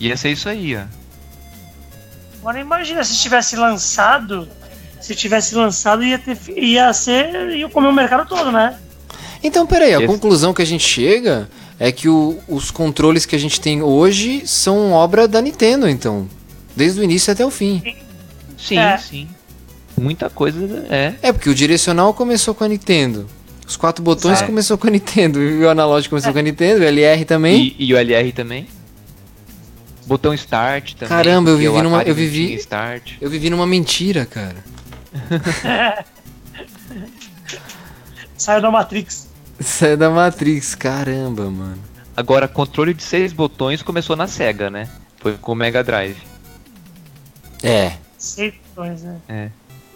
[0.00, 0.82] Ia ser isso aí, ó.
[2.40, 4.48] Agora imagina se tivesse lançado.
[5.00, 7.50] Se tivesse lançado, ia, ter, ia ser.
[7.50, 8.78] ia comer o mercado todo, né?
[9.42, 11.48] Então, peraí, a Esse- conclusão que a gente chega
[11.78, 16.26] é que o- os controles que a gente tem hoje são obra da Nintendo, então.
[16.74, 17.82] Desde o início até o fim.
[17.84, 17.94] Sim,
[18.72, 18.96] É.
[18.98, 19.28] sim.
[19.96, 21.14] Muita coisa é.
[21.22, 23.28] É, porque o direcional começou com a Nintendo.
[23.66, 24.46] Os quatro botões É.
[24.46, 25.40] começou com a Nintendo.
[25.40, 27.74] E o analógico começou com a Nintendo, o LR também.
[27.78, 28.66] E, e o LR também.
[30.06, 31.08] Botão Start também.
[31.08, 33.12] Caramba, eu vivi numa- eu vivi- Start.
[33.20, 34.56] Eu vivi numa mentira, cara.
[38.36, 39.28] Saiu da Matrix.
[39.60, 41.78] Saiu da Matrix, caramba, mano.
[42.16, 44.88] Agora, controle de seis botões começou na Sega, né?
[45.18, 46.16] Foi com o Mega Drive.
[47.62, 47.92] É,
[48.24, 49.50] Seis botões, né?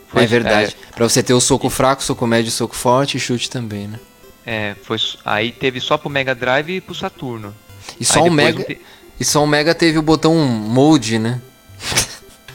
[0.08, 0.76] Foi, é verdade.
[0.94, 4.00] Pra você ter o soco fraco, soco médio, soco forte e chute também, né?
[4.46, 7.54] É, foi, aí teve só pro Mega Drive e pro Saturno.
[8.00, 8.80] E só, Aí o Mega, te-
[9.20, 11.40] e só o Mega teve o botão mode, né?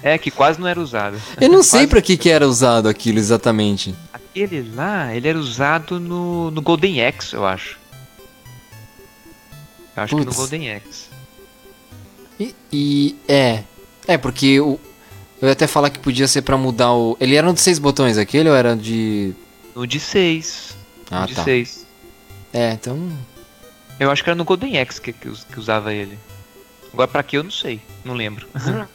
[0.02, 1.22] É, que quase não era usado.
[1.40, 3.94] Eu não sei pra que, que era usado aquilo exatamente.
[4.12, 7.78] Aquele lá, ele era usado no, no Golden Axe, eu acho.
[9.96, 10.34] Eu acho que no.
[10.34, 11.06] Golden Axe.
[12.40, 13.64] E, e- é.
[14.08, 14.80] É, porque o,
[15.44, 17.18] eu ia até falar que podia ser pra mudar o.
[17.20, 19.34] Ele era um de seis botões aquele ou era de.
[19.76, 20.74] No de 6.
[21.12, 21.44] Ah, de tá.
[21.44, 21.86] 6.
[22.54, 23.12] É, então.
[24.00, 26.18] Eu acho que era no Golden Axe que, que, que usava ele.
[26.94, 28.48] Agora pra que eu não sei, não lembro.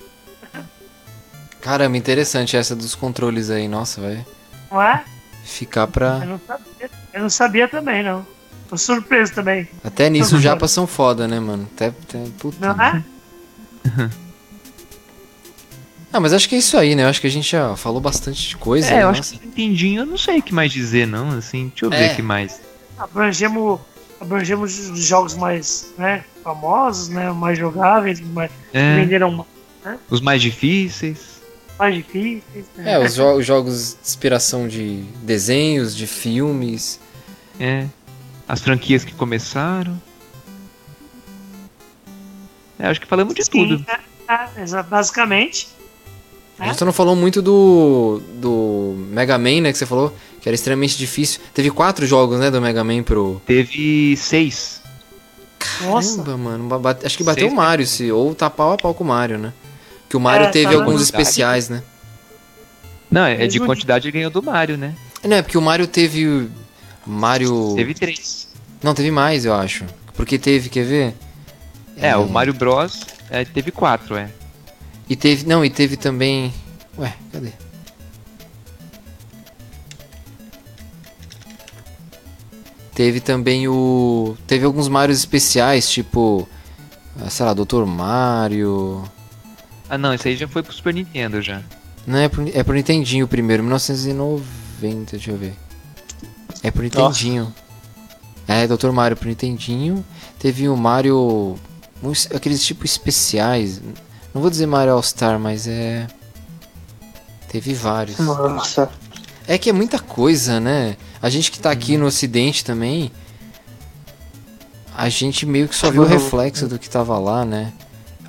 [1.61, 3.69] Caramba, interessante essa dos controles aí.
[3.69, 4.25] Nossa, vai
[4.71, 5.05] Não é?
[5.45, 6.19] ficar Eu pra.
[6.25, 8.27] não sabia, eu não sabia também, não.
[8.71, 9.69] Tô surpreso também.
[9.85, 11.69] Até nisso os japas são foda, né, mano?
[11.75, 11.89] Até.
[11.89, 12.75] até puta.
[12.75, 13.05] Não é?
[16.19, 17.05] Ah, mas acho que é isso aí, né?
[17.05, 18.89] Eu acho que a gente já falou bastante de coisa.
[18.89, 19.03] É, né?
[19.05, 19.37] eu acho Nossa.
[19.37, 21.31] que Nintendinho eu não sei o que mais dizer, não.
[21.31, 22.09] Assim, deixa eu É.
[22.09, 22.61] ver o que mais.
[22.99, 23.79] Abrangemos,
[24.21, 27.31] abrangemos os jogos mais né, famosos, né?
[27.31, 29.47] Mais jogáveis, mais, que É, venderam
[30.11, 31.41] os mais difíceis.
[31.79, 32.65] mais difíceis.
[32.77, 32.95] né?
[32.95, 36.99] É, os, jo- os jogos de inspiração de desenhos, de filmes.
[37.61, 37.87] É.
[38.49, 39.97] As franquias que começaram.
[42.77, 43.87] É, acho que falamos de Sim, tudo.
[43.89, 43.99] é,
[44.57, 45.78] é, basicamente.
[46.59, 49.73] A gente só não falou muito do, do Mega Man, né?
[49.73, 51.41] Que você falou que era extremamente difícil.
[51.55, 52.51] Teve quatro jogos, né?
[52.51, 53.41] Do Mega Man pro.
[53.47, 54.81] Teve seis.
[55.83, 56.69] Nossa, Caramba, mano.
[56.69, 59.05] ba- bate- acho que bateu Seis o Mario, se, ou tá pau a pau com
[59.05, 59.53] o Mario, né?
[60.09, 61.83] Que o Mario É, teve tá alguns especiais, né?
[63.11, 64.95] Não, é de quantidade ele ganhou do Mario, né?
[65.25, 66.27] Não, é porque o Mario teve.
[66.27, 66.51] o
[67.07, 67.73] Mario.
[67.77, 68.49] Teve três.
[68.83, 69.85] Não, teve mais, eu acho.
[70.15, 71.15] Porque teve, quer ver?
[71.97, 73.01] É, o Mario Bros.
[73.31, 74.29] é, teve quatro, é.
[75.09, 75.47] E teve.
[75.47, 76.53] Não, e teve também.
[76.99, 77.53] Ué, cadê?
[82.95, 84.37] Teve também o.
[84.47, 86.49] Teve alguns Marios especiais, tipo.
[87.21, 87.85] ah, Sei lá, Dr.
[87.87, 89.05] Mario.
[89.89, 91.63] Ah não, esse aí já foi pro Super Nintendo já.
[92.07, 95.55] Não, é pro, é pro Nintendinho o primeiro, 1990, deixa eu ver.
[96.63, 97.55] É pro Nintendinho.
[98.47, 98.91] É, Dr.
[98.91, 100.05] Mario pro Nintendinho.
[100.39, 101.57] Teve o Mario.
[102.35, 103.81] aqueles tipo especiais.
[104.35, 106.07] Não vou dizer Mario All-Star, mas é.
[107.49, 108.19] Teve vários.
[108.19, 108.91] Nossa.
[109.47, 110.97] É que é muita coisa, né?
[111.23, 113.11] A gente que tá aqui no ocidente também.
[114.97, 117.73] A gente meio que só viu o reflexo do que tava lá, né?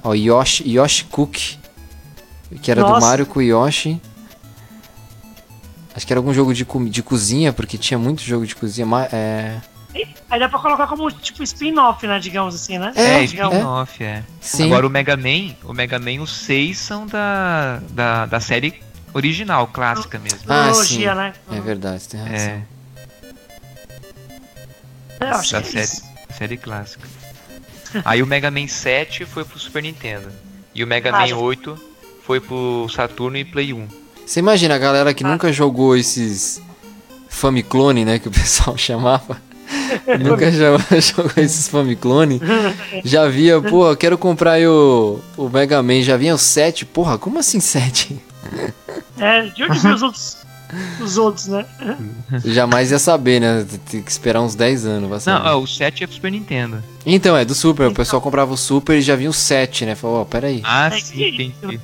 [0.04, 1.38] Ó, Yoshi, Yoshi Cook.
[2.62, 3.06] Que era do Nossa.
[3.06, 4.02] Mario com Yoshi.
[5.96, 8.88] Acho que era algum jogo de, co- de cozinha, porque tinha muito jogo de cozinha.
[9.12, 9.58] É.
[10.30, 12.20] Aí dá pra colocar como tipo spin-off, né?
[12.20, 12.92] Digamos assim, né?
[12.96, 14.24] É, É, spin-off, é.
[14.40, 14.66] Sim.
[14.68, 18.74] Agora o Mega Man, o Mega Man, os seis são da, da, da série
[19.14, 20.40] original, clássica mesmo.
[20.44, 21.18] Ah, Cronologia, sim.
[21.18, 21.34] né?
[21.52, 22.36] É verdade, tem razão.
[22.36, 22.62] É,
[25.20, 26.04] É, eu acho da que é série, isso.
[26.38, 27.08] série clássica.
[28.06, 30.32] Aí o Mega Man 7 foi pro Super Nintendo.
[30.76, 31.78] E o Mega Ah, Man já- 8
[32.24, 33.88] foi pro Saturno e Play 1.
[34.26, 35.14] Você imagina a galera Ah.
[35.14, 36.62] que nunca jogou esses
[37.28, 38.20] Famiclone, né?
[38.20, 39.42] Que o pessoal chamava.
[40.20, 42.42] nunca jo- jogou esses Famiclone.
[43.04, 46.02] Já via, pô, eu quero comprar aí o, o Mega Man.
[46.02, 46.86] Já vinha o 7.
[46.86, 48.20] Porra, como assim 7?
[49.18, 50.38] É, de onde veio os outros?
[51.02, 51.66] Os outros, né?
[52.46, 53.66] Jamais ia saber, né?
[53.90, 55.26] Tem que esperar uns 10 anos.
[55.26, 56.84] Não, ó, o 7 é pro Super Nintendo.
[57.06, 57.88] Então, é do Super.
[57.88, 59.96] O pessoal comprava o Super e já vinha o 7, né?
[59.96, 60.62] Falou, ó, peraí.
[60.64, 61.80] Ah, É sim, entendi.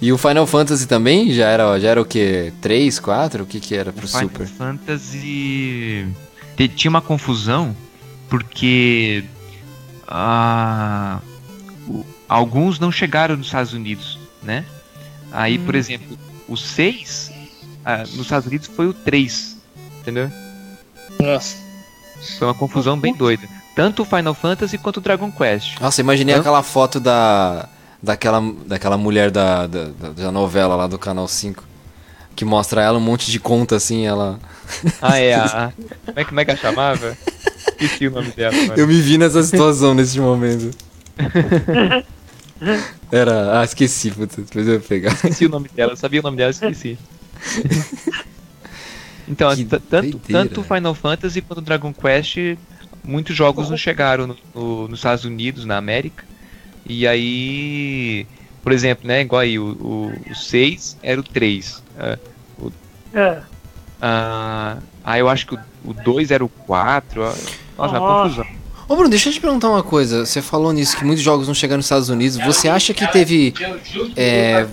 [0.00, 2.52] E o Final Fantasy também já era, já era o quê?
[2.60, 3.42] 3, 4?
[3.42, 4.46] O que que era pro Final Super?
[4.46, 6.06] Fantasy
[6.56, 7.74] te- tinha uma confusão
[8.28, 9.24] porque
[10.06, 11.18] ah,
[11.88, 14.64] o- alguns não chegaram nos Estados Unidos, né?
[15.32, 16.16] Aí, por exemplo,
[16.48, 17.32] o 6
[17.84, 19.56] ah, nos Estados Unidos foi o 3,
[20.00, 20.30] entendeu?
[21.20, 21.56] Nossa.
[22.38, 23.48] Foi uma confusão bem doida.
[23.74, 25.80] Tanto o Final Fantasy quanto o Dragon Quest.
[25.80, 26.40] Nossa, imaginei Hã?
[26.40, 27.68] aquela foto da
[28.02, 29.84] daquela, daquela mulher da, da,
[30.14, 31.64] da- novela lá do Canal 5.
[32.36, 34.38] Que mostra ela um monte de conta assim, ela...
[35.02, 35.72] Ah, é a.
[36.06, 37.16] Como é, que- como é que ela chamava?
[37.80, 38.54] Esqueci o nome dela.
[38.56, 38.78] agora.
[38.80, 40.70] Eu me vi nessa situação nesse momento.
[43.10, 43.60] Era...
[43.60, 45.12] Ah, esqueci, putz, depois eu vou pegar.
[45.12, 46.98] Esqueci o nome dela, eu sabia o nome dela, esqueci.
[49.28, 49.50] então,
[49.88, 52.36] tanto, tanto Final Fantasy quanto o Dragon Quest,
[53.04, 56.24] muitos jogos não chegaram no- no- nos Estados Unidos, na América.
[56.88, 58.26] E aí,
[58.62, 61.82] por exemplo, né, igual aí, o, o, 6 era o 3.
[61.98, 62.18] Ah,
[63.14, 63.38] É.
[64.00, 67.22] ah, ah, eu acho que o, o 2 era o 4.
[67.22, 67.26] ah,
[67.76, 68.22] Nossa, uma Nossa.
[68.22, 68.58] confusão.
[68.88, 70.24] Ô Bruno, deixa eu te perguntar uma coisa.
[70.24, 72.38] Você falou nisso, que muitos jogos não chegaram nos Estados Unidos.
[72.38, 73.52] Você acha que teve...
[74.16, 74.66] É,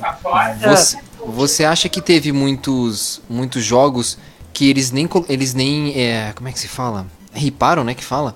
[0.64, 0.98] você,
[1.28, 4.18] você acha que teve muitos, muitos jogos
[4.54, 5.10] que eles nem...
[5.28, 7.06] Eles nem é, como é que se fala?
[7.34, 8.34] Riparam, né, que fala?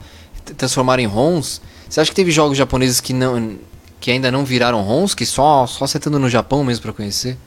[0.57, 1.61] Transformaram em ROMs.
[1.89, 3.57] Você acha que teve jogos japoneses que não...
[3.99, 5.13] Que ainda não viraram ROMs?
[5.13, 7.37] Que só, só você estando no Japão mesmo pra conhecer?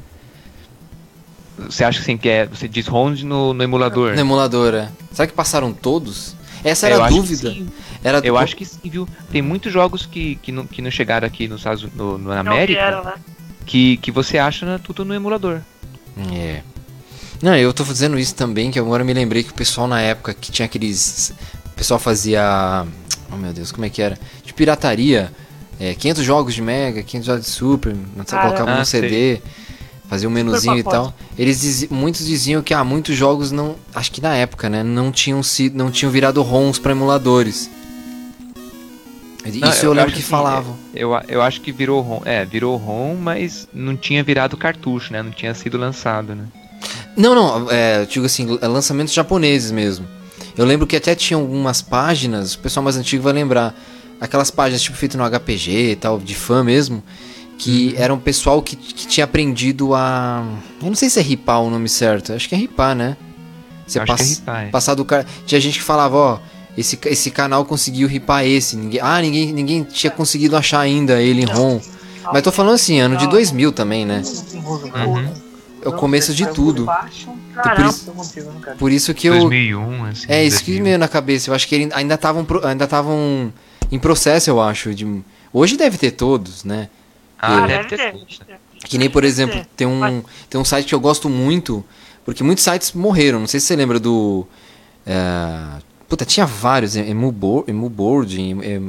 [1.59, 2.47] Você acha assim que é.
[2.47, 4.15] Você diz ROM no, no emulador?
[4.15, 4.89] No emulador, é.
[5.13, 6.35] Será que passaram todos?
[6.65, 7.51] Essa É, era eu a que dúvida.
[7.51, 7.69] sim.
[8.05, 9.09] Era Eu acho que sim, viu?
[9.31, 12.43] Tem muitos jogos que, que, não, que não chegaram aqui nos Estados no, no- na
[12.43, 13.15] Não América vieram, né?
[13.67, 15.61] que, que você acha né, tudo no emulador.
[16.33, 16.63] É.
[17.41, 20.01] Não, eu tô dizendo isso também, que agora eu me lembrei que o pessoal na
[20.01, 21.33] época que tinha aqueles.
[21.67, 22.87] O pessoal fazia.
[23.33, 24.19] Oh meu Deus, como é que era?
[24.45, 25.33] De pirataria.
[25.83, 29.41] É, 500 jogos de Mega, 500 jogos de Super, Ah, colocava ah, no CD,
[30.09, 31.13] fazia um menuzinho e tal.
[31.37, 35.43] Eles muitos diziam que ah, muitos jogos não, acho que na época, né, não tinham
[35.43, 37.69] sido, não tinham virado ROMs pra emuladores.
[39.45, 40.77] Não, Isso eu, lembro acho que assim, falavam.
[40.95, 42.21] Eu, eu acho que virou ROM.
[42.25, 45.21] É, virou ROM, mas não tinha virado cartucho, né?
[45.21, 46.45] Não tinha sido lançado, né?
[47.17, 50.07] Não, não, é, eu digo assim, é lançamentos japoneses mesmo.
[50.57, 53.75] Eu lembro que até tinha algumas páginas, o pessoal mais antigo vai lembrar,
[54.23, 57.03] aquelas páginas tipo feito no HPG e tal, de fã mesmo,
[57.59, 60.45] que era um pessoal que, que tinha aprendido a.
[60.81, 63.17] Eu não sei se é ripar o nome certo, acho que é ripar, né?
[63.87, 64.69] Você que é passa- ripar, é.
[64.69, 65.27] passar do cara.
[65.47, 66.39] Tinha gente que falava, ó,
[66.79, 68.77] esse, esse canal conseguiu ripar esse.
[68.77, 71.81] Ninguém, ah, ninguém, ninguém tinha conseguido achar ainda ele em ROM.
[72.33, 74.23] Mas tô falando assim, ano de 2000 também, né?
[74.55, 75.33] Uhum.
[75.85, 76.87] É o começo de tudo.
[77.55, 77.91] Caramba.
[77.91, 78.13] isso-
[78.79, 79.35] Por isso que eu.
[79.41, 80.27] 2001, assim.
[80.29, 80.83] É, isso que 2000.
[80.85, 81.51] me veio na cabeça.
[81.51, 83.53] Eu acho que ele ainda estavam ainda estavam
[83.93, 84.93] em processo, eu acho.
[84.95, 85.23] De...
[85.53, 86.89] Hoje deve ter todos, né?
[87.39, 88.13] Ah, Que- deve ter.
[88.13, 88.27] tudo.
[88.85, 91.85] Que nem, por exemplo, tem um, tem um site que eu gosto muito,
[92.25, 93.39] porque muitos sites morreram.
[93.41, 94.45] Não sei se você lembra do.
[95.07, 95.79] é,
[96.09, 96.97] puta, tinha vários.
[96.97, 98.89] Emuboard, Emuboard em- em-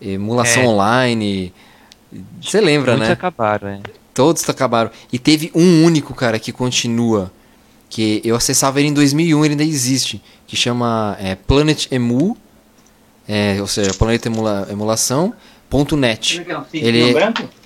[0.00, 0.66] emulação É.
[0.68, 1.52] online.
[2.42, 3.14] Você lembra, Muitos né?
[3.14, 3.80] acabaram, é.
[4.12, 4.90] Todos acabaram.
[5.12, 7.32] E teve um único, cara, que continua.
[7.88, 10.22] Que eu acessava ele em 2001, ele ainda existe.
[10.46, 12.36] Que chama é, Planet Emu.
[13.28, 15.34] É, ou seja, Planeta Emula, Emulação.
[15.68, 16.46] Ponto net.
[16.72, 17.14] Ele,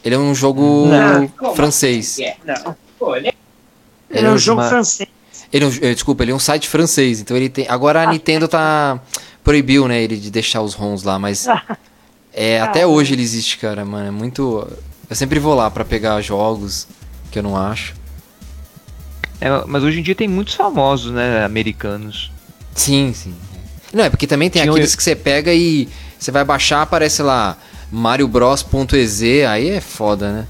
[0.04, 1.54] ele é um jogo Não.
[1.54, 2.16] francês.
[2.44, 2.76] Não.
[4.10, 5.08] Ele é um jogo francês.
[5.52, 7.20] Ele é um, eh, desculpa, ele é um site francês.
[7.20, 7.66] Então ele tem.
[7.68, 9.00] Agora a Nintendo tá.
[9.44, 11.46] Proibiu, né, ele de deixar os ROMs lá, mas.
[12.30, 14.06] É, até hoje ele existe, cara, mano.
[14.06, 14.66] É muito.
[15.10, 16.86] Eu sempre vou lá pra pegar jogos
[17.32, 17.94] que eu não acho.
[19.40, 22.30] É, mas hoje em dia tem muitos famosos, né, americanos.
[22.74, 23.34] Sim, sim.
[23.92, 25.88] Não, é porque também tem Tinha um- aqueles que você pega e
[26.18, 27.56] você vai baixar, aparece lá
[27.90, 30.46] Mario Bros.exe, aí é foda, né?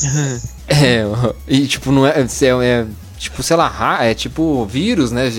[0.68, 1.02] é,
[1.48, 2.24] e tipo, não é, é,
[2.64, 2.86] é
[3.18, 5.30] tipo, sei lá, é tipo vírus, né?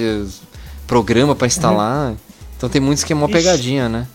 [0.86, 2.14] Programa pra instalar.
[2.58, 4.08] Então tem muitos que é uma pegadinha, né?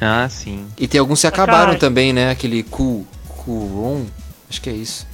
[0.00, 0.66] Ah, sim.
[0.78, 2.30] E tem alguns que acabaram também, né?
[2.30, 3.06] Aquele cool
[3.46, 4.04] ROM,
[4.48, 5.06] acho que é isso.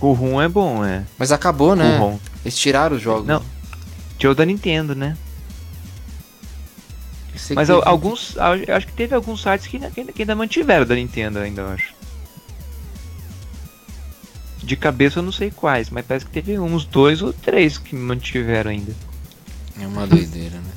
[0.00, 1.04] O ROM é bom, é.
[1.18, 1.98] Mas acabou, né?
[2.44, 3.26] Eles tiraram os jogos.
[3.26, 3.42] Não.
[4.18, 5.16] Tinha o da Nintendo, né?
[7.38, 8.36] Sei Mas teve- alguns.
[8.38, 11.94] acho que teve alguns sites que, ainda- que ainda- mantiveram da Nintendo, ainda, eu acho.
[14.62, 17.94] De cabeça eu não sei quais, mas parece que teve uns dois ou três que
[17.94, 18.92] mantiveram ainda.
[19.80, 20.72] É uma doideira, né?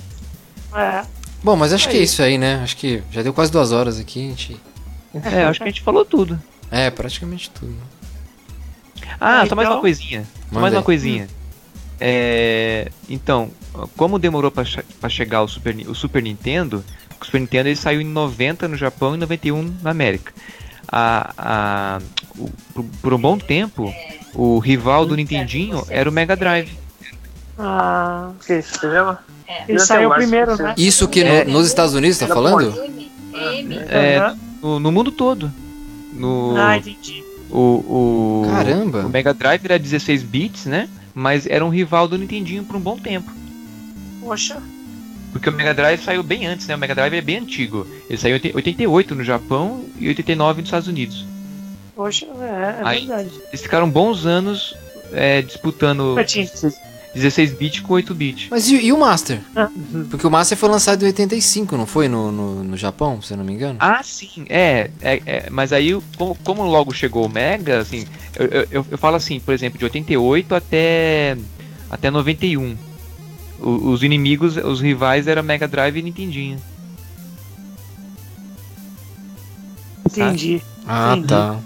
[1.04, 1.06] É.
[1.44, 2.62] Bom, mas acho que é isso aí, né?
[2.64, 4.58] Acho que já deu quase duas horas aqui, a gente.
[5.16, 6.40] É, acho que a gente falou tudo.
[6.70, 7.76] É, praticamente tudo.
[9.20, 10.26] Ah, Ah, só mais uma então- coisinha.
[10.54, 11.28] Só mais uma coisinha.
[12.00, 13.50] É, então,
[13.98, 16.84] como demorou pra che- chegar o Super, o Super Nintendo,
[17.20, 20.34] o Super Nintendo ele saiu em 90 no Japão e 91 na América.
[20.92, 22.02] A, a,
[22.38, 23.94] o- por, por um bom tempo,
[24.34, 26.72] o rival do Nintendinho era o Mega Drive.
[27.58, 28.62] Ah, O que?
[28.62, 29.20] Você chama?
[29.68, 30.74] ele Já saiu primeiro, né?
[30.78, 31.46] Isso que no- É.
[31.46, 32.74] nos Estados Unidos tá Era falando?
[33.90, 35.52] É, no, no mundo todo.
[36.14, 37.24] No, Ah, entendi.
[37.50, 39.06] o, o, Caramba.
[39.06, 40.90] o Mega Drive era 16 bits, né?
[41.14, 43.32] Mas era um rival do Nintendinho por um bom tempo.
[44.22, 44.62] Poxa.
[45.32, 46.76] Porque o Mega Drive saiu bem antes, né?
[46.76, 47.88] O Mega Drive é bem antigo.
[48.10, 51.26] Ele saiu em 88 no Japão e 89 nos Estados Unidos.
[51.96, 53.00] Poxa, é, é Aí.
[53.08, 53.32] verdade.
[53.50, 54.76] Eles ficaram bons anos
[55.14, 56.50] é, disputando Pertinho.
[57.14, 58.48] 16 bit com 8 bit.
[58.50, 59.40] Mas e, e o Master?
[59.56, 59.70] Ah.
[60.10, 62.08] Porque o Master foi lançado em 85, não foi?
[62.08, 63.76] No, no, no Japão, se eu não me engano?
[63.82, 68.06] Ah, sim, é, é, é, mas aí, como, como logo chegou o Mega, assim,
[68.38, 71.38] eu, eu, eu- eu falo assim, por exemplo, de 88 até,
[71.90, 72.78] até 91.
[73.62, 76.60] O- os inimigos, os rivais eram Mega Drive e Nintendinho.
[80.06, 80.62] Entendi.
[80.86, 81.28] Ah, entendi.
[81.28, 81.60] tá.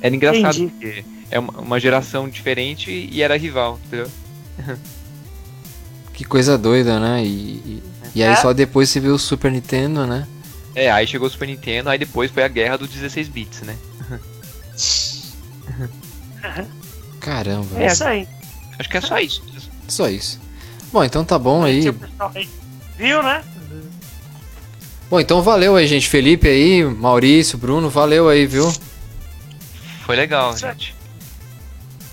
[0.00, 0.70] Era engraçado, Entendi.
[0.72, 4.10] porque é uma, geração diferente e era rival, entendeu?
[6.14, 7.22] Que coisa doida, né?
[7.24, 7.82] E, e,
[8.14, 8.36] e aí É.
[8.36, 10.26] só depois você vê o Super Nintendo, né?
[10.74, 13.76] É, aí chegou o Super Nintendo, aí depois foi a guerra dos 16 bits, né?
[17.20, 17.78] Caramba.
[17.78, 18.26] É isso aí.
[18.78, 19.42] Acho que é só isso.
[19.90, 20.40] Só isso.
[20.92, 21.82] Bom, então tá bom aí.
[22.96, 23.42] Viu, né?
[25.10, 26.08] Bom, então valeu aí, gente.
[26.08, 28.72] Felipe aí, Maurício, Bruno, valeu aí, viu?
[30.06, 30.78] Foi legal, Certo.
[30.80, 30.94] gente.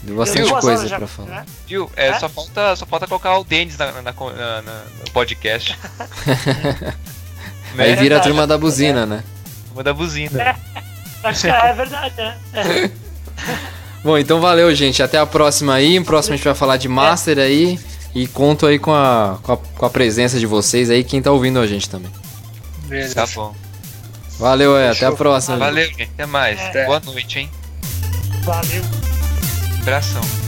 [0.03, 1.29] Deu Deu bastante duas coisa já, pra falar.
[1.29, 1.45] né?
[1.67, 1.89] Viu?
[1.95, 2.19] É, É?
[2.19, 5.77] Só, falta, só falta colocar o Denis na, na- na- na- no podcast.
[7.77, 7.95] Aí né?
[7.95, 9.23] vira a turma da buzina, né?
[9.73, 10.55] Uma da buzina.
[11.23, 12.37] Acho que é verdade, né?
[14.03, 15.01] Bom, então valeu, gente.
[15.03, 15.99] Até a próxima aí.
[16.03, 17.79] Próximo a gente vai falar de Master aí.
[18.15, 21.31] E conto aí com a, com a, com a presença de vocês aí, quem tá
[21.31, 22.11] ouvindo a gente também.
[22.87, 23.13] Beleza.
[23.13, 23.53] Tá bom.
[24.39, 24.89] Valeu, é.
[24.89, 25.57] Até a próxima.
[25.57, 26.03] Valeu, gente.
[26.03, 26.59] Até mais.
[26.75, 26.85] É.
[26.85, 27.51] Boa noite, hein?
[28.43, 28.83] Valeu.
[29.81, 30.46] Abração.